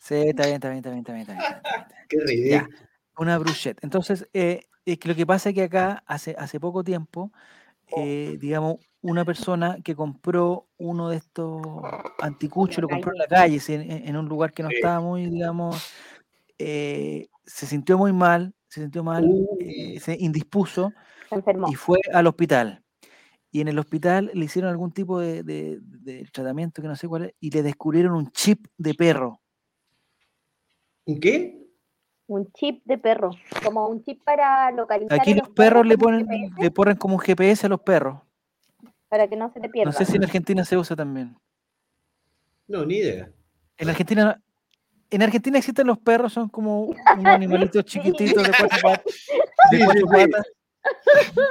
[0.00, 1.22] Sí, está bien, está bien, está bien, está bien.
[1.22, 1.88] Está bien, está bien.
[2.08, 2.76] Qué ridículo.
[3.18, 3.78] Una bruchette.
[3.82, 7.32] Entonces, eh, es que lo que pasa es que acá, hace, hace poco tiempo.
[7.96, 11.62] Eh, digamos, una persona que compró uno de estos
[12.20, 13.60] anticuchos, lo compró en la calle.
[13.68, 15.92] en, en un lugar que no estaba muy, digamos,
[16.58, 19.24] eh, se sintió muy mal, se sintió mal,
[19.60, 20.00] eh, Uh.
[20.00, 20.92] se indispuso
[21.30, 22.82] Se y fue al hospital.
[23.50, 27.08] Y en el hospital le hicieron algún tipo de, de- de tratamiento que no sé
[27.08, 29.40] cuál es, y le descubrieron un chip de perro.
[31.06, 31.67] ¿Un qué?
[32.28, 33.30] Un chip de perro.
[33.64, 35.18] Como un chip para localizar.
[35.18, 38.20] Aquí los perros le ponen, GPS le ponen como un GPS a los perros.
[39.08, 39.90] Para que no se te pierda.
[39.90, 41.34] No sé si en Argentina se usa también.
[42.66, 43.30] No, ni idea.
[43.78, 44.36] En Argentina, no-
[45.10, 47.98] en Argentina existen los perros, son como unos animalitos Sí.
[47.98, 49.04] chiquititos de cuatro patas.
[49.70, 50.42] De cuatro.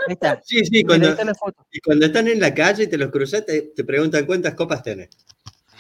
[0.08, 0.40] Ahí está.
[0.44, 1.24] Sí, sí, cuando, está
[1.72, 4.84] y cuando están en la calle y te los cruzas, te, te preguntan cuántas copas
[4.84, 5.10] tenés.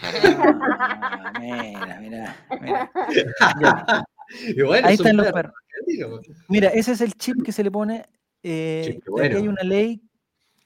[0.01, 2.91] Ah, mira, mira, mira.
[4.29, 5.53] Ya, Y bueno, Ahí están los perro perros.
[5.79, 6.21] argentino.
[6.49, 8.05] Mira, ese es el chip que se le pone.
[8.43, 9.37] eh, aquí bueno.
[9.37, 10.01] hay una ley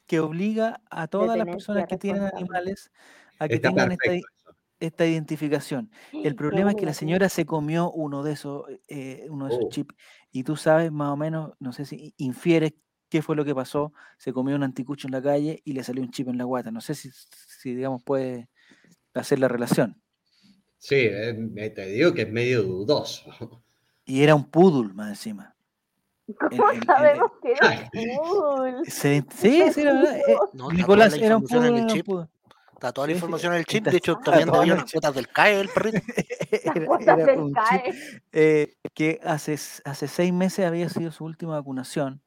[0.06, 2.90] que obliga a todas las personas que tienen animales
[3.38, 3.96] a que Está tengan
[4.80, 5.90] esta, identificación.
[6.12, 9.64] El problema es que la señora se comió uno de esos, eh, uno de esos
[9.66, 9.70] Oh.
[9.70, 9.94] chips
[10.32, 12.74] y tú sabes más o menos, no sé si infieres
[13.08, 13.92] qué fue lo que pasó.
[14.18, 16.70] Se comió un anticucho en la calle y le salió un chip en la guata.
[16.72, 18.48] No sé si, si digamos, puede
[19.14, 20.02] hacer la relación.
[20.82, 23.62] Sí, eh, te digo que es medio dudoso.
[24.04, 25.54] Y era un poodle más encima.
[26.50, 28.80] ¿Cómo el- el- sabemos que es cool?
[28.86, 30.16] Se- sí, sí, la verdad.
[30.18, 32.06] eh, No, Nicolás era un información en poodle, el era un chip.
[32.06, 32.28] poodle.
[32.72, 33.84] Está toda la Sí, sí, información en el chip.
[33.84, 35.98] De hecho, también había unas cuotas del CAE, el perrito.
[36.64, 37.94] Las Era- era del un chip CAE.
[38.32, 42.22] eh, que hace, hace seis meses había sido su última vacunación.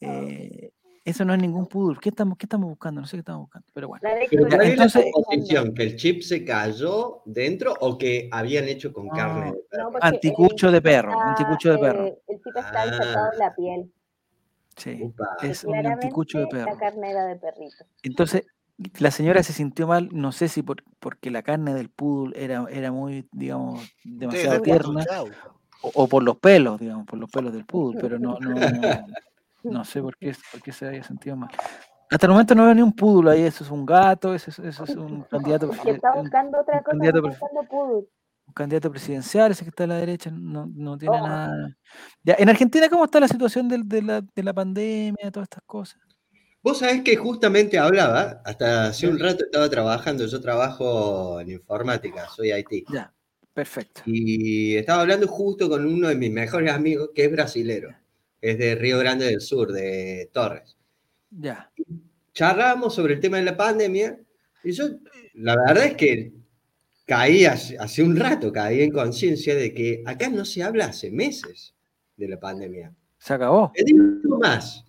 [0.00, 0.72] Eh,
[1.04, 1.98] eso no es ningún poodle.
[2.00, 3.00] ¿Qué estamos, ¿Qué estamos buscando?
[3.00, 4.00] No sé qué estamos buscando, pero bueno.
[4.04, 5.74] La Pero lectura ¿cuál es la composición?
[5.74, 9.52] ¿Que el chip se cayó dentro o que habían hecho con carne No.
[9.52, 9.90] de perro?
[10.00, 12.06] Anticucho el de perro, está, anticucho de perro.
[12.06, 12.86] eh, el chip está Ah.
[12.86, 13.92] insertado en la piel.
[14.76, 15.24] Sí, Upa.
[15.42, 16.78] es un Claramente anticucho de la perro.
[16.78, 17.84] carne era de perrito.
[18.02, 18.46] Entonces,
[18.98, 22.64] la señora se sintió mal, no sé si por, porque la carne del poodle era,
[22.70, 25.04] era muy, digamos, demasiado tierna,
[25.82, 28.60] o por los pelos, digamos, por los pelos del poodle, pero no, no, no
[29.84, 31.50] sé por qué, por qué se había sentido mal.
[32.10, 34.58] Hasta el momento no veo ni un poodle ahí, eso es un gato, eso es,
[34.58, 37.22] eso es un candidato, Que presi- está un, buscando otra un cosa, no candidato está
[37.22, 38.08] pre- buscando poodle.
[38.48, 41.26] un candidato presidencial, ese que está a la derecha, no, no tiene Oh.
[41.26, 41.76] nada.
[42.22, 45.46] Ya, en Argentina, ¿cómo está la situación del- de, la, de la pandemia, de todas
[45.46, 46.00] estas cosas?
[46.62, 52.26] Vos sabés que justamente hablaba, hasta hace un rato estaba trabajando, yo trabajo en informática,
[52.28, 53.12] soy IT, Ya,
[53.54, 54.02] perfecto.
[54.04, 57.88] y estaba hablando justo con uno de mis mejores amigos que es brasilero,
[58.42, 60.76] es de Río Grande del Sur, de Torres.
[61.30, 61.70] Ya.
[62.34, 64.18] Charramos sobre el tema de la pandemia
[64.64, 64.84] y yo,
[65.34, 66.32] la verdad es que
[67.06, 71.10] caí hace, hace un rato, caí en conciencia de que acá no se habla hace
[71.10, 71.74] meses
[72.16, 72.92] de la pandemia.
[73.18, 73.70] Se acabó.
[73.74, 74.84] Te digo más,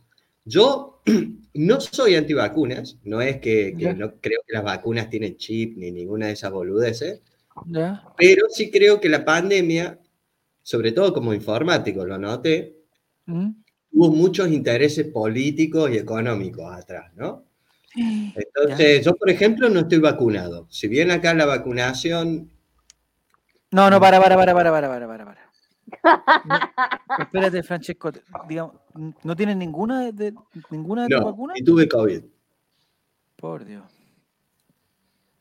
[0.45, 1.01] yo
[1.53, 5.91] no soy antivacunas, no es que, que no creo que las vacunas tienen chip ni
[5.91, 7.21] ninguna de esas boludeces,
[7.67, 8.03] Ya.
[8.17, 9.99] pero sí creo que la pandemia,
[10.63, 12.82] sobre todo como informático, lo noté,
[13.25, 13.51] ¿Mm?
[13.93, 17.45] Hubo muchos intereses políticos y económicos atrás, ¿no?
[17.95, 20.67] Entonces, yo, por ejemplo, no estoy vacunado.
[20.69, 22.49] Si bien acá la vacunación.
[23.71, 25.43] No, no, para, para, para, para, para, para, para.
[26.03, 28.11] No, espérate, Francesco,
[28.47, 28.73] digamos,
[29.23, 30.33] ¿no tienes ninguna de,
[30.71, 31.57] ninguna de no, tus vacunas?
[31.59, 32.23] Y tuve COVID.
[33.35, 33.83] Por Dios.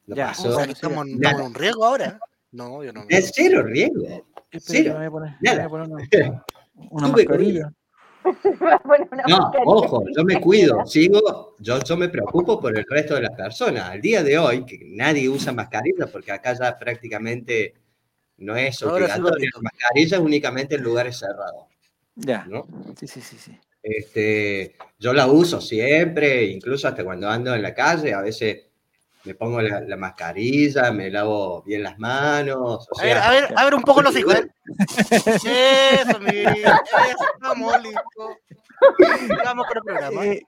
[0.06, 0.32] Lo ya.
[0.32, 2.06] O sea, estamos, en un riesgo ahora.
[2.06, 2.18] ¿eh?
[2.52, 3.04] No, yo no.
[3.06, 3.16] Me...
[3.16, 4.26] Es cero riesgo.
[4.50, 4.98] Espérate, cero.
[4.98, 6.44] Me voy a poner, me voy a poner una...
[6.74, 7.73] una Tuve mascarilla.
[8.61, 8.81] Una
[9.28, 9.65] No, mascarilla.
[9.66, 13.90] ojo, yo me cuido, sigo, yo, yo me preocupo por el resto de las personas.
[13.90, 17.74] Al día de hoy, que nadie usa mascarilla, porque acá ya prácticamente
[18.39, 19.20] no es Ahora sí,
[19.61, 21.66] mascarilla, únicamente en lugares cerrados,
[22.15, 22.44] Ya.
[22.49, 22.66] ¿no?
[22.99, 23.59] Sí, sí, sí, sí.
[23.82, 28.66] Este, yo la uso siempre, incluso hasta cuando ando en la calle, a veces
[29.24, 33.31] me pongo la, la mascarilla, me lavo bien las manos, o A ver, sea, a
[33.31, 34.35] ver, a ver un poco los hijos.
[34.36, 34.49] ¿eh?
[36.03, 38.36] Eso, mi eso, vamos, listo.
[39.44, 40.27] Vamos con el programa.
[40.27, 40.43] Eh,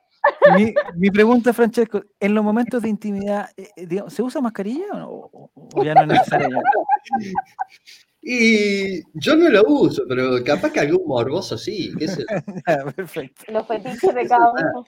[0.57, 4.87] mi, mi pregunta, Francesco, en los momentos de intimidad, eh, eh, digamos, ¿se usa mascarilla
[4.93, 5.09] o, no?
[5.11, 6.49] O- o ya no es necesario?
[8.23, 12.15] y yo no la uso, pero capaz que algún morboso sí, qué yo.
[12.67, 13.45] Ya, Perfecto.
[13.53, 14.85] Los fetiches de cada uno.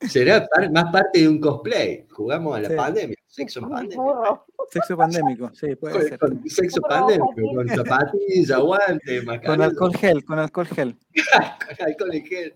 [0.00, 2.06] Será par- más parte de un cosplay.
[2.10, 2.74] Jugamos a la Sí.
[2.76, 3.60] pandemia, sexo.
[3.62, 4.44] Burro.
[4.70, 6.18] Sexo pandémico, sí, puede Con, ser.
[6.18, 10.96] con sexo pandémico, con zapatillas, guantes, Con alcohol gel, con alcohol gel.
[10.96, 11.14] con
[11.88, 12.54] alcohol en gel.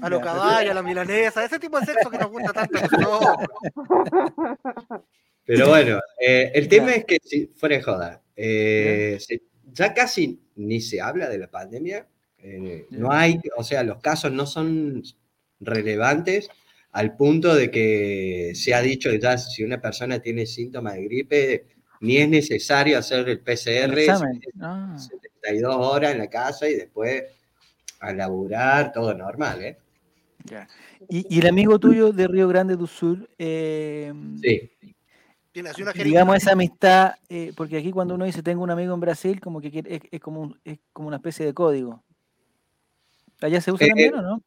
[0.00, 2.78] A los Ya, caballos, a la milanesa, ese tipo de sexo que nos gusta tanto.
[5.44, 9.42] Pero bueno, eh, el tema es que, si fuera de joda, eh, se-
[9.72, 12.06] ya casi ni se habla de la pandemia.
[12.44, 15.00] eh, no hay, o sea, los casos no son
[15.60, 16.50] relevantes
[16.92, 21.66] al punto de que se ha dicho ya si una persona tiene síntomas de gripe,
[22.00, 24.40] ni es necesario hacer el PCR, El examen.
[24.60, 27.24] Ah, 72 horas en la casa y después
[28.00, 29.78] a laburar, todo normal, ¿eh?
[30.44, 30.68] ya.
[31.08, 34.12] Y, y el amigo tuyo de Río Grande do Sur, eh,
[34.42, 34.70] Sí.
[35.52, 36.08] Tiene así una jeringa.
[36.08, 39.60] digamos esa amistad, eh, porque aquí cuando uno dice tengo un amigo en Brasil, como
[39.60, 42.02] que quiere- es, es como, un- es como una especie de código.
[43.40, 44.42] ¿Allá se usa Eh, también o no?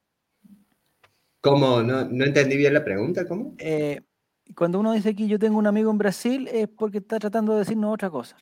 [1.46, 1.84] ¿Cómo?
[1.84, 3.54] No, no entendí bien la pregunta, ¿cómo?
[3.60, 4.02] Eh,
[4.56, 7.60] cuando uno dice aquí yo tengo un amigo en Brasil, es porque está tratando de
[7.60, 8.36] decirnos otra cosa.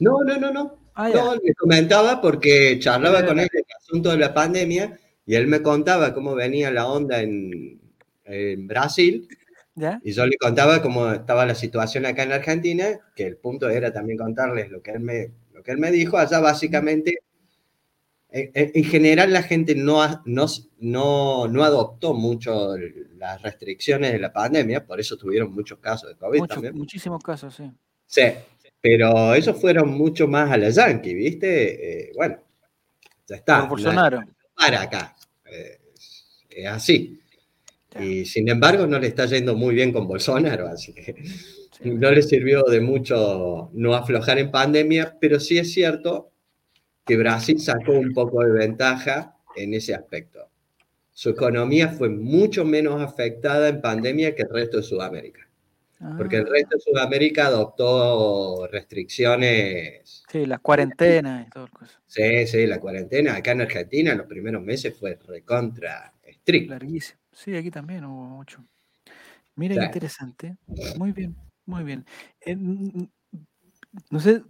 [0.00, 0.78] No, no, no, no.
[0.96, 1.10] Ah.
[1.14, 5.62] No, le comentaba porque charlaba con él el asunto de la pandemia y él me
[5.62, 7.80] contaba cómo venía la onda en,
[8.24, 9.28] en Brasil
[9.76, 10.00] ¿Ya?
[10.02, 13.92] y yo le contaba cómo estaba la situación acá en Argentina, que el punto era
[13.92, 16.18] también contarles lo que él me, lo que él me dijo.
[16.18, 17.20] Allá básicamente,
[18.30, 20.46] en, en- en general la gente no, no,
[20.80, 22.76] no, no adoptó mucho
[23.16, 26.74] las restricciones de la pandemia, por eso tuvieron muchos casos de COVID Muchos- también.
[26.76, 27.70] muchísimos casos, sí.
[28.06, 28.22] Sí,
[28.80, 32.08] pero esos fueron mucho más a la Yankee, ¿viste?
[32.08, 32.38] Eh, bueno,
[33.26, 33.62] ya está.
[33.62, 34.20] Bolsonaro.
[34.56, 35.14] para acá.
[35.50, 35.78] Eh,
[36.50, 37.20] es así.
[38.00, 41.14] Y sin embargo, no le está yendo muy bien con Bolsonaro, así que
[41.72, 41.90] Sí.
[41.90, 46.30] no le sirvió de mucho no aflojar en pandemia, pero sí es cierto
[47.06, 50.50] que Brasil sacó un poco de ventaja en ese aspecto.
[51.12, 55.40] Su economía fue mucho menos afectada en pandemia que el resto de Sudamérica.
[56.18, 60.24] Porque el Ah, resto de Sudamérica adoptó restricciones.
[60.30, 61.68] Sí, las cuarentenas y todo.
[62.06, 66.74] Sí, sí, la cuarentena acá en Argentina en los primeros meses fue recontra estricta.
[66.74, 67.18] Larguísimo.
[67.32, 68.62] Sí, aquí también hubo mucho.
[69.54, 70.56] Mira qué interesante.
[70.98, 71.34] Muy bien,
[71.64, 72.04] muy bien.
[72.42, 72.56] Eh,
[74.10, 74.42] no sé,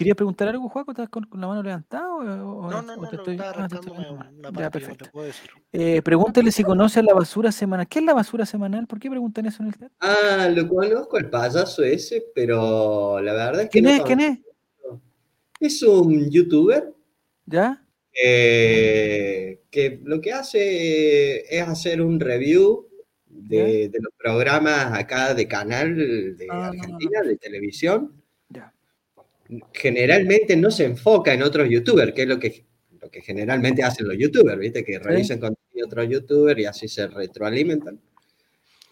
[0.00, 0.90] ¿querías preguntar algo, Juaco?
[0.92, 2.14] ¿Estás con, con la mano levantada?
[2.14, 2.36] O, No,
[2.82, 5.04] no, o no, te no, estoy- estaba ah, te estoy una Ya, parte no perfecto.
[5.04, 5.50] te puedo decir.
[5.72, 7.86] Eh, pregúntale si conoce a la basura semanal.
[7.86, 8.86] ¿Qué es la basura semanal?
[8.86, 9.92] ¿Por qué preguntan eso en el chat?
[10.00, 14.00] Ah, lo conozco el payaso ese, pero la verdad es que ¿Quién no es?
[14.02, 14.38] ¿Quién es?
[15.60, 16.94] Es un youtuber
[17.44, 17.84] ¿Ya?
[18.24, 22.88] eh, que lo que hace es hacer un review
[23.26, 26.68] de, de los programas acá de canal de Ah.
[26.68, 28.19] Argentina, de televisión.
[29.72, 32.64] Generalmente no se enfoca en otros youtubers, que es lo que,
[33.00, 34.84] lo que generalmente hacen los youtubers, ¿viste?
[34.84, 37.98] Que revisan contenido de otros youtubers y así se retroalimentan.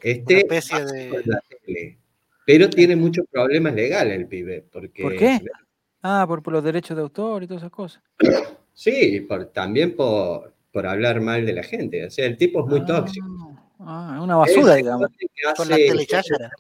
[0.03, 1.99] Este hace de- con la tele,
[2.47, 5.41] pero tiene muchos problemas legales el pibe, porque ¿Por qué?
[6.03, 8.03] Ah, por, por los derechos de autor y todas esas cosas.
[8.73, 12.67] sí, por, también por, por hablar mal de la gente, o sea, el tipo es
[12.67, 13.27] muy Ah, tóxico.
[13.81, 15.09] Ah, es una basura, Es digamos.
[15.19, 15.27] que
[15.57, 16.53] Son las hace- telechácharas.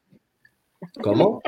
[1.03, 1.41] ¿Cómo?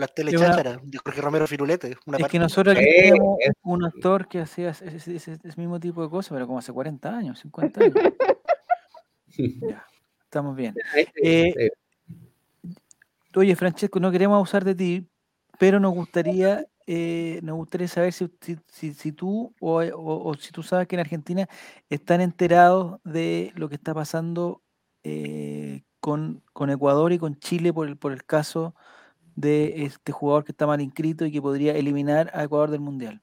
[0.00, 1.96] Las telechácharas de Jorge Romero Firulete.
[2.06, 2.32] Una Es parte.
[2.32, 6.02] que nosotros aquí Eh, es- un actor que hacía ese, ese- ese- ese mismo tipo
[6.02, 7.94] de cosas, pero como hace 40 años, 50 años.
[9.76, 9.86] Ya,
[10.24, 10.74] estamos bien.
[11.22, 11.70] Eh, Eh,
[13.36, 15.08] Oye, Francesco, no queremos abusar de ti,
[15.58, 20.34] pero nos gustaría, eh, nos gustaría saber si, si, si- si tú o, o- o
[20.34, 21.48] si tú sabes que en Argentina
[21.88, 24.62] están enterados de lo que está pasando
[25.04, 28.74] eh, con, con Ecuador y con Chile por el, por el caso
[29.40, 33.20] de este jugador que está mal inscrito y que podría eliminar a Ecuador del Mundial.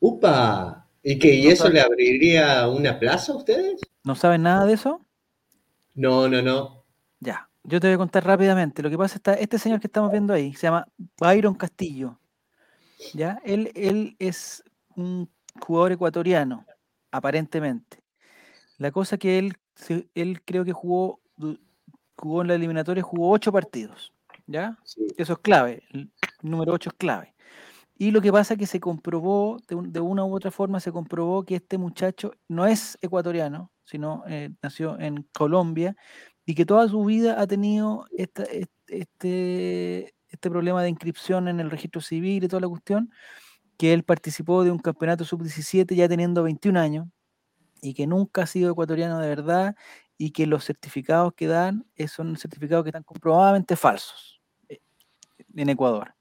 [0.00, 0.86] ¡Upa!
[1.02, 3.80] ¿Y que y eso le abriría una plaza a ustedes?
[4.04, 5.00] ¿No saben nada de eso?
[5.94, 6.84] No, no, no.
[7.20, 8.82] Ya, yo te voy a contar rápidamente.
[8.82, 10.86] Lo que pasa está, este señor que estamos viendo ahí, se llama
[11.18, 12.18] Byron Castillo.
[13.14, 13.40] ¿Ya?
[13.44, 14.62] Él, él es
[14.96, 15.30] un
[15.60, 16.66] jugador ecuatoriano,
[17.10, 18.02] aparentemente.
[18.76, 19.56] La cosa que él,
[20.14, 21.20] él creo que jugó,
[22.16, 24.12] jugó en la eliminatoria, jugó ocho partidos.
[24.48, 24.78] ¿Ya?
[24.84, 25.06] Sí.
[25.18, 25.82] Eso es clave.
[25.92, 26.10] El
[26.42, 27.34] número 8 es clave.
[27.98, 30.80] Y lo que pasa es que se comprobó, de, un- de una u otra forma,
[30.80, 35.96] se comprobó que este muchacho no es ecuatoriano, sino eh, nació en Colombia
[36.46, 38.44] y que toda su vida ha tenido esta-
[38.88, 43.10] este, este problema de inscripción en el registro civil y toda la cuestión,
[43.78, 47.08] que él participó de un campeonato sub-17 ya teniendo 21 años
[47.82, 49.76] y que nunca ha sido ecuatoriano de verdad
[50.18, 54.37] y que los certificados que dan eh, son certificados que están comprobadamente falsos
[55.54, 56.14] en Ecuador.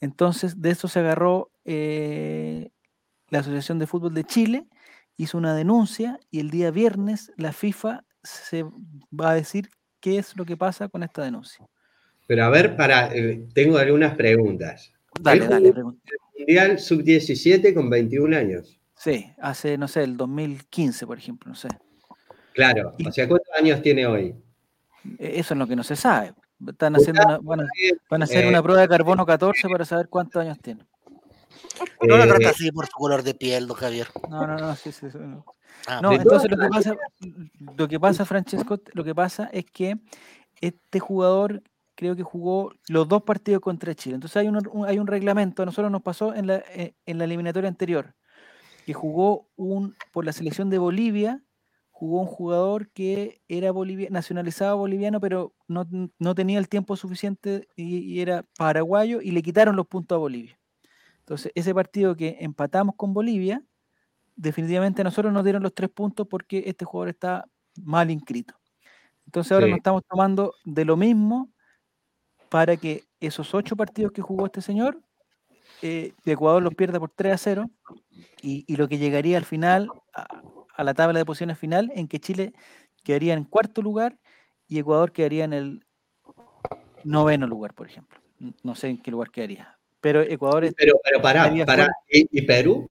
[0.00, 2.70] Entonces, de eso se agarró eh,
[3.30, 4.66] la Asociación de Fútbol de Chile,
[5.16, 9.70] hizo una denuncia y el día viernes la FIFA se va a decir
[10.00, 11.66] qué es lo que pasa con esta denuncia.
[12.26, 14.92] Pero a ver, para, eh, tengo algunas preguntas.
[15.20, 16.00] Dale, dale, pregunta.
[16.38, 18.80] Mundial sub-17 con 21 años.
[18.96, 21.68] Sí, hace, no sé, el 2015, por ejemplo, no sé.
[22.54, 22.94] Claro.
[23.06, 24.34] O sea, ¿cuántos años tiene hoy?
[25.18, 26.32] Eso es lo que no se sabe.
[26.66, 27.66] Están haciendo una, van, a,
[28.10, 30.86] van a hacer Eh, una prueba de carbono 14 para saber cuántos años tiene.
[32.02, 34.08] No lo Eh, trata así por su color de piel, don Javier.
[34.28, 35.44] No, no, no, sí, sí, sí, no.
[35.86, 36.96] Ah, No, entonces lo que pasa,
[37.76, 39.98] lo que pasa, Francesco, lo que pasa es que
[40.60, 41.62] este jugador
[41.94, 44.14] creo que jugó los dos partidos contra Chile.
[44.16, 47.18] Entonces hay un, un- hay un reglamento, a nosotros nos pasó en la, eh, en
[47.18, 48.14] la eliminatoria anterior,
[48.86, 51.42] que jugó un por la selección de Bolivia,
[52.04, 55.86] jugó un jugador que era bolivia, nacionalizado boliviano, pero no,
[56.18, 60.18] no tenía el tiempo suficiente y, y era paraguayo y le quitaron los puntos a
[60.18, 60.58] Bolivia.
[61.20, 63.62] Entonces, ese partido que empatamos con Bolivia,
[64.36, 67.46] definitivamente a nosotros nos dieron los tres puntos porque este jugador está
[67.82, 68.54] mal inscrito.
[69.26, 69.70] Entonces ahora Sí.
[69.72, 71.50] nos estamos tomando de lo mismo
[72.50, 75.00] para que esos ocho partidos que jugó este señor,
[75.82, 77.70] eh, Ecuador los pierda por 3 a 0
[78.42, 80.26] y, y lo que llegaría al final, a,
[80.76, 82.52] a la tabla de posiciones final, en que Chile
[83.02, 84.18] quedaría en cuarto lugar
[84.66, 85.86] y Ecuador quedaría en el
[87.04, 88.18] noveno lugar, por ejemplo.
[88.62, 89.78] No sé en qué lugar quedaría.
[90.00, 91.50] Pero Ecuador es- Pero, pero pará.
[91.50, 91.88] fuera.
[92.10, 92.88] ¿Y, y Perú?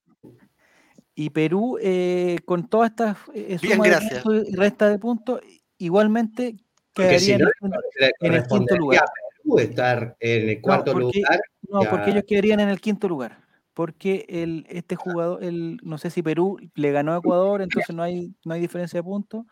[1.15, 4.23] y Perú, eh, con todas estas eh, Bien, suma de gracias.
[4.47, 5.41] y resta de puntos,
[5.77, 6.63] igualmente si
[6.95, 9.03] quedaría en no, el quinto- le en el quinto correspondería lugar.
[9.03, 11.41] a Perú estar en el cuarto porque- lugar.
[11.69, 11.89] No, Ya.
[11.91, 13.37] porque ellos quedarían en el quinto lugar.
[13.73, 18.03] Porque el, este jugador, el, no sé si Perú le ganó a Ecuador, entonces no
[18.03, 19.45] hay, no hay diferencia de puntos.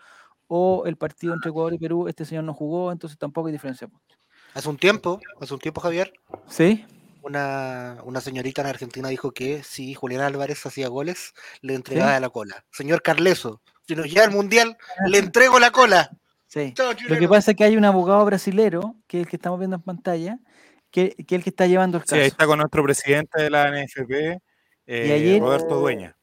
[0.48, 3.88] O el partido entre Ecuador y Perú, este señor no jugó, entonces tampoco hay diferencia
[3.88, 4.18] de puntos.
[4.54, 6.12] Hace un tiempo, hace un tiempo, Javier,
[6.48, 6.86] ¿Sí?
[7.22, 12.30] una, una señorita en Argentina dijo que si Julián Álvarez hacía goles, le entregaba la
[12.30, 12.66] cola.
[12.72, 14.78] Señor Carleso, si nos lleva al mundial,
[15.08, 16.12] le entrego la cola.
[16.48, 16.74] Sí.
[16.76, 19.58] Chao, Lo que pasa es que hay un abogado brasilero, que es el que estamos
[19.58, 20.40] viendo en pantalla,
[20.92, 22.32] que, el que está llevando el Sí, ahí caso.
[22.34, 24.38] está con nuestro presidente de la NFP,
[24.88, 26.16] eh, ayer- Roberto Dueña.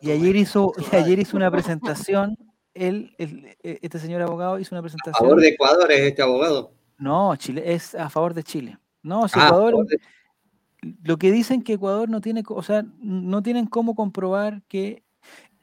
[0.00, 2.36] Y ayer hizo, y ayer hizo una presentación,
[2.74, 5.28] él, el- e- este señor abogado hizo una A presentación.
[5.28, 6.72] favor de Ecuador es este abogado.
[6.98, 8.78] No, Chile es a favor de Chile.
[9.02, 9.98] No, si Ah, a Ecuador, de-
[11.02, 15.02] lo que dicen que Ecuador no tiene, o sea, no tienen cómo comprobar que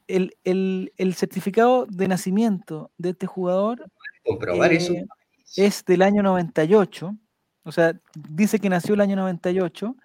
[0.08, 3.90] el, el- el certificado de nacimiento de este jugador
[4.24, 4.92] comprobar eso.
[4.92, 5.06] eh,
[5.56, 7.16] es del año 98,
[7.64, 9.96] o sea, dice que nació el año 98,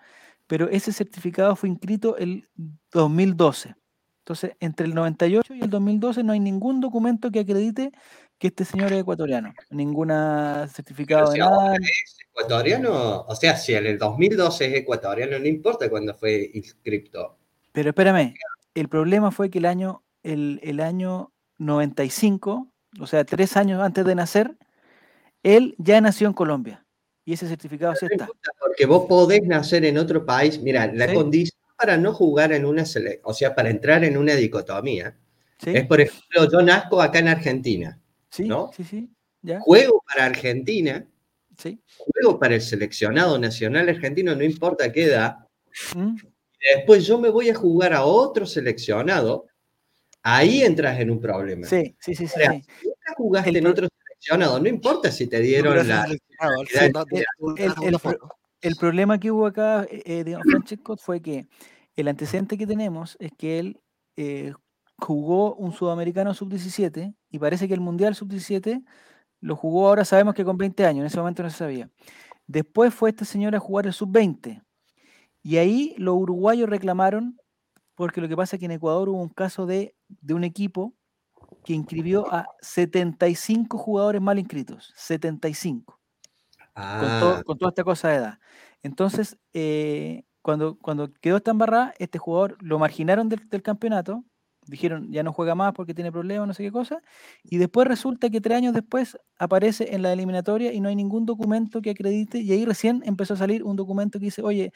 [0.47, 2.47] pero ese certificado fue inscrito el
[2.91, 3.75] 2012.
[4.19, 7.91] Entonces, entre el 98 y el 2012 no hay ningún documento que acredite
[8.37, 11.75] que este señor es ecuatoriano, ninguna certificado si de nada.
[11.75, 17.37] es ecuatoriano, o sea, si en el 2012 es ecuatoriano, no importa cuándo fue inscripto.
[17.71, 18.33] Pero espérame,
[18.75, 22.67] el problema fue que el año, el, el año 95,
[22.99, 24.57] o sea, tres años antes de nacer,
[25.41, 26.85] él ya nació en Colombia.
[27.27, 28.25] Y ese certificado sí está.
[28.57, 30.61] Porque vos podés nacer en otro país.
[30.61, 31.13] Mira, la Sí.
[31.13, 35.13] condición para no jugar en una selección, o sea, para entrar en una dicotomía,
[35.61, 35.71] ¿Sí?
[35.75, 37.99] es, por ejemplo, yo nazco acá en Argentina,
[38.31, 38.71] Sí, ¿no?
[38.73, 39.09] sí, sí.
[39.41, 39.59] ¿Ya?
[39.59, 41.05] juego para Argentina,
[41.57, 41.81] Sí.
[41.97, 45.35] juego para el seleccionado nacional argentino, no importa qué edad,
[45.97, 46.15] ¿Mm?
[46.75, 49.47] después yo me voy a jugar a otro seleccionado,
[50.23, 51.67] ahí entras en un problema.
[51.67, 52.33] Sí, sí, sí, sí.
[52.41, 52.63] Ahora, sí.
[52.81, 53.87] Si nunca jugaste El en otro
[54.19, 56.07] seleccionado, no importa si te dieron la...
[58.61, 61.47] el problema que hubo acá, eh, eh, digamos, Francesco, fue que
[61.95, 63.79] el antecedente que tenemos es que él
[64.15, 64.53] eh,
[64.97, 68.83] jugó un sudamericano sub-17 y parece que el mundial sub-17
[69.39, 71.89] lo jugó ahora, sabemos que con 20 años, en ese momento no se sabía.
[72.47, 74.63] Después fue este señor a jugar el sub-20
[75.43, 77.39] y ahí los uruguayos reclamaron,
[77.95, 80.96] porque lo que pasa es que en Ecuador hubo un caso de, de un equipo
[81.63, 85.99] que inscribió a 75 jugadores mal inscritos, 75
[86.99, 88.39] con, Ah, todo- con toda esta cosa de edad.
[88.83, 94.23] Entonces, eh, cuando, cuando quedó esta embarrada, este jugador lo marginaron del, del campeonato,
[94.67, 97.01] dijeron ya no juega más porque tiene problemas, no sé qué cosa,
[97.43, 101.25] y después resulta que tres años después aparece en la eliminatoria y no hay ningún
[101.25, 104.71] documento que acredite, y ahí recién empezó a salir un documento que dice, oye,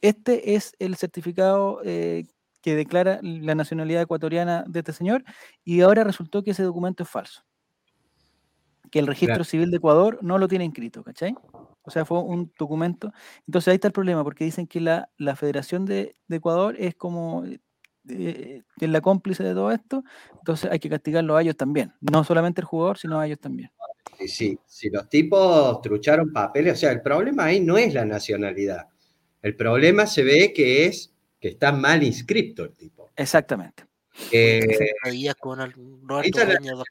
[0.00, 2.24] este es el certificado eh,
[2.60, 5.24] que declara la nacionalidad ecuatoriana de este señor,
[5.64, 7.44] y ahora resultó que ese documento es falso
[8.90, 9.44] que el registro Claro.
[9.44, 11.34] civil de Ecuador no lo tiene inscrito, ¿cachai?
[11.82, 13.12] O sea, fue un documento.
[13.46, 16.94] Entonces ahí está el problema, porque dicen que la, la Federación de, de Ecuador es
[16.94, 17.44] como
[18.08, 20.02] eh, es la cómplice de todo esto,
[20.38, 21.92] entonces hay que castigarlo a ellos también.
[22.00, 23.70] No solamente el jugador, sino a ellos también.
[24.26, 28.88] sí, si los tipos trucharon papeles, o sea, el problema ahí no es la nacionalidad.
[29.42, 33.10] El problema se ve que es que está mal inscripto el tipo.
[33.16, 33.84] Exactamente.
[34.32, 34.60] Eh,
[35.10, 36.82] días con al- Roberto la- no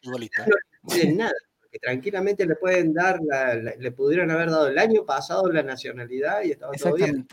[0.87, 5.05] tienen nada, porque tranquilamente le pueden dar, la- la- le pudieron haber dado el año
[5.05, 7.27] pasado la nacionalidad y estaba todo bien.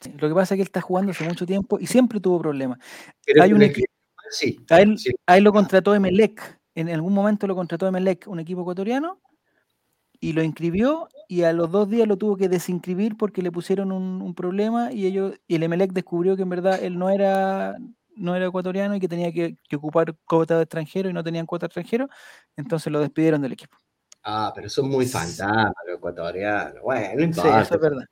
[0.00, 2.38] Sí, Lo que pasa es que él está jugando hace mucho tiempo y siempre tuvo
[2.40, 2.78] problemas.
[3.24, 3.86] Pero Hay un le- equipo-
[4.30, 5.12] Sí, A él, sí.
[5.26, 6.58] a él lo contrató Emelec.
[6.74, 9.20] En algún momento lo contrató Emelec, un equipo ecuatoriano,
[10.24, 13.92] y lo inscribió y a los dos días lo tuvo que desinscribir porque le pusieron
[13.92, 17.76] un, un problema y ellos y el Emelec descubrió que en verdad él no era
[18.16, 21.44] no era ecuatoriano y que tenía que, que ocupar cuota de extranjero y no tenían
[21.44, 22.08] cuota de extranjero,
[22.56, 23.76] entonces lo despidieron del equipo.
[24.22, 26.80] Ah, pero son muy fantasmas los ecuatorianos.
[26.82, 28.04] Bueno, no Sí, eso es verdad.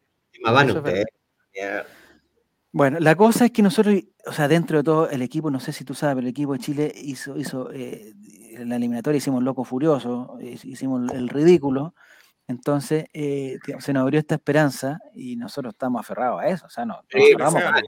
[0.45, 1.07] van eso es.
[2.73, 3.95] Bueno, la cosa es que nosotros,
[4.27, 6.59] o sea, dentro de todo el equipo, no sé si tú sabes, el equipo de
[6.59, 8.13] Chile hizo, hizo eh,
[8.55, 11.95] en la eliminatoria hicimos loco furioso, hicimos el ridículo,
[12.49, 16.85] entonces eh, se nos abrió esta esperanza y nosotros estamos aferrados a eso, o sea,
[16.85, 17.81] no, nos Sí, aferramos a,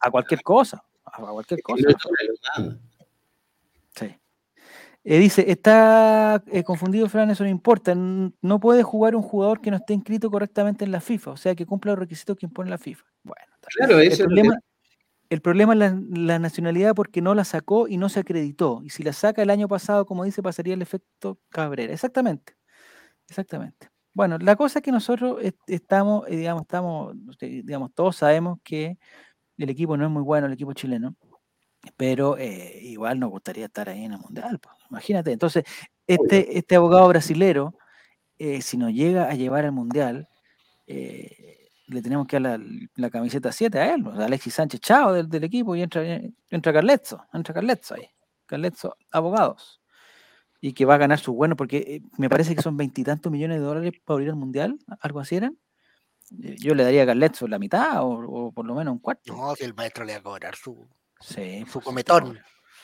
[0.00, 1.88] a cualquier cosa, a cualquier cosa.
[3.96, 4.16] Sí.
[5.04, 7.94] Eh, dice, está eh, confundido Fran, eso no importa.
[7.94, 11.54] No puede jugar un jugador que no esté inscrito correctamente en la FIFA, o sea,
[11.54, 13.04] que cumpla los requisitos que impone la FIFA.
[13.22, 13.42] Bueno.
[13.76, 14.58] Claro, el eso es que- problema,
[15.30, 18.80] el problema es la, la nacionalidad porque no la sacó y no se acreditó.
[18.84, 21.92] Y si la saca el año pasado, como dice, pasaría el efecto Cabrera.
[21.92, 22.54] Exactamente.
[23.28, 23.88] Exactamente.
[24.14, 28.98] Bueno, la cosa es que nosotros est- estamos, eh, digamos, estamos, digamos, todos sabemos que
[29.58, 31.16] el equipo no es muy bueno, el equipo chileno,
[31.96, 34.58] pero eh, igual nos gustaría estar ahí en el Mundial.
[34.60, 35.32] pues, Imagínate.
[35.32, 35.64] Entonces,
[36.06, 37.74] este, este abogado brasilero,
[38.38, 40.28] eh, si nos llega a llevar al Mundial,
[40.86, 41.47] eh,
[41.88, 45.12] le tenemos que dar la, la camiseta 7 a él, pues, a Alexis Sánchez Chao
[45.12, 46.02] del, del equipo y entra,
[46.50, 48.08] entra Carletzo, entra Carletzo ahí.
[48.46, 49.80] Carletzo, abogados.
[50.60, 53.58] Y que va a ganar su bueno, porque eh, me parece que son veintitantos millones
[53.58, 55.58] de dólares para abrir el Mundial, algo así eran.
[56.42, 59.32] Eh, Yo le daría a Carletzo la mitad o, o por lo menos un cuarto.
[59.34, 60.88] No, si el maestro le va a cobrar su,
[61.20, 62.38] Sí, su pues, cometón.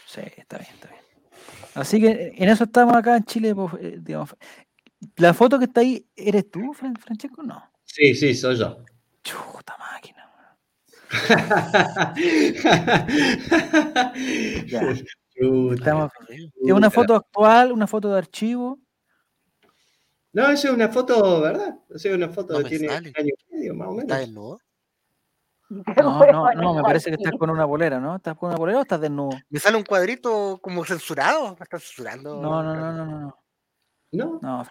[0.07, 1.01] Sí, está bien, está bien.
[1.75, 3.55] Así que eh, en eso estamos acá en Chile.
[3.55, 3.73] pues,
[4.05, 4.35] digamos.
[5.17, 7.43] La foto que está ahí, ¿eres tú, Fran- Francesco?
[7.43, 7.63] No.
[7.85, 8.79] Sí, sí, soy yo.
[9.25, 10.31] Chuta máquina.
[15.73, 18.79] Estamos- ¿Es una foto actual, una foto de archivo?
[20.33, 21.77] No, esa es una foto, ¿verdad?
[21.91, 23.11] Esa es una foto No que tiene sale.
[23.11, 24.27] un año y medio, más o ¿Está menos.
[24.29, 24.59] desnudo?
[25.97, 28.17] No, no, no, me parece que estás con una bolera, ¿no?
[28.17, 29.31] ¿Estás con una bolera o estás desnudo?
[29.49, 31.57] Me sale un cuadrito como censurado.
[31.59, 32.41] Me están censurando.
[32.41, 33.44] No, no, no, no, no.
[34.15, 34.39] No.
[34.43, 34.63] ¿No?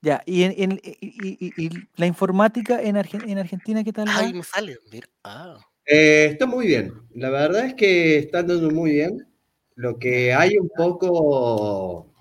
[0.00, 3.92] Ya, y, en, en- y, y- y- y la informática en, Argen- en Argentina, ¿qué
[3.92, 4.08] tal?
[4.08, 4.18] va?
[4.18, 4.78] Ay, me sale.
[4.90, 5.08] Mira.
[5.24, 5.58] Ah.
[5.86, 6.92] Eh, está muy bien.
[7.14, 9.26] La verdad es que está andando muy bien.
[9.74, 12.12] Lo que hay un poco,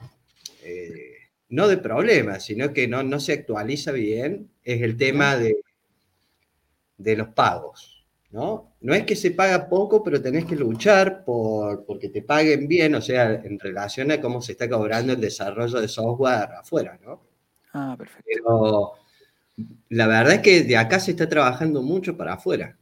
[0.64, 1.16] eh,
[1.50, 5.58] no de problema, sino que no, no se actualiza bien, es el tema de,
[6.98, 7.91] de los pagos,
[8.32, 8.74] ¿no?
[8.82, 12.96] No es que se paga poco, pero tenés que luchar por porque te paguen bien,
[12.96, 17.22] o sea, en relación a cómo se está cobrando el desarrollo de software afuera, ¿no?
[17.74, 18.24] Ah, perfecto.
[18.26, 18.94] Pero
[19.90, 22.78] la verdad es que de acá se está trabajando mucho para afuera.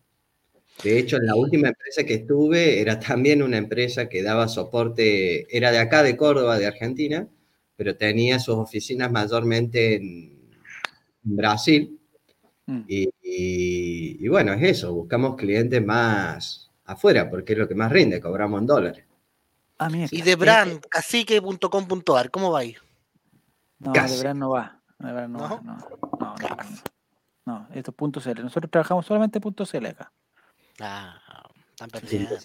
[0.83, 5.45] De hecho, en la última empresa que estuve era también una empresa que daba soporte,
[5.55, 7.27] era de acá, de Córdoba, de Argentina,
[7.75, 10.37] pero tenía sus oficinas mayormente en
[11.23, 11.99] Brasil.
[12.67, 12.81] Mm.
[12.87, 13.78] Y, y-
[14.19, 18.59] y bueno, es eso, buscamos clientes más afuera, porque es lo que más rinde, cobramos
[18.61, 19.05] en dólares.
[19.77, 20.07] Ah, mira.
[20.11, 22.75] Y de brand, cacique.com.ar, ¿cómo va ahí?
[23.79, 24.11] No, Casi.
[24.13, 24.79] de verdad no va.
[24.99, 25.39] De no, ¿No?
[25.39, 25.61] va.
[25.61, 25.77] No, no,
[26.19, 26.77] no, no, no.
[27.45, 28.43] No, esto es punto CL.
[28.43, 30.11] Nosotros trabajamos solamente punto CL acá.
[30.81, 31.17] Ah,
[31.77, 32.35] Sí, perdiendo.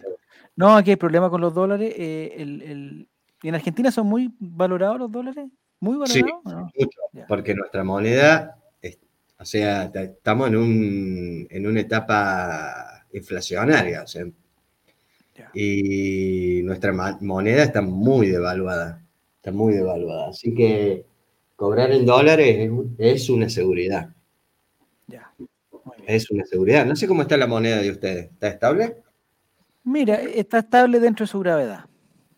[0.55, 1.93] No, aquí hay problema con los dólares.
[1.97, 3.09] eh, el, el-
[3.43, 5.47] ¿y en Argentina son muy valorados los dólares?
[5.81, 6.45] ¿Muy Sí, valorados?
[6.45, 6.71] no?
[6.79, 8.57] mucho, porque nuestra moneda,
[9.39, 14.25] o sea, ta- estamos en, un, en una etapa inflacionaria, o sea,
[15.37, 15.51] Ya.
[15.55, 19.03] y nuestra moneda está muy devaluada,
[19.37, 21.05] está muy devaluada, así que
[21.57, 24.11] cobrar en dólares es, es una seguridad,
[25.07, 25.33] Ya.
[26.07, 26.85] Es una seguridad.
[26.87, 28.97] No sé cómo está la moneda de ustedes, ¿está estable?
[29.85, 31.85] Mira, está estable dentro de su gravedad.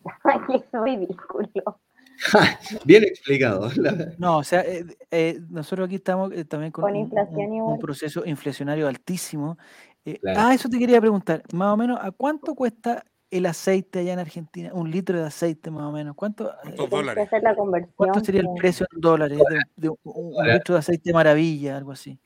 [0.23, 1.79] Ay, es ridículo.
[2.85, 3.69] Bien explicado.
[4.17, 8.87] No, o sea, eh, eh, nosotros aquí estamos eh, también con, Con un- proceso inflacionario
[8.87, 9.57] altísimo.
[10.05, 10.39] Eh, Claro.
[10.41, 11.43] Ah, eso te quería preguntar.
[11.53, 14.69] Más o menos, ¿a cuánto cuesta el aceite allá en Argentina?
[14.73, 16.15] Un litro de aceite, más o menos.
[16.15, 17.27] ¿Cuánto, eh, ¿Cuántos Tienes que dólares?
[17.27, 17.93] hacer la conversión.
[17.97, 22.17] cuánto sería el precio en dólares de, de un, litro de aceite maravilla, algo así?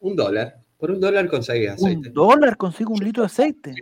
[0.00, 2.08] Un dólar, por un dólar conseguís aceite.
[2.08, 3.74] ¿Un dólar consigo un litro de aceite?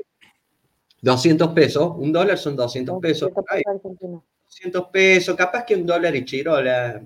[1.02, 3.30] 200 pesos, un dólar son 200 pesos.
[3.34, 4.22] 200 Ay, pesos
[4.54, 4.72] argentinos.
[4.82, 7.00] 200 pesos, capaz que un dólar y chirola.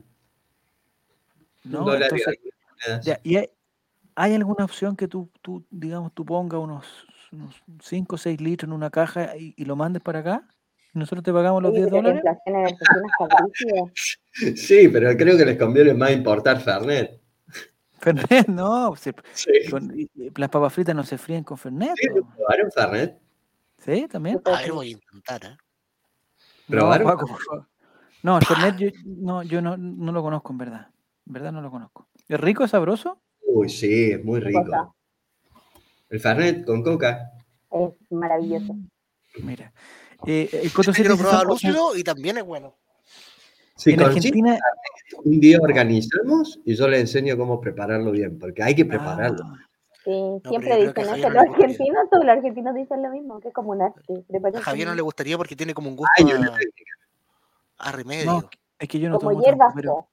[1.65, 1.85] Un ¿No?
[1.85, 2.55] dólar y Entonces, algunas
[2.87, 3.05] monedas.
[3.07, 3.51] ya, ¿y hay,
[4.15, 6.87] hay alguna opción que tú, tú, digamos, tú pongas unos,
[7.33, 10.49] unos 5 o 6 litros en una caja y, y lo mandes para acá?
[10.95, 12.87] Nosotros te pagamos los Oye, 10 pero la dólares.
[14.57, 17.21] Sí, pero creo que les conviene más importar Fernet.
[18.01, 18.95] Fernet, no.
[18.97, 19.51] se- Sí.
[19.71, 19.93] con-
[20.37, 21.93] las papas fritas no se fríen con Fernet.
[21.97, 22.09] ¿Sí?
[22.09, 22.27] po.
[22.37, 23.19] ¿Probaron Fernet?
[23.85, 24.41] Sí, también.
[24.45, 25.57] A ver, voy a intentar, ¿eh?
[26.69, 27.07] ¿Probaron?
[27.07, 27.39] No, Paco.
[28.23, 30.89] No, el Fernet yo, no, yo no, no lo conozco en verdad.
[31.27, 32.09] En verdad no lo conozco.
[32.27, 33.21] ¿Es rico, es sabroso?
[33.43, 34.95] Uy, sí, es muy rico.
[36.11, 37.33] El Fernet con coca.
[37.71, 38.77] Es maravilloso.
[39.43, 39.73] Mira.
[40.27, 42.77] Eh, el Coto quiero probar lúcido y también es bueno.
[43.77, 44.59] Sí, en Argentina.
[45.25, 49.45] un día organizamos y yo le enseño cómo prepararlo bien, porque hay que prepararlo.
[49.45, 49.68] Ah,
[50.05, 51.29] Sí, siempre dicen a eso.
[51.29, 54.01] No Los argentinos, todos los argentinos dicen lo mismo, que es como un arte.
[54.13, 58.33] A Prepárense Javier no le gustaría porque tiene como un gusto Ay, a, a remedio.
[58.33, 60.09] no, es que yo no Como tomo hierbas, pero.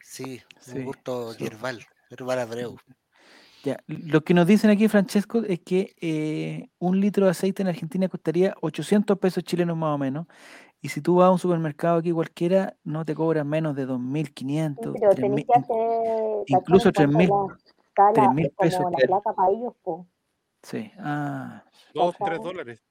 [0.00, 1.44] Sí, Sí, un gusto sí.
[1.44, 1.80] hierbal.
[2.10, 2.76] Herbal abreu.
[3.64, 3.78] ya.
[3.86, 8.08] Lo que nos dicen aquí, Francesco, es que eh, un litro de aceite en Argentina
[8.08, 10.26] costaría 800 pesos chilenos más o menos.
[10.80, 13.88] Y si tú vas a un supermercado aquí cualquiera, no te cobran menos de Sí,
[13.88, 15.14] 2.500, pero 3.000.
[15.16, 16.44] tenés que hacer.
[16.46, 17.65] incluso cachar en cuanto 3.000,
[17.98, 19.00] a la escala, 3.000 es como pesos.
[19.00, 20.06] la plata para ellos, po.
[20.62, 20.90] Sí.
[20.98, 21.64] Ah,
[21.94, 22.82] Dos, tres dólares.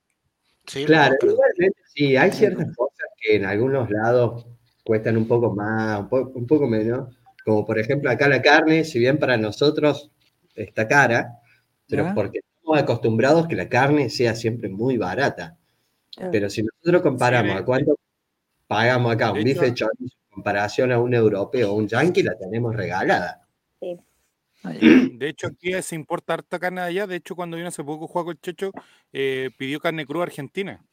[0.65, 4.48] Sí, Claro, pero- igualmente sí, hay ciertas cosas que en algunos lados
[4.84, 8.84] cuestan un poco más, un, po- un poco menos, como por ejemplo acá la carne,
[8.84, 10.11] si bien para nosotros
[10.56, 11.40] está cara,
[11.88, 15.56] pero porque estamos acostumbrados que la carne sea siempre muy barata.
[16.18, 16.32] Mm.
[16.32, 17.95] Pero si nosotros comparamos a cuánto
[18.68, 22.23] pagamos acá un bife de hecho- chorizo en comparación a un europeo o un yankee,
[22.23, 23.44] la tenemos regalada.
[24.66, 24.74] Ah.
[25.20, 27.08] De hecho, aquí se importa harta carne de allá.
[27.08, 28.72] De hecho, cuando vino hace poco Juaco el Checho,
[29.14, 30.84] eh, pidió carne cruda argentina.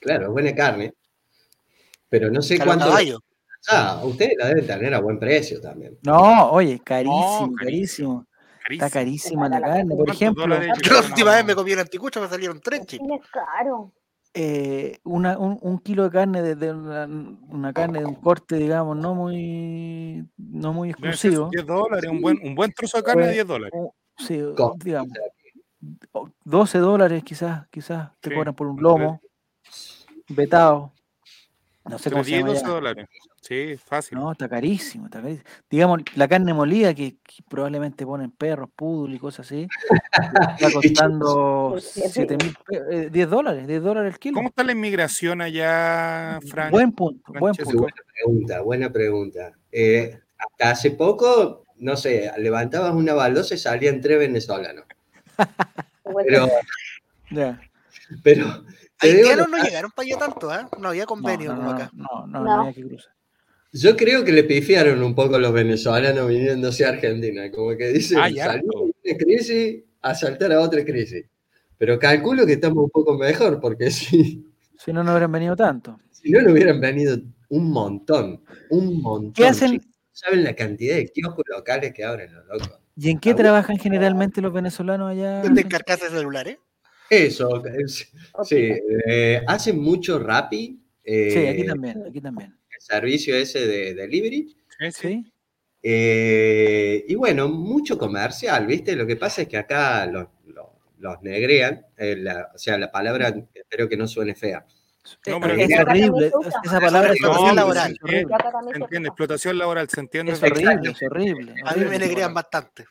[0.00, 0.94] Claro, buena carne.
[2.08, 2.92] Pero no sé cuánto.
[3.68, 5.98] Ah, ustedes la deben tener a buen precio también.
[6.02, 7.56] No, oye, carísimo, carísimo.
[7.58, 8.26] carísimo.
[8.68, 9.96] Está carísima la carne.
[9.96, 13.08] Por ¿Cuántos ejemplo, la última vez me comí un anticucho, me salieron tres chicos.
[13.10, 13.92] es caro.
[14.38, 18.56] Eh, una, un, un kilo de carne de, de una, una carne de un corte,
[18.56, 21.48] digamos, no muy, no muy exclusivo.
[21.50, 23.72] 10 dólares, un buen, un buen trozo de carne de Pues, 10 dólares.
[23.74, 24.38] o- sí,
[24.84, 25.16] digamos,
[26.12, 29.22] o 12 dólares quizás, quizás te Sí, cobran por un lomo,
[30.28, 30.92] vetado.
[31.86, 32.68] No sé cómo se 10 y llama 12 ya.
[32.72, 33.08] dólares.
[33.46, 34.18] Sí, fácil.
[34.18, 35.44] No, está carísimo, está carísimo.
[35.70, 39.68] Digamos, la carne molida que, que probablemente ponen perros, poodle y cosas así,
[40.58, 42.10] está costando Sí, sí.
[42.12, 44.34] 7 mil, pe- eh, 10 dólares, 10 dólares el kilo.
[44.34, 46.72] ¿Cómo está la inmigración allá, Frank?
[46.72, 47.78] Buen punto, buen punto.
[47.82, 49.52] Buena pregunta, buena pregunta.
[49.70, 54.84] Eh, hasta hace poco, no sé, levantabas una baldosa y salían tres venezolanos.
[56.26, 56.48] Pero,
[57.30, 57.60] Ya.
[58.22, 58.46] pero
[59.00, 60.68] Haitianos no llegaron para allá tanto, ¿ah?
[60.78, 61.90] No había convenio no, como no, acá.
[61.92, 62.60] no, no, no No.
[62.62, 63.12] había que cruzar.
[63.72, 68.18] Yo creo que le pifiaron un poco los venezolanos viniendo hacia Argentina, como que dicen,
[68.18, 71.24] Ah, salimos de una crisis a saltar a otra crisis.
[71.78, 74.44] Pero calculo que estamos un poco mejor, porque si,
[74.78, 75.98] Si no, no hubieran venido tanto.
[76.10, 77.18] si no, no hubieran venido
[77.48, 79.32] un montón, un montón.
[79.32, 79.86] ¿Qué hacen chicos.
[80.12, 82.78] ¿Saben la cantidad de kioscos locales que abren los locos?
[82.98, 85.42] y en qué trabajan generalmente los venezolanos allá?
[85.42, 86.56] Venden carcasas de celulares.
[87.10, 88.10] Eso, es-
[88.44, 88.70] sí,
[89.06, 92.56] eh, hacen mucho Rappi, eh, Sí, aquí también, aquí también.
[92.86, 94.54] Servicio ese de delivery,
[94.92, 95.24] Sí.
[95.82, 98.94] Eh, y bueno, mucho comercial, ¿viste?
[98.96, 100.66] Lo que pasa es que acá los, los-
[100.98, 104.64] los negrean, eh, la- o sea, la palabra, espero que no suene fea.
[105.28, 106.32] No, Eh, pero es horrible,
[106.64, 107.96] esa palabra es Explotación laboral.
[107.96, 110.32] Se entiende, explotación laboral, se entiende.
[110.32, 111.54] Es horrible, es horrible.
[111.64, 112.84] A mí me negrean bastante.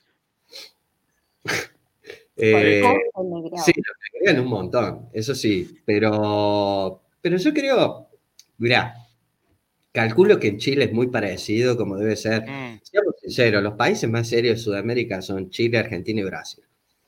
[2.38, 2.82] Eh,
[3.66, 8.10] sí, los negrean un montón, eso sí, pero, pero yo creo,
[8.58, 8.94] mirá,
[9.96, 12.44] calculo que en Chile es muy parecido como debe ser.
[12.48, 16.64] Mm, Seamos sinceros, los países más serios de Sudamérica son Chile, Argentina y Brasil.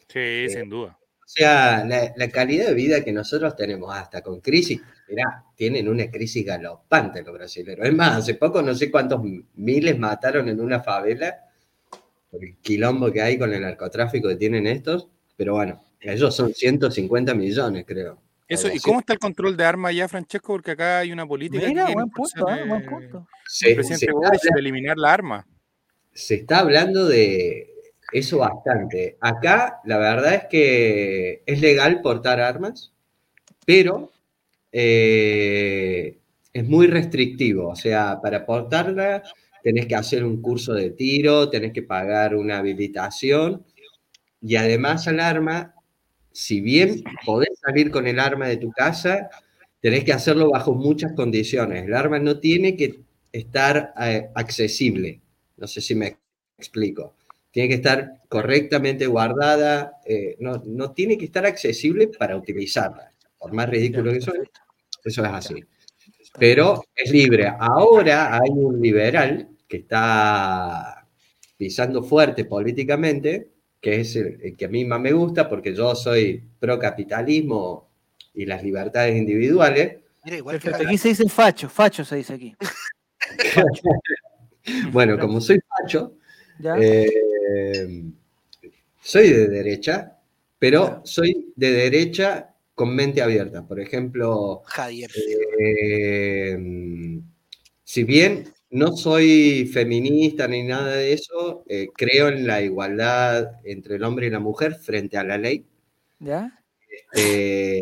[0.07, 0.99] sí, sin duda.
[1.25, 5.89] O sea, la, la calidad de vida que nosotros tenemos hasta con crisis, mirá, tienen
[5.89, 7.85] una crisis galopante los brasileños.
[7.85, 9.21] Es más, hace poco no sé cuántos
[9.55, 11.37] miles mataron en una favela
[12.31, 16.53] por el quilombo que hay con el narcotráfico que tienen estos, pero bueno, ellos son
[16.53, 18.21] 150 millones, creo.
[18.47, 20.53] Eso, ¿Y cómo está el control de armas allá, Francesco?
[20.53, 22.65] Porque acá hay una política Mira, buen punto, ¿eh?
[22.65, 23.27] buen punto.
[23.45, 25.47] Se, el presidente se Boric está, de eliminar la arma.
[26.13, 27.69] se está hablando de
[28.13, 29.17] eso bastante.
[29.19, 32.93] Acá la verdad es que es legal portar armas,
[33.65, 34.11] pero
[34.71, 36.17] eh,
[36.53, 37.69] es muy restrictivo.
[37.69, 39.23] O sea, para portarla
[39.61, 43.65] tenés que hacer un curso de tiro, tenés que pagar una habilitación
[44.41, 45.73] y además al arma,
[46.37, 49.27] si bien podés salir con el arma de tu casa,
[49.81, 51.85] tenés que hacerlo bajo muchas condiciones.
[51.85, 53.01] El arma no tiene que
[53.31, 55.19] estar eh, accesible.
[55.57, 56.19] No sé si me
[56.55, 57.15] explico.
[57.49, 63.11] Tiene que estar correctamente guardada, eh, no, no tiene que estar accesible para utilizarla.
[63.39, 64.45] por más ridículo que suene,
[65.03, 65.63] eso es así.
[66.37, 67.51] Pero es libre.
[67.59, 71.03] Ahora hay un liberal que está
[71.57, 75.95] pisando fuerte políticamente, que es el, el que a mí más me gusta, porque yo
[75.95, 77.89] soy pro capitalismo
[78.33, 79.97] y las libertades individuales.
[80.25, 80.69] Mira, igual que.
[80.69, 82.55] Aquí se dice facho, facho se dice aquí.
[84.91, 86.17] Bueno, como soy facho,
[86.77, 88.03] eh,
[89.01, 90.17] soy de derecha,
[90.59, 91.01] pero Ya.
[91.05, 93.65] soy de derecha con mente abierta.
[93.65, 95.09] Por ejemplo, Javier.
[95.59, 96.57] Eh,
[97.83, 103.95] si bien no soy feminista ni nada de eso, eh, creo en la igualdad entre
[103.95, 105.65] el hombre y la mujer frente a la ley.
[106.19, 106.51] ¿Ya?
[107.15, 107.81] Eh,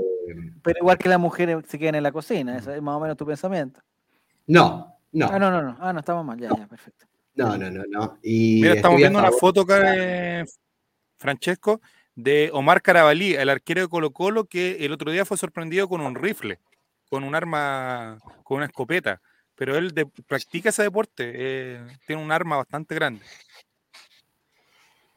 [0.63, 3.17] Pero igual que las mujeres se quedan en la cocina, ese es más o menos
[3.17, 3.81] tu pensamiento.
[4.47, 5.77] no, no, Ah, no, no, no.
[5.79, 6.37] Ah, no, estamos mal.
[6.37, 7.05] Ya, ya, perfecto.
[7.35, 8.19] no, no, no, no.
[8.21, 10.45] Y Mira, estamos viendo una foto acá de
[11.17, 11.79] Francesco
[12.15, 16.01] de Omar Carabalí, el arquero de Colo Colo, que el otro día fue sorprendido con
[16.01, 16.59] un rifle,
[17.09, 19.21] con un arma, con una escopeta.
[19.55, 23.25] Pero él de- practica ese deporte, eh, tiene un arma bastante grande.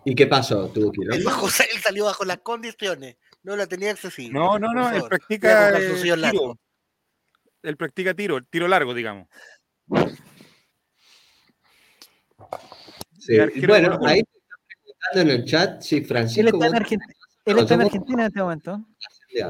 [0.04, 0.68] ¿Y qué pasó?
[0.68, 3.16] ¿Tuvo Él, bajó- él salió bajo las condiciones.
[3.42, 4.38] No la tenía accesible.
[4.38, 5.02] No, no, no, él favor.
[5.02, 6.58] Mira, practica eh, tiro.
[7.62, 9.28] Él practica tiro, tiro largo, digamos.
[13.18, 13.36] Sí,
[13.66, 17.00] Bueno, ahí te están preguntando en el chat si Él Francisco está en, vos Argen-
[17.44, 18.80] él está en Argentina en este momento.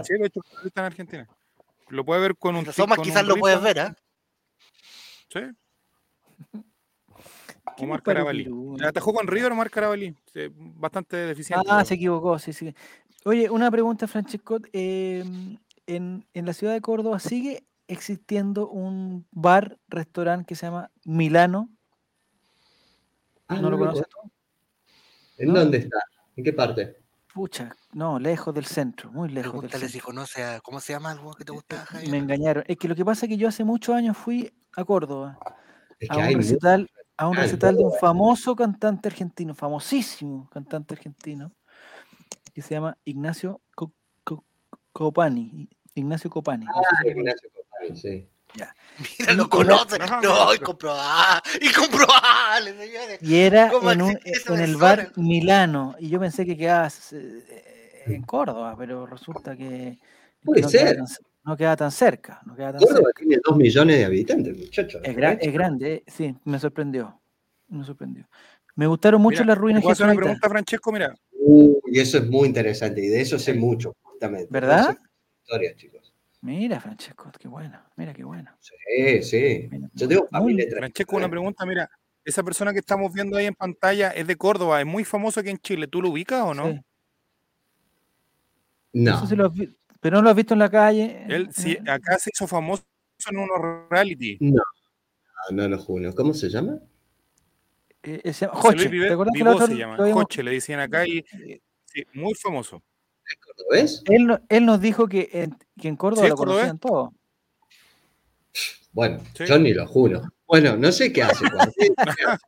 [0.02, 1.28] Sí, de hecho, él está en Argentina.
[1.88, 2.72] Lo puede ver con un.
[2.72, 3.96] Somas quizás un lo puedes ver, ¿ah?
[5.28, 5.40] Sí.
[7.76, 8.44] ¿Qué Omar Carabalí.
[8.44, 8.76] Lu?
[8.82, 10.14] Atajó con River Omar Carabalí.
[10.54, 11.66] Bastante deficiente.
[11.68, 12.74] Ah, se equivocó, sí, sí.
[13.24, 14.58] Oye, una pregunta, Francesco.
[14.72, 15.24] eh,
[15.86, 21.70] en, en la ciudad de Córdoba sigue existiendo un bar, restaurante que se llama Milano.
[23.48, 24.30] Ah, ¿No lo lo conoces tú?
[25.38, 25.60] ¿En ¿No?
[25.60, 25.98] dónde está?
[26.36, 26.96] ¿En qué parte?
[27.34, 30.06] Pucha, no, lejos del centro, muy lejos del Pregúntale si centro.
[30.06, 30.60] conoce a.
[30.60, 32.10] ¿Cómo se llama algo que te gusta, Javier?
[32.10, 32.64] Me engañaron.
[32.66, 35.38] Es que lo que pasa es que yo hace muchos años fui a Córdoba
[36.00, 36.38] Es a un mucho.
[36.38, 41.52] recital, a un recital de un famoso cantante argentino, famosísimo cantante argentino,
[42.54, 43.92] que se llama Ignacio Co-
[44.24, 44.44] Co-
[44.92, 45.68] Copani.
[45.94, 46.64] Ignacio Copani.
[46.66, 47.08] no sé Ah, si.
[47.10, 48.28] Ignacio Copani, sí.
[49.18, 49.98] Mira, lo Y- conoce.
[49.98, 50.58] No, sí.
[50.60, 51.42] incomprobable.
[51.60, 53.18] Incomprobable, señores.
[53.22, 54.18] Y era ¿Cómo en, un-
[54.58, 55.94] el bar Milano.
[55.98, 59.98] Y yo pensé que quedaba eh, en Córdoba, pero resulta que,
[60.44, 60.96] Puede no, queda ser.
[60.96, 62.40] tan, ce- no queda tan cerca.
[62.46, 63.18] No queda tan Córdoba cerca.
[63.20, 65.00] tiene dos millones de habitantes, muchachos.
[65.04, 67.20] Es, gra- es grande, eh, sí, me sorprendió.
[67.68, 68.26] Me sorprendió.
[68.74, 70.26] Me gustaron mucho Mira, las ruinas ¿te puedo hacer una jesuitas.
[70.38, 70.92] pregunta, Francesco?
[70.92, 74.48] Mira, Uy, y eso es muy interesante, y de eso sé mucho, justamente.
[74.50, 74.96] ¿Verdad?
[75.42, 76.07] Historias, chicos.
[76.40, 77.80] Mira, Francesco, qué bueno.
[77.96, 78.50] Mira, qué bueno.
[78.60, 79.68] Sí, sí.
[79.70, 81.66] Mira, Yo tengo muy- familia muy- Francesco, una pregunta.
[81.66, 81.90] Mira,
[82.24, 85.50] esa persona que estamos viendo ahí en pantalla es de Córdoba, es muy famoso aquí
[85.50, 85.88] en Chile.
[85.88, 86.70] ¿Tú lo ubicas o no?
[86.72, 86.80] sí.
[88.92, 89.52] No, sí lo has
[90.00, 91.24] pero no lo has visto en la calle.
[91.28, 92.84] Él sí, acá se hizo famoso
[93.28, 94.38] en unos reality.
[94.40, 94.62] no,
[95.50, 96.14] no lo juro.
[96.14, 96.78] ¿Cómo se llama?
[98.04, 98.88] eh, eh, se llama Joche.
[98.88, 99.94] ¿Te acuerdas que la otra se lo llama.
[99.96, 101.24] habíamos- Joche le decían acá y
[101.86, 102.80] sí, muy famoso.
[103.28, 104.02] ¿Es cordobés?
[104.06, 107.10] Él, no- él nos dijo que en, que en Córdoba Sí, lo conocían todos.
[108.92, 109.44] Bueno, Sí.
[109.46, 110.22] yo ni lo juro.
[110.46, 111.44] Bueno, no sé qué hace.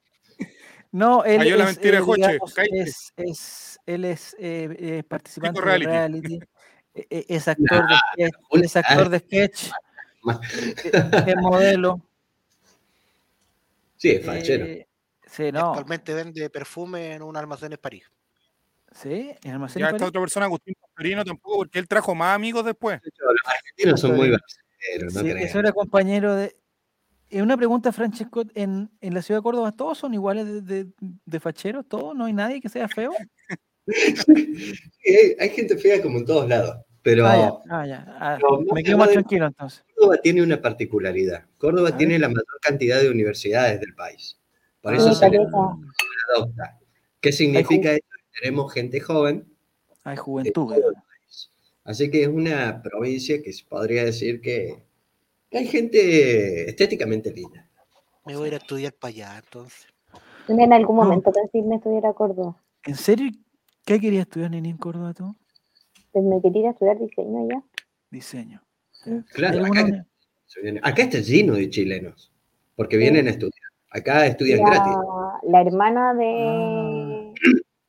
[0.92, 2.80] No, él la mentira, eh, Joche, digamos, cállate.
[2.80, 5.86] es, es- él es eh, eh, participante de reality.
[5.86, 6.34] reality,
[6.94, 9.70] eh, eh, es actor de sketch, una- es actor de sketch,
[10.84, 12.00] eh, es modelo.
[13.96, 14.64] Sí, es fachero.
[14.64, 14.88] eh,
[15.24, 18.10] sí, no, Actualmente vende perfume en un almacén en París.
[18.92, 22.64] Sí, en almacén Ya esta otra persona, Agustín Pastorino, tampoco, porque él trajo más amigos
[22.64, 23.00] después.
[23.02, 26.56] Los argentinos son muy brasileños, no Sí, eso era compañero de.
[27.30, 30.86] Eh, una pregunta, Francesco, ¿en, en la ciudad de Córdoba todos son iguales de, de,
[30.98, 31.86] de facheros?
[31.88, 32.16] ¿Todos?
[32.16, 33.12] ¿No hay nadie que sea feo?
[33.86, 38.38] Sí, hay, hay gente fea como en todos lados, pero Ah, ya, ah, ya, ah,
[38.72, 39.84] me que quedo más tranquilo entonces.
[39.96, 41.44] Córdoba tiene una particularidad.
[41.58, 44.38] Córdoba tiene la mayor cantidad de universidades del país.
[44.80, 46.78] Por Ah, eso se le adopta.
[47.20, 48.06] ¿Qué significa esto?
[48.40, 49.46] Tenemos gente joven
[50.04, 50.72] Hay de juventud.
[50.72, 51.50] país.
[51.84, 54.82] Así que es una provincia que se podría decir que,
[55.50, 57.68] que hay gente estéticamente linda.
[58.24, 59.86] Me voy a ir a estudiar para allá, entonces.
[60.48, 61.04] En algún No.
[61.04, 62.56] momento pensé irme a estudiar a Córdoba.
[62.84, 63.30] ¿En serio?
[63.84, 65.34] ¿Qué querías estudiar, Nini, en Córdoba tú?
[66.12, 67.62] Pues me quería ir a estudiar diseño allá.
[68.10, 68.62] Diseño.
[68.90, 69.10] Sí.
[69.32, 70.06] Claro, ¿Hay alguna acá,
[70.82, 72.32] acá está lleno de chilenos,
[72.76, 73.54] porque vienen a estudiar.
[73.90, 74.92] Acá estudian gratis.
[74.92, 77.32] La, la hermana de Ah.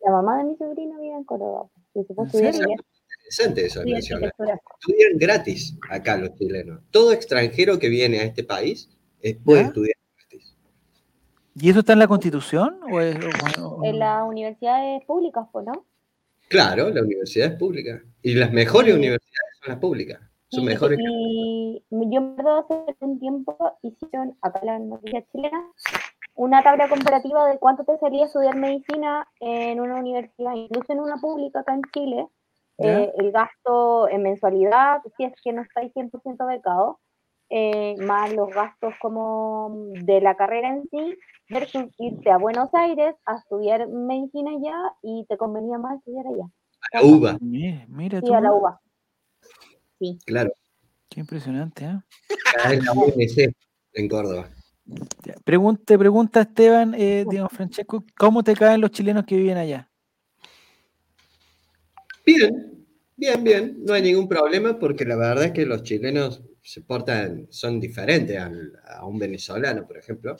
[0.05, 1.69] La mamá de mi sobrino vive en Córdoba.
[1.93, 2.67] Y se fue a ¿En estudiar serio?
[2.73, 2.83] allá.
[3.19, 4.27] Interesante eso, Estudia menciona.
[4.27, 4.61] arquitectura.
[4.79, 6.81] Estudian gratis acá los chilenos.
[6.91, 8.89] Todo extranjero que viene a este país
[9.21, 9.67] eh, puede ¿Ya?
[9.67, 10.57] estudiar gratis.
[11.55, 12.79] ¿Y eso está en la constitución?
[12.91, 13.15] ¿O es,
[13.61, 15.85] o- o- En las universidades públicas, pues, ¿no?
[16.49, 18.01] Claro, la universidad es pública.
[18.21, 18.99] Y las mejores Sí.
[18.99, 20.19] universidades son las públicas.
[20.51, 20.99] Son Y- mejores.
[20.99, 25.63] Y yo me acuerdo hace un tiempo hicieron acá en la noticia chilena
[26.35, 31.17] una tabla comparativa de cuánto te salía estudiar medicina en una universidad, incluso en una
[31.17, 32.27] pública acá en Chile.
[32.77, 36.99] Eh, el gasto en mensualidad, si es que no estáis 100% becado,
[37.49, 39.71] eh, más los gastos como
[40.05, 41.17] de la carrera en sí,
[41.49, 46.45] versus irte a Buenos Aires a estudiar medicina allá y te convenía más estudiar allá.
[46.93, 48.81] La uva, Mira, mira Sí, tú, a la UBA.
[50.25, 50.51] Claro.
[51.09, 51.99] qué impresionante, ¿eh?
[52.71, 53.53] En la UNC,
[53.93, 54.49] en Córdoba.
[55.23, 59.57] Ya, pregun- te pregunta Esteban, eh, digamos, Francesco, ¿cómo te caen los chilenos que viven
[59.57, 59.89] allá?
[62.25, 63.77] Bien, bien, bien.
[63.85, 68.37] No hay ningún problema porque la verdad es que los chilenos se portan, son diferentes
[68.39, 70.35] al- a un venezolano, por ejemplo.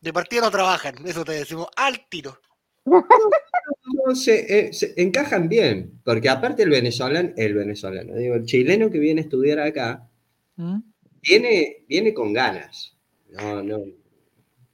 [0.00, 2.38] De partida no trabajan, eso te decimos al tiro.
[2.84, 8.90] No, se, eh, se encajan bien, porque aparte el venezolano, el venezolano, digo, el chileno
[8.90, 10.08] que viene a estudiar acá,
[10.56, 10.78] ¿Mm?
[11.22, 12.96] viene, viene con ganas.
[13.30, 13.78] No, no,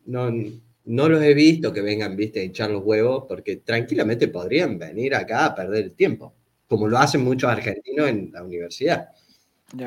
[0.06, 0.30] no,
[0.84, 5.14] no los he visto que vengan, viste, a hinchar los huevos, porque tranquilamente podrían venir
[5.14, 6.34] acá a perder el tiempo,
[6.66, 9.08] como lo hacen muchos argentinos en la universidad.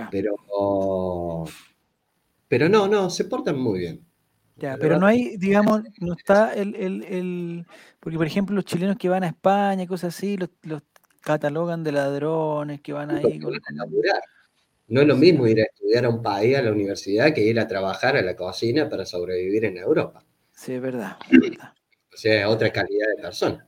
[0.09, 0.35] Pero,
[2.47, 4.05] pero no, no, se portan muy bien.
[4.55, 7.65] Ya, pero no hay, digamos, no está el, el, el-
[7.99, 10.81] porque por ejemplo los chilenos que van a España, cosas así, los, los
[11.21, 13.53] catalogan de ladrones, que van ahí con-.
[14.87, 17.59] No es lo mismo ir a estudiar a un país, a la universidad, que ir
[17.59, 20.23] a trabajar a la cocina para sobrevivir en Europa.
[20.51, 21.73] Sí, es verdad, es verdad.
[22.13, 23.67] O sea, es otra calidad de persona.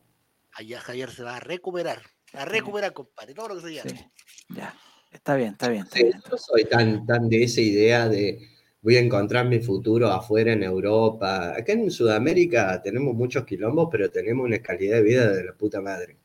[0.54, 2.02] Allá Javier se va a recuperar.
[2.34, 3.90] A recuperar, compadre, todo lo que se llama.
[3.90, 4.06] Sí,
[4.50, 4.74] ya.
[5.12, 6.22] Está bien, está bien, está Sí, bien.
[6.30, 8.38] yo soy tan, tan de esa idea de
[8.86, 11.56] voy a encontrar mi futuro afuera en Europa.
[11.58, 15.82] Acá en Sudamérica tenemos muchos quilombos, pero tenemos una calidad de vida de la puta
[15.82, 16.18] madre.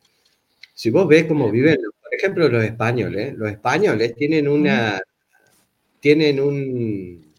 [0.75, 5.01] Si vos ves cómo viven, por ejemplo, los españoles, los españoles tienen una,
[6.01, 7.33] tienen un,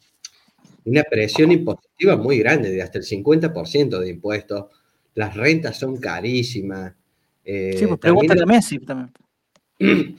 [0.86, 4.66] una presión impositiva muy grande, de hasta el 50% de impuestos.
[5.14, 6.96] Las rentas son carísimas.
[7.46, 9.12] eh, Sí, pues también- pregúntale a Messi también.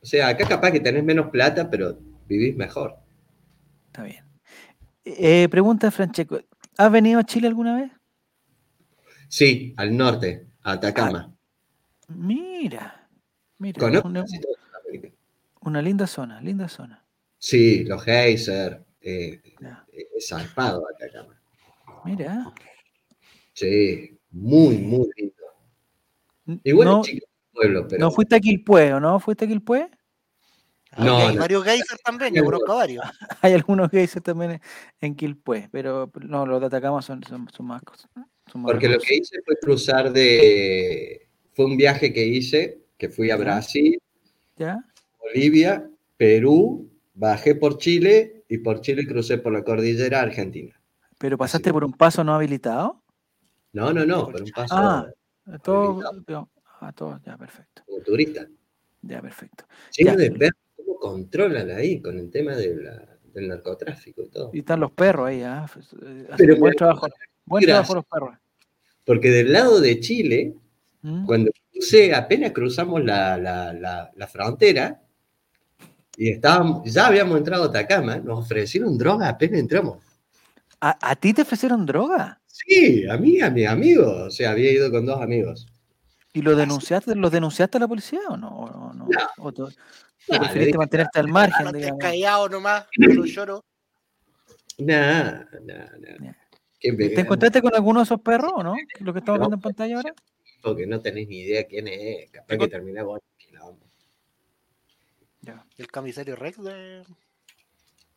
[0.00, 3.01] o sea, acá capaz que tenés menos plata, pero vivís mejor.
[3.92, 4.24] Está bien.
[5.04, 6.40] Eh, pregunta Francesco,
[6.78, 7.92] ¿has venido a Chile alguna vez?
[9.28, 11.30] Sí, al norte, a Atacama.
[12.08, 13.06] Mira,
[13.58, 14.24] mira, Conozco una,
[15.60, 17.04] una linda zona, linda zona.
[17.36, 19.84] Sí, los geysers, eh, Ya.
[19.92, 21.38] eh, es zarpado Atacama.
[22.06, 22.50] Mira,
[23.52, 26.60] Sí, muy, muy lindo.
[26.64, 29.20] Igual no, chico pueblo, pero no fuiste a Quilpué, ¿o no?
[29.20, 29.90] ¿Fuiste a Quilpué?
[30.98, 31.40] No, hay no.
[31.40, 33.02] varios geysers también, yo conozco varios.
[33.42, 34.60] Hay algunos geysers también
[35.00, 38.10] en- Quilpué, pero no, los de Atacama son, son, son más cosas.
[38.46, 41.28] son más porque lo que hice fue cruzar de...
[41.54, 43.36] Fue un viaje que hice, que fui a.
[43.36, 43.98] Brasil,
[44.56, 44.84] ¿Ya?
[45.18, 50.78] Bolivia, Perú, bajé por Chile y por Chile crucé por la cordillera Argentina.
[51.18, 53.02] ¿Pero pasaste por un paso no habilitado?
[53.72, 55.06] No, no, no, por un paso Ah,
[55.62, 56.22] todo, habilitado.
[56.22, 56.50] todo-
[56.80, 57.82] ah, todo, ya, perfecto.
[57.86, 58.46] como turista.
[59.02, 59.64] Ya, perfecto.
[59.96, 60.61] Lleno de perros, ¿cómo
[61.02, 64.50] controlan ahí con el tema de la- del narcotráfico y todo?
[64.52, 65.66] Y están los perros ahí, ¿ah?
[65.72, 67.08] Pues, eh, Pero buen trabajo.
[67.44, 68.34] Buen trabajo los perros.
[69.04, 70.54] Porque del lado de Chile,
[71.02, 71.26] ¿Mm?
[71.26, 75.02] cuando crucé, apenas cruzamos la, la- la- la frontera
[76.16, 79.98] y estábamos, ya habíamos entrado a Atacama, nos ofrecieron droga apenas entramos.
[80.80, 82.40] ¿A, a ti te ofrecieron droga?
[82.46, 85.66] Sí, a mí, a mis amigos, o sea, había ido con dos amigos.
[86.32, 88.48] ¿Y lo denunciaste, los denunciaste a la policía o no?
[88.48, 88.92] ¿O no?
[88.94, 89.06] No.
[89.38, 89.74] ¿O tú- No, tú
[90.32, 91.98] le preferiste dije, mantenerte al margen, No digamos?
[92.00, 93.64] callado nomás, no lloro.
[94.78, 96.16] Nah, nah, nah.
[96.20, 96.36] Ya.
[96.80, 98.74] Qué ¿Y ¿Te encontraste con alguno de esos perros o no?
[99.00, 99.44] Lo que estamos No.
[99.46, 100.14] viendo en pantalla ahora.
[100.62, 103.78] porque no tenés ni idea quién es, capaz que no.
[105.42, 105.66] Ya.
[105.76, 106.72] El camisario Rex de.
[106.72, 107.04] de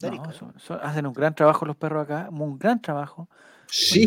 [0.02, 0.34] No, Arica, ¿no?
[0.34, 3.28] son- son- hacen un gran trabajo los perros acá, un gran trabajo.
[3.68, 4.06] Sí,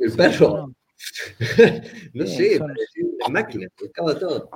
[0.00, 0.72] el perro,
[2.14, 2.70] No, Sí, sé, son-
[3.20, 4.50] una máquina, buscaba todo.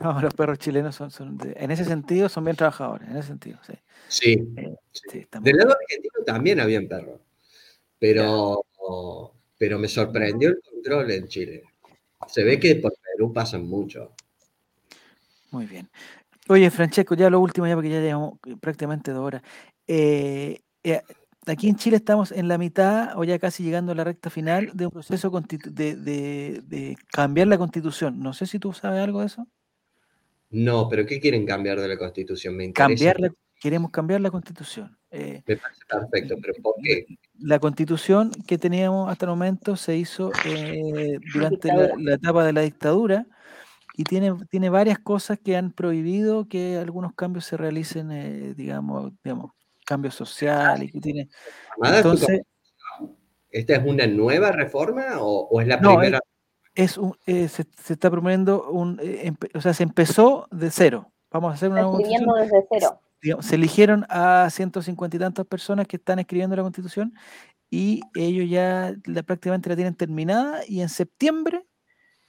[0.00, 3.28] no, los perros chilenos son, son de- en ese sentido son bien trabajadores, en ese
[3.28, 3.74] sentido, sí.
[4.08, 4.36] Sí,
[4.92, 7.20] sí está muy Del lado argentino también habían perros,
[7.98, 8.64] pero,
[9.58, 11.64] pero me sorprendió el control en Chile.
[12.28, 14.12] Se ve que por Perú pasan mucho.
[15.50, 15.88] Muy bien.
[16.48, 19.42] Oye, Francesco, ya lo último, ya porque ya llevamos prácticamente dos horas.
[19.86, 21.02] Eh, eh,
[21.46, 24.70] aquí en Chile estamos en la mitad o ya casi llegando a la recta final
[24.74, 28.20] de un proceso de, de- de cambiar la constitución.
[28.20, 29.46] No sé si tú sabes algo de eso.
[30.50, 32.56] No, pero ¿qué quieren cambiar de la Constitución?
[32.56, 32.72] Me.
[32.72, 34.96] Cambiar la- queremos cambiar la constitución.
[35.10, 37.06] Eh, Me parece perfecto, pero ¿por qué?
[37.38, 42.60] la constitución que teníamos hasta el momento se hizo eh, durante la etapa de la
[42.60, 43.26] dictadura
[43.96, 49.12] y tiene, tiene varias cosas que han prohibido que algunos cambios se realicen, eh, digamos,
[49.24, 49.50] digamos,
[49.84, 51.28] cambios sociales, que tiene.
[51.72, 52.40] Armada, ¿tú Entonces,
[53.50, 56.18] ¿Esta es una nueva reforma o, o es la No, primera?
[56.74, 60.70] es un, eh, se, se está proponiendo un, eh, empe- o sea, se empezó de
[60.72, 61.12] cero.
[61.30, 62.50] Vamos a hacer una nueva Escribiendo constitución.
[62.50, 63.00] desde cero.
[63.22, 67.14] Digamos, se eligieron a 150 y tantas personas que están escribiendo la constitución
[67.70, 71.64] y ellos ya la- prácticamente la tienen terminada y en septiembre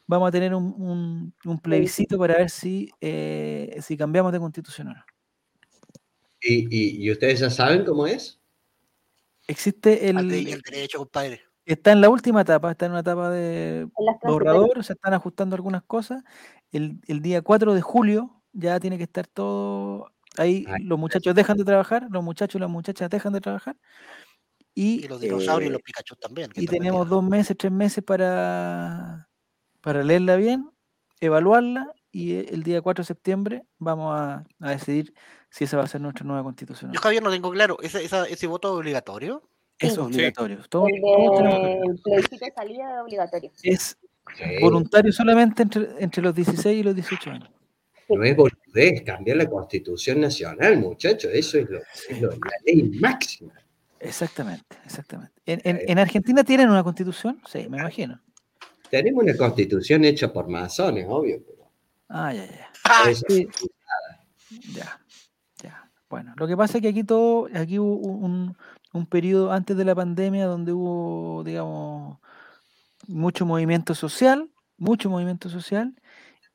[0.07, 4.89] vamos a tener un, un- un plebiscito para ver si, eh, si cambiamos de constitución
[4.89, 5.03] o no.
[6.47, 8.39] ¿Y, y- y ustedes ya saben cómo es?
[9.47, 11.41] Existe el, el derecho, compadre.
[11.65, 13.87] está en la última etapa, está en una etapa de
[14.23, 16.23] borrador, se están ajustando algunas cosas.
[16.71, 20.65] El, el día 4 de julio ya tiene que estar todo ahí.
[20.67, 23.75] Ay, Los muchachos dejan de trabajar, los muchachos y las muchachas dejan de trabajar.
[24.73, 26.51] Y, Y los dinosaurios y eh, los Pikachu también.
[26.55, 29.29] y tenemos dos meses, tres meses para,
[29.81, 30.69] para leerla bien,
[31.21, 35.13] evaluarla y e- el día 4 de septiembre vamos a, a decidir
[35.55, 36.91] si esa va a ser nuestra nueva constitución.
[36.91, 36.99] Yo.
[36.99, 37.77] Javier, no tengo claro.
[37.81, 39.41] ¿Ese, esa- ese voto es obligatorio?
[39.79, 39.99] Es Sí.
[39.99, 40.59] obligatorio.
[40.67, 43.51] Todos- El plebiscito de salida es obligatorio.
[43.63, 43.97] es
[44.37, 47.49] Sí, voluntario solamente entre, entre los 16 y los 18 años.
[48.09, 51.31] no es boludez, cambiar la constitución nacional, muchachos.
[51.33, 51.79] Eso es, lo,
[52.09, 53.53] es lo- la ley máxima.
[53.99, 55.33] Exactamente, exactamente.
[55.45, 57.39] ¿En, en, en Argentina tienen una constitución?
[57.47, 58.19] Sí, me imagino.
[58.89, 61.41] Tenemos una constitución hecha por masones, obvio.
[61.45, 61.69] pero
[62.09, 62.69] Ah, ya, ya.
[62.83, 63.05] ¡Ah!
[63.27, 63.47] Sí,
[64.51, 64.99] ya, ya.
[66.15, 68.55] Bueno, lo que pasa es que aquí todo, aquí hubo un,
[68.93, 72.19] un periodo antes de la pandemia donde hubo, digamos,
[73.09, 75.93] mucho movimiento social, mucho movimiento social,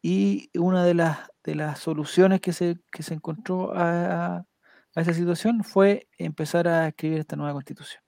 [0.00, 4.46] y una de las de las soluciones que se, que se encontró a, a-
[4.94, 8.02] esa situación fue empezar a escribir esta nueva constitución.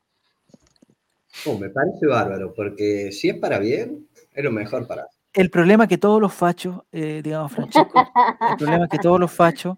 [1.44, 5.06] Oh, me parece bárbaro, porque si es para bien, es lo mejor para.
[5.34, 8.06] El problema es que todos los fachos, eh, digamos, Francesco,
[8.48, 9.76] el problema es que todos los fachos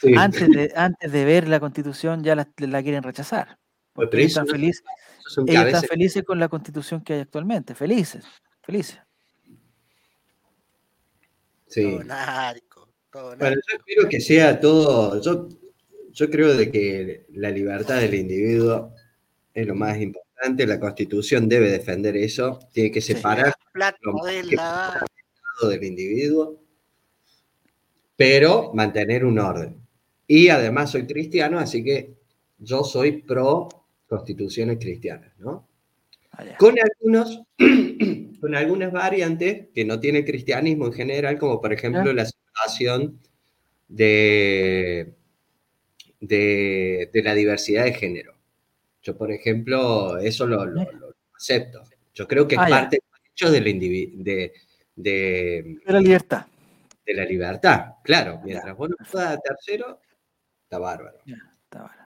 [0.00, 0.14] Sí.
[0.16, 3.58] antes de, antes de ver la constitución ya la, la quieren rechazar.
[3.92, 7.74] Porque ellos están, son ellos están felices con la constitución que hay actualmente.
[7.74, 8.24] Felices,
[8.62, 8.98] felices.
[11.66, 11.82] sí.
[11.82, 15.20] Todo narco, todo Bueno, yo espero que sea todo.
[15.20, 15.48] Yo,
[16.12, 18.94] yo creo de que la libertad del individuo
[19.52, 20.66] es lo más importante.
[20.66, 22.58] La Constitución debe defender eso.
[22.72, 23.12] Tiene que Sí.
[23.12, 25.04] separar lo de la...
[25.68, 26.58] del individuo,
[28.16, 29.79] pero mantener un orden.
[30.32, 32.14] Y además soy cristiano, así que
[32.56, 33.68] yo soy pro
[34.06, 35.66] constituciones cristianas, ¿no?
[36.30, 36.44] Ah.
[36.56, 37.42] Con algunos,
[38.40, 42.12] con algunas variantes que no tiene cristianismo en general, como por ejemplo Ya.
[42.12, 43.18] la situación
[43.88, 45.14] de,
[46.20, 48.34] de, de la diversidad de género.
[49.02, 50.92] Yo, por ejemplo, eso lo, lo- Ya.
[50.92, 51.82] lo acepto.
[52.14, 53.00] Yo creo que es Ah, parte
[54.16, 54.52] de,
[54.94, 56.46] de, De la libertad.
[57.04, 57.94] de la libertad.
[58.04, 59.98] Claro, mientras vos no puedas tercero,
[60.70, 61.18] está bárbaro.
[61.26, 62.02] Ya, está bueno.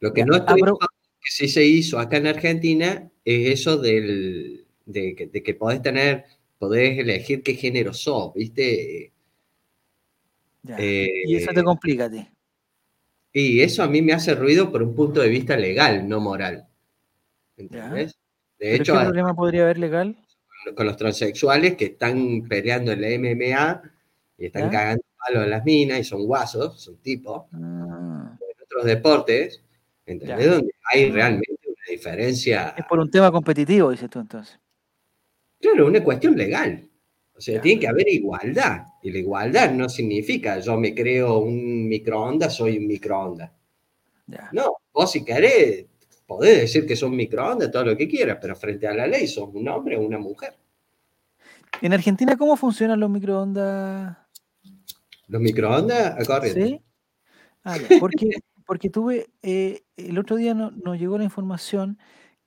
[0.00, 3.78] Lo que Ya, no estoy abro- que sí se hizo acá en Argentina es eso
[3.78, 6.24] del, de, que, de que podés tener,
[6.58, 9.12] podés elegir qué género sos, ¿viste?
[10.64, 10.76] ya.
[10.78, 12.28] Eh, y eso te complica a ti.
[13.32, 16.66] Y eso a mí me hace ruido por un punto de vista legal, no moral.
[17.56, 18.18] ¿Entendés?
[18.58, 20.16] De ¿Pero hecho, qué problema podría haber legal?
[20.76, 23.82] con los transexuales que están peleando en la MMA
[24.38, 24.70] y están ¿Ya?
[24.70, 29.62] cagando a las minas y son guasos, son tipos, Ah, en otros deportes,
[30.06, 30.46] ¿entendés?
[30.46, 30.52] Ya.
[30.52, 32.74] Donde hay realmente una diferencia.
[32.76, 34.58] es por un tema competitivo, dices tú entonces.
[35.60, 36.88] Claro, una cuestión legal.
[37.34, 37.60] O sea, Ya.
[37.62, 38.82] tiene que haber igualdad.
[39.02, 43.50] Y la igualdad no significa yo me creo un microondas, soy un microondas.
[44.26, 44.48] Ya.
[44.52, 45.86] No, vos si querés,
[46.26, 49.26] podés decir que sos un microondas, todo lo que quieras, pero frente a la ley
[49.26, 50.54] sos un hombre o una mujer.
[51.80, 54.16] En Argentina, ¿cómo funcionan los microondas?
[55.32, 56.60] Los microondas a corriente.
[56.60, 56.80] ¿Sí?
[57.64, 58.30] Ah, ya, Porque,
[58.66, 61.98] porque tuve, eh, el otro día no- nos llegó la información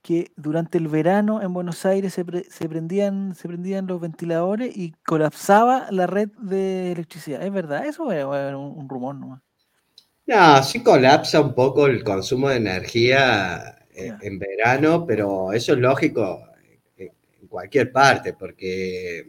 [0.02, 4.76] que durante el verano en Buenos Aires se, pre- se prendían, se prendían los ventiladores
[4.78, 7.44] y colapsaba la red de electricidad.
[7.44, 8.36] ¿Es verdad eso es un,
[8.78, 9.42] un rumor nomás?
[10.28, 15.80] No, sí colapsa un poco el consumo de energía eh, en verano, pero eso es
[15.80, 16.42] lógico
[16.98, 19.24] eh, en cualquier parte, porque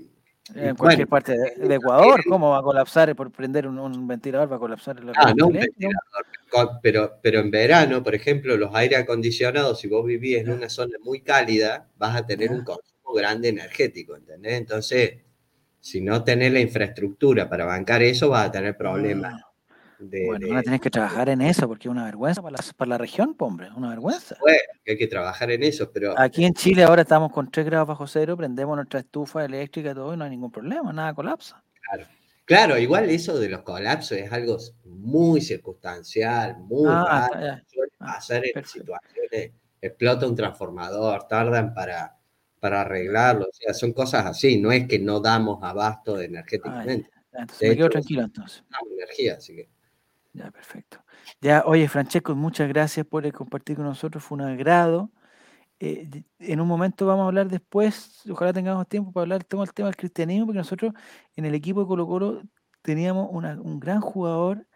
[0.54, 4.06] En Bueno, cualquier parte de, de Ecuador, ¿cómo va a colapsar por prender un, un
[4.06, 4.50] ventilador?
[4.50, 8.74] ¿Va a colapsar la Ah, no un ventilador, pero, pero en verano, por ejemplo, los
[8.74, 13.12] aire acondicionados, si vos vivís en una zona muy cálida, vas a tener un consumo
[13.14, 14.54] grande energético, ¿entendés?
[14.54, 15.18] Entonces,
[15.80, 19.40] si no tenés la infraestructura para bancar eso, vas a tener problemas.
[19.98, 22.56] De, Bueno, de- van a tener que trabajar en eso porque es una vergüenza para
[22.58, 24.36] la, para la región, hombre, una vergüenza.
[24.40, 27.88] bueno, hay que trabajar en eso, pero Aquí en Chile ahora estamos con 3 grados
[27.88, 31.62] bajo cero, prendemos nuestra estufa eléctrica y todo y no hay ningún problema, nada colapsa.
[32.44, 37.44] Claro, igual eso de los colapsos es algo muy circunstancial, muy Ah, raro.
[37.44, 37.62] ya.
[37.66, 38.18] Suele Ah,
[38.54, 42.16] en situaciones, explota un transformador, tardan para,
[42.60, 43.46] para arreglarlo.
[43.46, 47.68] O sea, son cosas así, no es que no damos abasto Ah, energéticamente, entonces De
[47.70, 48.62] me quedo tranquilo entonces.
[48.96, 49.68] energía, así que.
[50.36, 51.02] Ya, perfecto.
[51.40, 55.10] Ya, oye, Francesco, muchas gracias por eh, compartir con nosotros, fue un agrado.
[55.80, 59.72] Eh, en un momento vamos a hablar después, ojalá tengamos tiempo para hablar todo el
[59.72, 60.92] tema del cristianismo, porque nosotros
[61.36, 62.42] en el equipo de Colo Colo
[62.82, 64.66] teníamos una- un gran jugador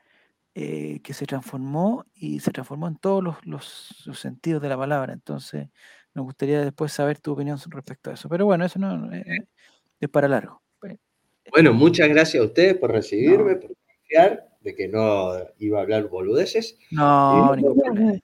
[0.55, 4.77] eh, que se transformó y se transformó en todos los, los- los sentidos de la
[4.77, 5.13] palabra.
[5.13, 5.69] Entonces,
[6.15, 8.29] nos gustaría después saber tu opinión respecto a eso.
[8.29, 9.47] Pero bueno, eso no eh,
[10.01, 10.63] es para largo.
[11.53, 13.61] Bueno, muchas gracias a ustedes por recibirme, No.
[13.61, 16.79] por confiar de que no iba a hablar boludeces.
[16.91, 18.19] No, ningún problema.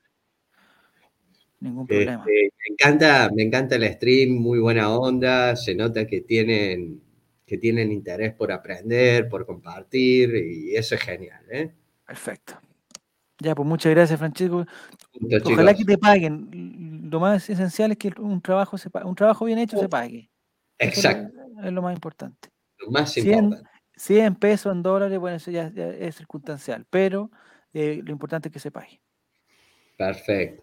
[1.60, 2.24] Ningún este, problema.
[2.24, 7.02] Me, encanta, me encanta el stream, muy buena onda, se nota que tienen,
[7.46, 11.44] que tienen interés por aprender, por compartir y eso es genial.
[11.50, 11.72] ¿eh?
[12.06, 12.60] Perfecto.
[13.38, 14.64] Ya, pues muchas gracias Francisco.
[15.44, 17.08] Ojalá que te paguen.
[17.10, 20.30] Lo más esencial es que un trabajo, se, un trabajo bien hecho se pague.
[20.78, 21.38] Exacto.
[21.62, 22.48] Es lo más importante.
[22.78, 23.68] Lo más importante.
[23.96, 27.30] Si es en pesos, en dólares, bueno, eso ya, es circunstancial, pero
[27.72, 29.00] eh, lo importante es que se pague.
[29.96, 30.62] Perfecto.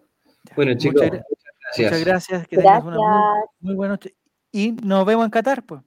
[0.54, 1.24] Bueno, chicos, muchas,
[1.60, 1.90] gracias.
[1.90, 4.14] Muchas gracias, que tengas una muy, muy buena noche.
[4.52, 5.82] Y nos vemos en Qatar, pues.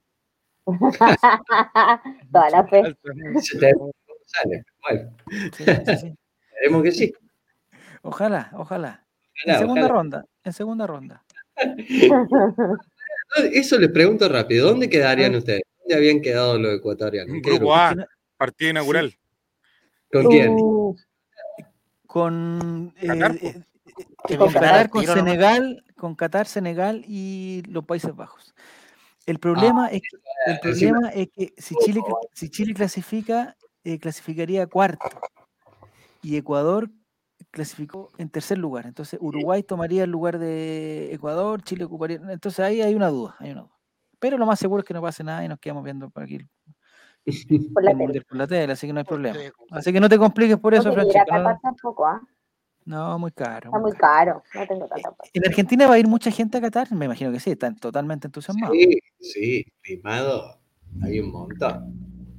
[2.32, 2.94] Toda la fe.
[4.82, 5.16] Bueno.
[5.58, 7.14] Esperemos que sí.
[8.02, 9.06] Ojalá, ojalá.
[9.44, 11.24] en segunda ronda, en segunda ronda.
[13.52, 15.38] Eso les pregunto rápido, ¿dónde quedarían ah.
[15.38, 15.62] ustedes?
[15.88, 17.34] ¿Dónde habían quedado los ecuatorianos?
[17.34, 17.74] ¿En qué Grupo?
[17.74, 17.96] A,
[18.60, 19.18] inaugural.
[20.12, 20.52] ¿Con quién?
[20.60, 20.94] Uh,
[22.06, 23.62] Con, eh, Qatar, eh,
[24.28, 25.06] eh, con Qatar, nomás.
[25.14, 28.54] Senegal, con Qatar, Senegal y los Países Bajos.
[29.24, 30.16] El problema es que,
[30.46, 35.08] el Ah, problema es que si Chile, cl- si Chile clasifica, eh, clasificaría cuarto
[36.22, 36.90] y Ecuador
[37.50, 38.86] clasificó en tercer lugar.
[38.86, 42.20] Entonces Uruguay tomaría el lugar de Ecuador, Chile ocuparía.
[42.28, 43.77] Entonces ahí hay una duda, hay una duda.
[44.18, 46.38] Pero lo más seguro es que no pase nada y nos quedamos viendo por aquí
[47.74, 48.20] por la el tele.
[48.22, 49.38] por la tele, así que no hay problema.
[49.70, 51.24] Así que no te compliques por eso, no Francisco.
[51.62, 52.20] Tampoco, ¿ah?
[52.84, 53.68] No, muy caro.
[53.68, 54.42] Está muy caro.
[54.50, 54.62] caro.
[54.62, 55.30] No tengo tanta plata.
[55.34, 56.90] ¿En Argentina va a ir mucha gente a Qatar?
[56.92, 58.74] Me imagino que sí, están totalmente entusiasmados.
[58.74, 60.58] Sí, sí, primado,
[61.02, 61.92] hay un montón.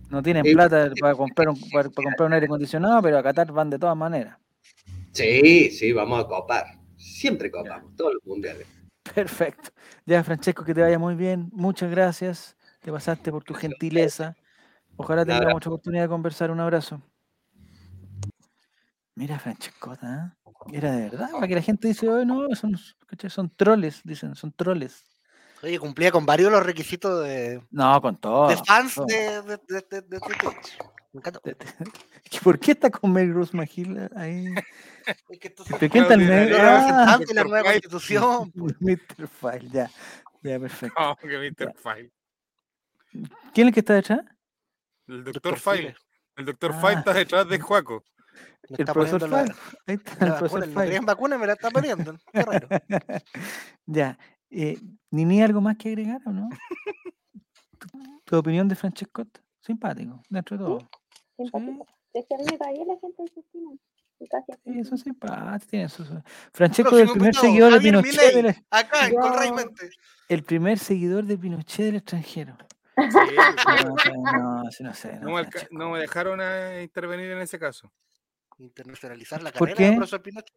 [0.10, 3.23] No tienen Sí, plata para comprar, un, para, para comprar un aire acondicionado, pero a
[3.23, 4.38] Qatar van de todas maneras.
[5.11, 6.65] Sí, sí, vamos a copar.
[6.97, 8.65] Siempre copamos, todos los mundiales.
[9.15, 9.69] Perfecto.
[10.06, 11.49] Ya, Francesco, que te vaya muy bien.
[11.53, 12.56] Muchas gracias.
[12.81, 14.36] Te pasaste por tu gentileza.
[14.95, 16.52] Ojalá tengamos otra oportunidad de conversar.
[16.52, 17.02] Un abrazo.
[19.15, 20.52] Mira, Francescota, ¿eh?
[20.77, 21.30] Era de verdad.
[21.31, 22.77] Para que la gente dice, "Oye, no, son,
[23.30, 25.03] son troles, dicen, son troles.
[25.64, 28.48] Oye, cumplía con varios los requisitos de, No, con todo.
[28.48, 29.06] de fans todo.
[29.07, 29.57] de, de,
[29.90, 30.77] de- de Twitch.
[31.11, 31.40] Me encanta.
[31.40, 31.65] Te- te-
[32.30, 34.53] ¿Que ¿Por qué está con Mary Rose McGill ahí?
[35.07, 38.52] Es que Daniel, Ah, representantes de la nueva constitución.
[38.80, 39.27] Mr.
[39.27, 39.90] File, ya.
[40.44, 40.99] Ya, perfecto.
[41.02, 41.27] No, que
[41.57, 41.73] Mr.
[41.76, 42.11] File.
[43.11, 44.19] ¿Quién es el que está detrás?
[45.07, 45.95] El doctor Doctor File.
[46.36, 46.80] El doctor Ah.
[46.80, 48.03] File está detrás de Juaco.
[48.69, 49.80] Me El está profesor poniendo la, File.
[49.88, 50.38] Ahí está la el vacuna.
[50.40, 50.86] profesor No File.
[50.86, 52.18] querían vacuna me la está poniendo.
[52.31, 52.68] Qué raro.
[53.88, 54.18] ya.
[54.52, 54.77] Eh,
[55.11, 56.49] ¿Nini algo más que agregar o no?
[57.80, 57.88] ¿Tu,
[58.26, 59.23] tu opinión de Francesco?
[59.61, 60.90] Simpático, dentro de todo.
[61.43, 61.87] Simpático.
[62.13, 63.79] Es que a mí me la gente de.
[64.21, 64.61] Y casi así.
[64.65, 64.83] Sí,
[65.69, 66.09] tienen sus-
[66.51, 68.35] Francesco es el primer invitado, seguidor de Javier Pinochet.
[68.35, 69.89] Milei, del- Acá, en Mente.
[70.27, 72.57] el primer seguidor de Pinochet del extranjero.
[72.97, 73.05] Sí,
[74.11, 75.13] No, no, no, sí, no sé.
[75.19, 77.89] no, no, me, no me dejaron a intervenir en ese caso.
[78.57, 79.83] Internacionalizar la ¿Por carrera qué?
[79.85, 80.53] del profesor Pinochet.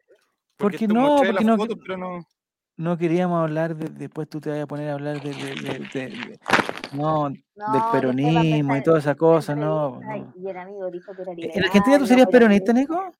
[0.56, 2.26] Porque tú no, porque las no- fotos, pero no.
[2.76, 5.78] No queríamos hablar de, después tú te vas a poner a hablar de, de- de-
[5.78, 6.38] de- de-
[6.92, 10.34] no, No, del peronismo y toda esa cosa, no, no.
[10.36, 13.12] Y el amigo dijo que era ¿En Argentina tú serías peronista, Nico?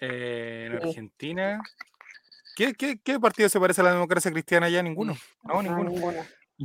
[0.00, 0.88] Eh, en Sí.
[0.88, 1.60] Argentina.
[2.56, 4.82] ¿Qué, qué, qué partido se parece a la democracia cristiana allá?
[4.82, 5.14] Ninguno.
[5.44, 5.90] No, No, ninguno.
[5.90, 6.18] ninguno.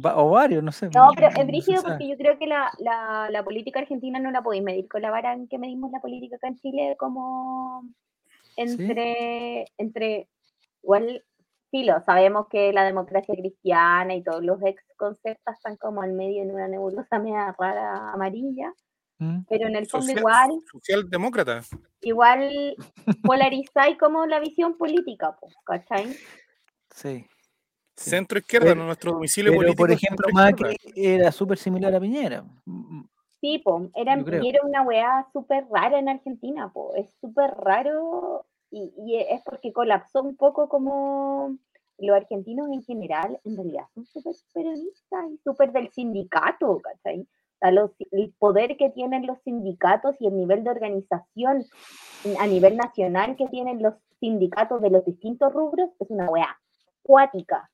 [0.06, 0.90] Va- o varios, no sé.
[0.90, 4.32] No, pero no es brígido porque yo creo que la, la, la política argentina no
[4.32, 7.84] la podéis medir con la vara en que medimos la política acá en Chile como
[8.56, 10.30] entre, entre
[10.84, 11.24] igual,
[11.70, 16.42] filo, sabemos que la democracia cristiana y todos los ex conceptos están como al medio
[16.44, 18.74] en una nebulosa media rara amarilla,
[19.20, 19.42] ¿Mm?
[19.50, 21.62] pero en el fondo Social- igual, Socialdemócrata.
[22.02, 22.76] igual
[23.24, 26.08] polarizáis como la visión política, po, ¿cachai?
[26.90, 27.26] Sí.
[27.96, 28.10] Sí.
[28.10, 29.84] Centro izquierda, Pero- nuestro domicilio Pero, político.
[29.84, 32.44] por ejemplo, Macri era súper similar a Piñera.
[32.66, 33.04] Mm,
[33.40, 38.94] Sí, po, era, era una weá súper rara en Argentina, po, es súper raro y,
[38.98, 41.58] y es porque colapsó un poco como
[41.98, 47.28] los argentinos en general, en realidad son súper peronistas y súper del sindicato, ¿cachai?
[47.64, 51.64] a los- el poder que tienen los sindicatos y el nivel de organización
[52.40, 56.60] a nivel nacional que tienen los sindicatos de los distintos rubros es una weá
[57.04, 57.70] cuática,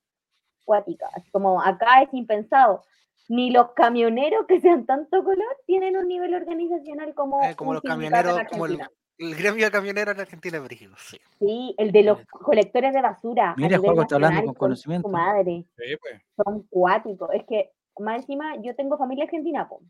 [0.65, 1.09] cuática.
[1.13, 2.83] Así como acá es impensado.
[3.29, 7.81] Ni los camioneros que sean tanto color tienen un nivel organizacional como, Eh, como los
[7.81, 8.91] camioneros, como el, Argentina.
[9.17, 11.17] El gremio de camioneros en Argentina es brígido, sí.
[11.39, 13.53] Sí, el de los colectores de basura.
[13.57, 15.07] Mira, Juaco está hablando con conocimiento.
[15.09, 16.21] madre Sí, pues.
[16.35, 17.29] son cuáticos.
[17.33, 19.81] Es que, más encima, yo tengo familia argentina, po.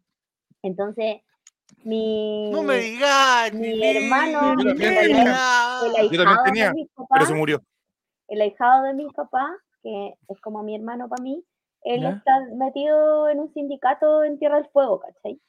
[0.62, 1.22] Entonces,
[1.84, 6.90] mi, No me digas, mi ni- hermano, el, el Yo también ahijado tenía, de mis
[7.14, 7.62] Pero se murió.
[8.30, 9.52] el ahijado de mis papás,
[9.84, 11.44] que es como mi hermano para mí,
[11.84, 12.10] él ¿Ya?
[12.10, 15.40] está metido en un sindicato en Tierra del Fuego, ¿cachai?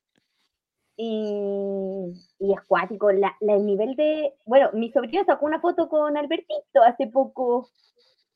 [1.01, 3.13] Y, y es cuático.
[3.13, 4.35] La, la- el nivel de.
[4.45, 7.69] Bueno, mi sobrino sacó una foto con Albertito hace poco,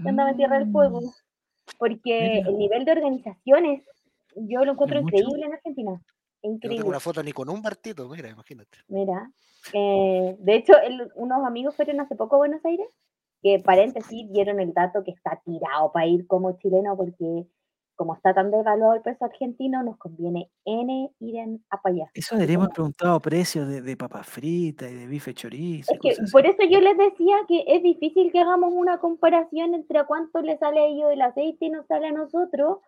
[0.00, 1.10] que andaba en Tierra del Fuego, Mm,
[1.78, 2.48] porque Mira.
[2.48, 3.84] el nivel de organizaciones
[4.36, 5.14] yo lo encuentro mucho.
[5.16, 5.90] increíble en Argentina.
[5.92, 6.88] Yo no tengo Increíble.
[6.88, 8.78] una foto ni con un partito, mira, imagínate.
[8.88, 9.30] Mira,
[9.72, 12.86] eh, de hecho, el- unos amigos fueron hace poco a Buenos Aires,
[13.42, 17.46] que paréntesis dieron el dato que está tirado para ir como chileno, porque
[17.94, 22.10] como está tan devaluado el peso argentino, nos conviene N ir en, a para allá.
[22.14, 25.92] Eso deberíamos como- haber preguntado precios de, de papas fritas y de bife chorizo.
[25.92, 29.98] Es que por eso yo les decía que es difícil que hagamos una comparación entre
[29.98, 32.78] a cuánto le sale a ellos el aceite y nos sale a nosotros,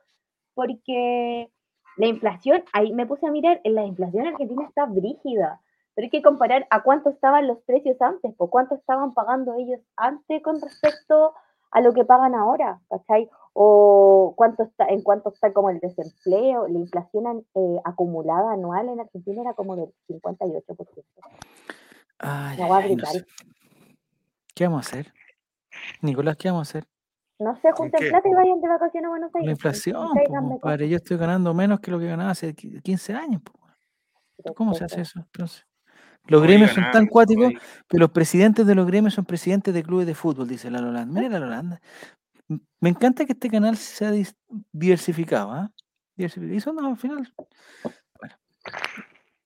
[0.55, 1.51] porque
[1.97, 5.61] la inflación, ahí me puse a mirar, la inflación argentina está brígida,
[5.95, 9.81] pero hay que comparar a cuánto estaban los precios antes, por cuánto estaban pagando ellos
[9.97, 11.35] antes con respecto
[11.71, 13.29] a lo que pagan ahora, ¿cachai?
[13.57, 18.89] O cuánto está, en cuánto está como el desempleo, la inflación an- eh, acumulada anual
[18.89, 21.05] en Argentina era como del 58%.
[22.19, 23.13] Ay, a ay, no gritar.
[23.13, 23.27] sé.
[24.55, 25.13] ¿Qué vamos a hacer?
[26.03, 26.89] Nicolás, ¿qué vamos a hacer?
[27.39, 29.47] No sé, junten plata y vayan de vacaciones a Buenos Aires.
[29.49, 30.09] la pues, inflación,
[30.57, 30.81] po, cosas.
[30.89, 33.41] Yo estoy ganando menos que lo que ganaba hace qui- 15 años.
[33.43, 33.53] po.
[34.55, 35.21] ¿Cómo se hace eso?
[35.21, 35.65] Entonces,
[36.27, 37.53] los No gremios son tan no cuáticos
[37.89, 41.21] que los presidentes de los gremios son presidentes de clubes de fútbol, dice la Holanda.
[41.21, 41.81] Mira la Holanda.
[42.49, 44.37] Me encanta que este canal sea dis-
[44.73, 45.53] diversificado.
[45.53, 45.71] ¿ah?
[46.17, 46.55] Diversificado.
[46.55, 47.33] Y eso no, al final.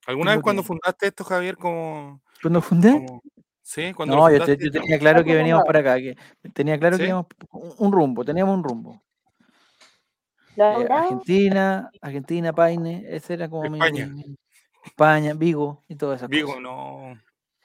[0.06, 2.20] ¿Alguna vez cuando que- fundaste esto, Javier, como...
[2.42, 2.92] Cuando fundé.
[2.92, 3.22] como-
[3.62, 5.96] Sí, cuando No, yo, te- fundaste, yo tenía claro que veníamos para acá.
[5.98, 6.16] Que
[6.54, 7.02] tenía claro ¿Sí?
[7.02, 9.02] que íbamos un rumbo, teníamos un rumbo.
[10.56, 10.86] ¿Lo Eh?
[10.90, 14.06] Argentina, Argentina, Paine, ese era como mi- España.
[14.06, 14.36] mi, mi-
[14.84, 16.62] España, Vigo y todas esas Vigo, cosas.
[16.62, 17.20] no...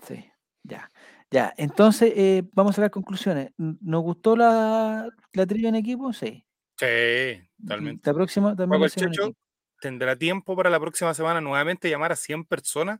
[0.05, 0.29] Sí,
[0.63, 0.91] ya.
[1.33, 3.49] Ya, entonces eh, vamos a sacar conclusiones.
[3.57, 6.13] ¿Nos gustó la, la trivia en equipo?
[6.13, 6.45] Sí.
[6.77, 8.07] Sí, totalmente.
[8.07, 9.39] La próxima también el Checho equipo.
[9.81, 12.99] tendrá tiempo para la próxima semana nuevamente llamar a 100 personas.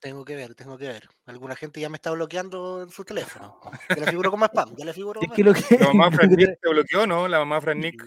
[0.00, 1.08] Tengo que ver, tengo que ver.
[1.26, 3.60] Alguna gente ya me está bloqueando en su teléfono.
[3.88, 6.06] Ya le figuro como spam, ya le figuro Es como que lo que, La mamá
[6.10, 7.28] lo Fran que Nick te- bloqueó, ¿no?
[7.28, 8.04] La mamá Fran Nick.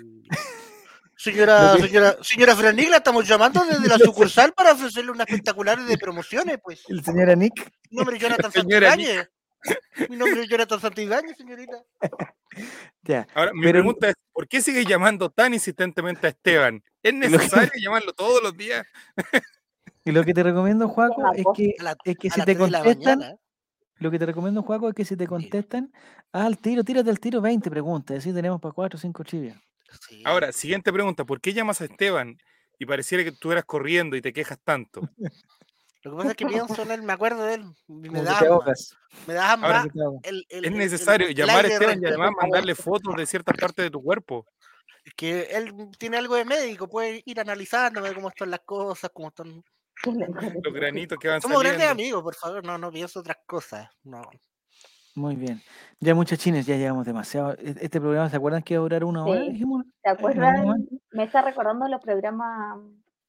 [1.16, 5.98] Señora, señora, señora Franig, la estamos llamando desde la sucursal para ofrecerle unas espectaculares de
[5.98, 6.84] promociones, pues.
[6.90, 9.30] el señor Nick, nombre es Jonathan Santibáñez.
[10.10, 11.84] Mi nombre es Jonathan Santibáñez, señorita.
[13.04, 13.28] ya.
[13.34, 16.84] Ahora, mi Pero- pregunta es, ¿por qué sigues llamando tan insistentemente a Esteban?
[17.02, 18.86] ¿Es que- necesario llamarlo todos los días?
[20.06, 22.70] Y lo que te recomiendo, Juaco, es que, la- es que si te 3 de
[22.72, 23.38] la contestan, mañana.
[24.00, 25.94] lo que te recomiendo, Juaco, es que si te contestan,
[26.34, 28.18] haz al tiro, tírate al tiro 20 preguntas.
[28.18, 29.58] Así tenemos para 4 o 5 trivias.
[30.10, 30.22] Sí.
[30.26, 32.38] Ahora, siguiente pregunta, ¿por qué llamas a Esteban
[32.78, 35.10] y pareciera que tú eras corriendo y te quejas tanto?
[36.04, 37.64] Lo que pasa es que pienso en él, me acuerdo de él.
[37.88, 38.96] Me da ahogas.
[39.26, 39.92] Me da hambre.
[40.24, 43.56] El, el- Es necesario el- el llamar a Esteban y además mandarle fotos de ciertas
[43.58, 44.46] partes de tu cuerpo.
[45.18, 49.62] que él tiene algo de médico, puede ir analizándome cómo están las cosas, cómo están.
[50.06, 52.02] Los granitos que van Somos grandes saliendo.
[52.04, 53.90] amigos, por favor, no, no pienso otras cosas.
[54.04, 54.22] No.
[55.16, 55.62] Muy bien.
[56.00, 57.52] Ya muchachines, ya llegamos demasiado.
[57.54, 59.42] E- Este programa, ¿se acuerdan que iba a durar una hora?
[59.42, 59.58] Sí.
[59.58, 60.88] ¿Se algún acuerdan?
[61.12, 62.80] Me está recordando los programas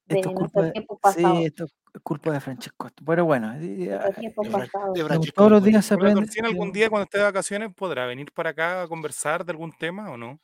[0.05, 1.73] de es nuestros de, tiempos sí, esto es
[2.03, 2.89] culpa de Francesco.
[3.05, 6.25] Pero bueno, eh, ah, Francesco todos los días se aprende.
[6.43, 10.11] Algún día cuando esté de vacaciones podrá venir para acá a conversar de algún tema
[10.11, 10.39] o no?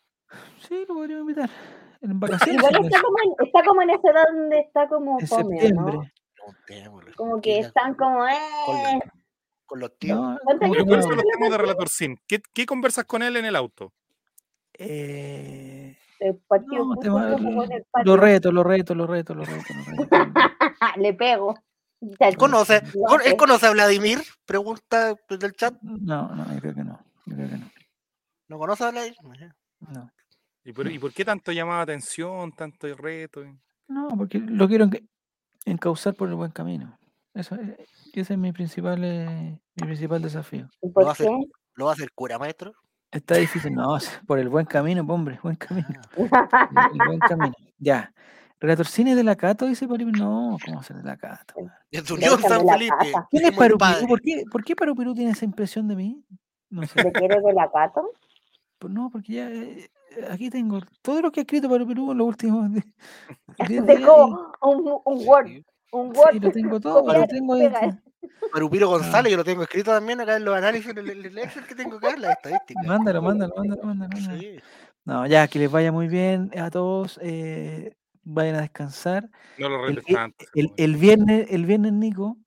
[0.67, 1.49] Sí, lo podríamos invitar.
[2.01, 2.55] En vacaciones.
[2.63, 5.61] Igual está como, en, está como en esa edad donde está como en fome, ¿o
[5.61, 5.97] septiembre.
[7.15, 7.67] Como ¿qué que es?
[7.67, 8.99] están como, Con, eh.
[9.03, 9.11] los-
[9.65, 10.17] con los tíos.
[10.19, 11.09] No, ¿Cuántos como años que ¿Cuáles no.
[11.09, 12.17] son los temas de?
[12.27, 13.93] ¿Qué, ¿Qué conversas con él en el auto?
[14.73, 18.17] Eh, El partido no, en el los patio.
[18.17, 19.75] retos, los retos, los retos, los retos.
[19.75, 20.07] Los retos.
[20.97, 21.55] Le pego.
[21.99, 23.19] Ya, ¿Él conoce, lo.
[23.19, 24.19] ¿Él conoce a Vladimir?
[24.45, 25.73] Pregunta desde el chat.
[25.81, 26.99] No, no, yo creo que no.
[27.25, 27.69] Yo creo que no.
[28.49, 29.17] ¿No conoce a Vladimir?
[29.79, 30.11] No,
[30.63, 33.43] ¿Y por, y por qué tanto llamaba atención, tanto reto?
[33.87, 35.03] no porque lo quiero enca-
[35.65, 36.97] encauzar por el buen camino.
[37.33, 40.69] Eso, es- ese es mi principal, eh, mi principal desafío.
[40.83, 41.29] ¿Y ¿Lo va a hacer?
[41.75, 42.73] ¿Lo va a hacer cura, maestro?
[43.11, 45.99] Está difícil, no, por el buen camino, hombre, buen camino.
[46.31, 47.53] Ah, el buen camino.
[47.77, 48.13] Ya.
[48.59, 50.11] Relator Cine de la Cato, dice Parupirú.
[50.23, 51.55] No, ¿cómo ser de la Cato?
[51.91, 52.95] de Unión está San de Felipe.
[53.31, 54.07] ¿Quién es Parupirú?
[54.07, 56.23] ¿Por qué, ¿Por qué Parupirú tiene esa impresión de mí?
[56.69, 57.03] No sé.
[57.03, 58.11] ¿Te quieres de la Cato?
[58.77, 59.89] Pues no, porque ya eh,
[60.29, 62.85] aquí tengo todo lo que ha escrito Parupirú en los últimos diez
[63.67, 63.85] días.
[63.85, 65.47] Dejó un, un Word.
[65.91, 66.43] Un Sí, Word.
[66.43, 67.69] lo tengo todo, lo tengo ahí.
[68.29, 68.51] Pegar.
[68.51, 68.97] Parupiro Ah.
[68.97, 71.75] González, yo lo tengo escrito también acá en los análisis, en el, el Excel que
[71.75, 72.85] tengo acá, en las estadísticas.
[72.85, 74.13] Mándalo, mándalo, mándalo, mándalo.
[74.15, 74.39] mándalo.
[74.39, 74.59] Sí.
[75.05, 77.19] No, ya, que les vaya muy bien a todos.
[77.23, 79.27] eh, vayan a descansar.
[79.57, 80.03] No lo El,
[80.53, 82.37] el- el viernes, el viernes, Nico,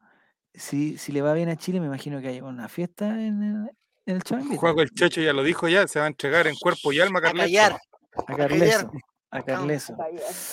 [0.54, 3.70] si, si le va bien a Chile, me imagino que hay una fiesta en el,
[4.06, 6.54] en el Chavo Juego el Checho ya lo dijo ya, se va a entregar en
[6.54, 7.44] cuerpo y alma, A Carleto.
[7.44, 7.80] callar.
[8.28, 8.92] A Carleso.
[9.32, 9.96] A Carleso.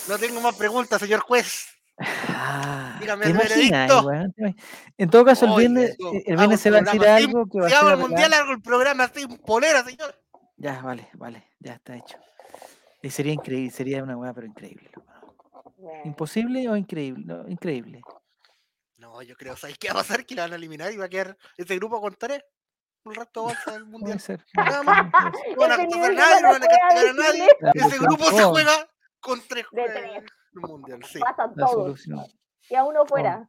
[0.08, 1.68] No tengo más preguntas, señor juez.
[1.98, 4.54] Ah, Dígame ¿te el
[4.98, 7.60] En todo caso, el viernes, yo el viernes el se va a decir algo que
[7.60, 10.18] va a Si ser hago el apelar- mundial, hago el programa sin polera, señor.
[10.56, 12.18] Ya, vale, vale, ya está hecho.
[13.02, 14.90] Y sería increíble, sería una weá, pero increíble.
[16.04, 17.24] ¿Imposible o increíble?
[17.26, 18.00] No, increíble.
[18.96, 20.24] No, yo creo, ¿sabes qué va a pasar?
[20.24, 22.42] Que la van a eliminar y va a quedar ese grupo con tres.
[23.04, 24.20] Un resto bolsa del mundial.
[24.20, 24.44] ser.
[24.54, 25.06] Nada más.
[25.50, 27.44] No van a nadie, no van a castigar a nadie.
[27.44, 27.70] ¿eh?
[27.74, 28.88] Ese grupo se solución, juega
[29.18, 29.66] con tres
[30.54, 31.00] Mundial.
[31.04, 31.84] Sí, Pasan La todos.
[32.00, 32.20] solución.
[32.70, 33.48] Y a uno fuera.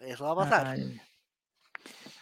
[0.00, 0.66] eso va a pasar.
[0.66, 1.00] Ay.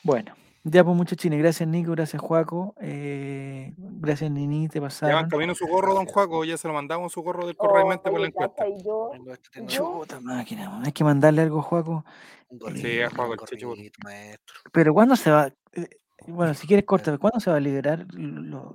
[0.03, 5.25] Bueno, ya pues muchachines, gracias Nico, gracias Juaco, eh, gracias Nini, te pasaron.
[5.25, 7.89] en camino su gorro, don Juaco, ya se lo mandamos su gorro del correo y
[7.89, 8.65] mente por la encuesta.
[8.85, 9.13] yo,
[9.67, 12.05] Chuta máquina, hay que mandarle algo Juaco.
[12.49, 14.61] un gorrito, Sí, a el maestro.
[14.73, 15.47] Pero ¿cuándo se va?
[15.73, 15.89] eh,
[16.27, 18.75] bueno, si quieres corta, ¿cuándo se va a liberar lo,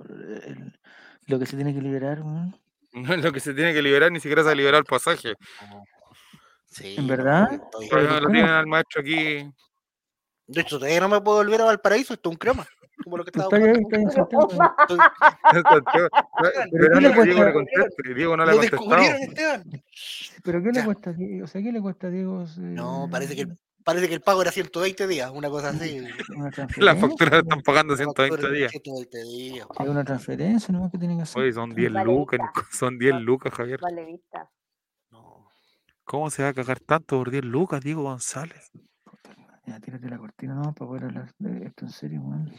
[1.26, 2.22] lo que se tiene que liberar?
[2.22, 2.56] weón?
[2.92, 5.34] No es lo que se tiene que liberar, ni siquiera se ha liberado el pasaje.
[6.66, 7.52] Sí, ¿En verdad?
[7.52, 9.50] estoy- Pero Todavía no lo tienen al maestro aquí.
[10.46, 12.66] De hecho, todavía no me puedo volver a Valparaíso, esto es un crema.
[13.04, 13.56] Como lo que estaba.
[13.56, 14.98] Estoy-
[16.72, 17.44] Esperando qué le cuesta?
[17.44, 18.14] le conteste.
[18.14, 19.64] Diego no le ha Lo descubrieron, Esteban.
[20.44, 21.10] ¿Pero qué le cuesta?
[21.10, 21.44] a Diego?
[21.44, 22.44] O sea, ¿qué le cuesta a Diego?
[22.58, 23.46] No, parece que, eh,
[23.84, 25.98] parece que el pago era 120 días, una cosa así.
[26.00, 26.08] una
[26.46, 26.94] La transferencia?
[26.96, 28.70] factura la están pagando La 120 factura días.
[28.70, 29.66] 120 días.
[29.80, 30.90] Es una transferencia, ¿no?
[30.90, 31.42] ¿Qué tienen que hacer?
[31.42, 32.40] Oye, son 10 Vale, lucas,
[32.72, 33.80] son 10 lucas, Javier.
[33.80, 34.50] Vale, vista.
[35.10, 35.48] No.
[36.04, 38.70] ¿Cómo se va a cagar tanto por 10 lucas, Diego González?
[39.66, 40.74] Ya, tírate la cortina, ¿no?
[40.74, 42.52] Para poder hablar de esto en serio, weón.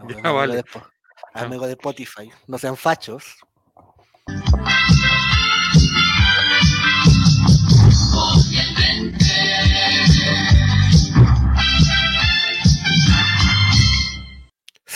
[0.00, 0.56] No, Ya, vale.
[0.56, 0.88] de Spo-
[1.34, 3.36] Amigo de Spotify, no sean fachos.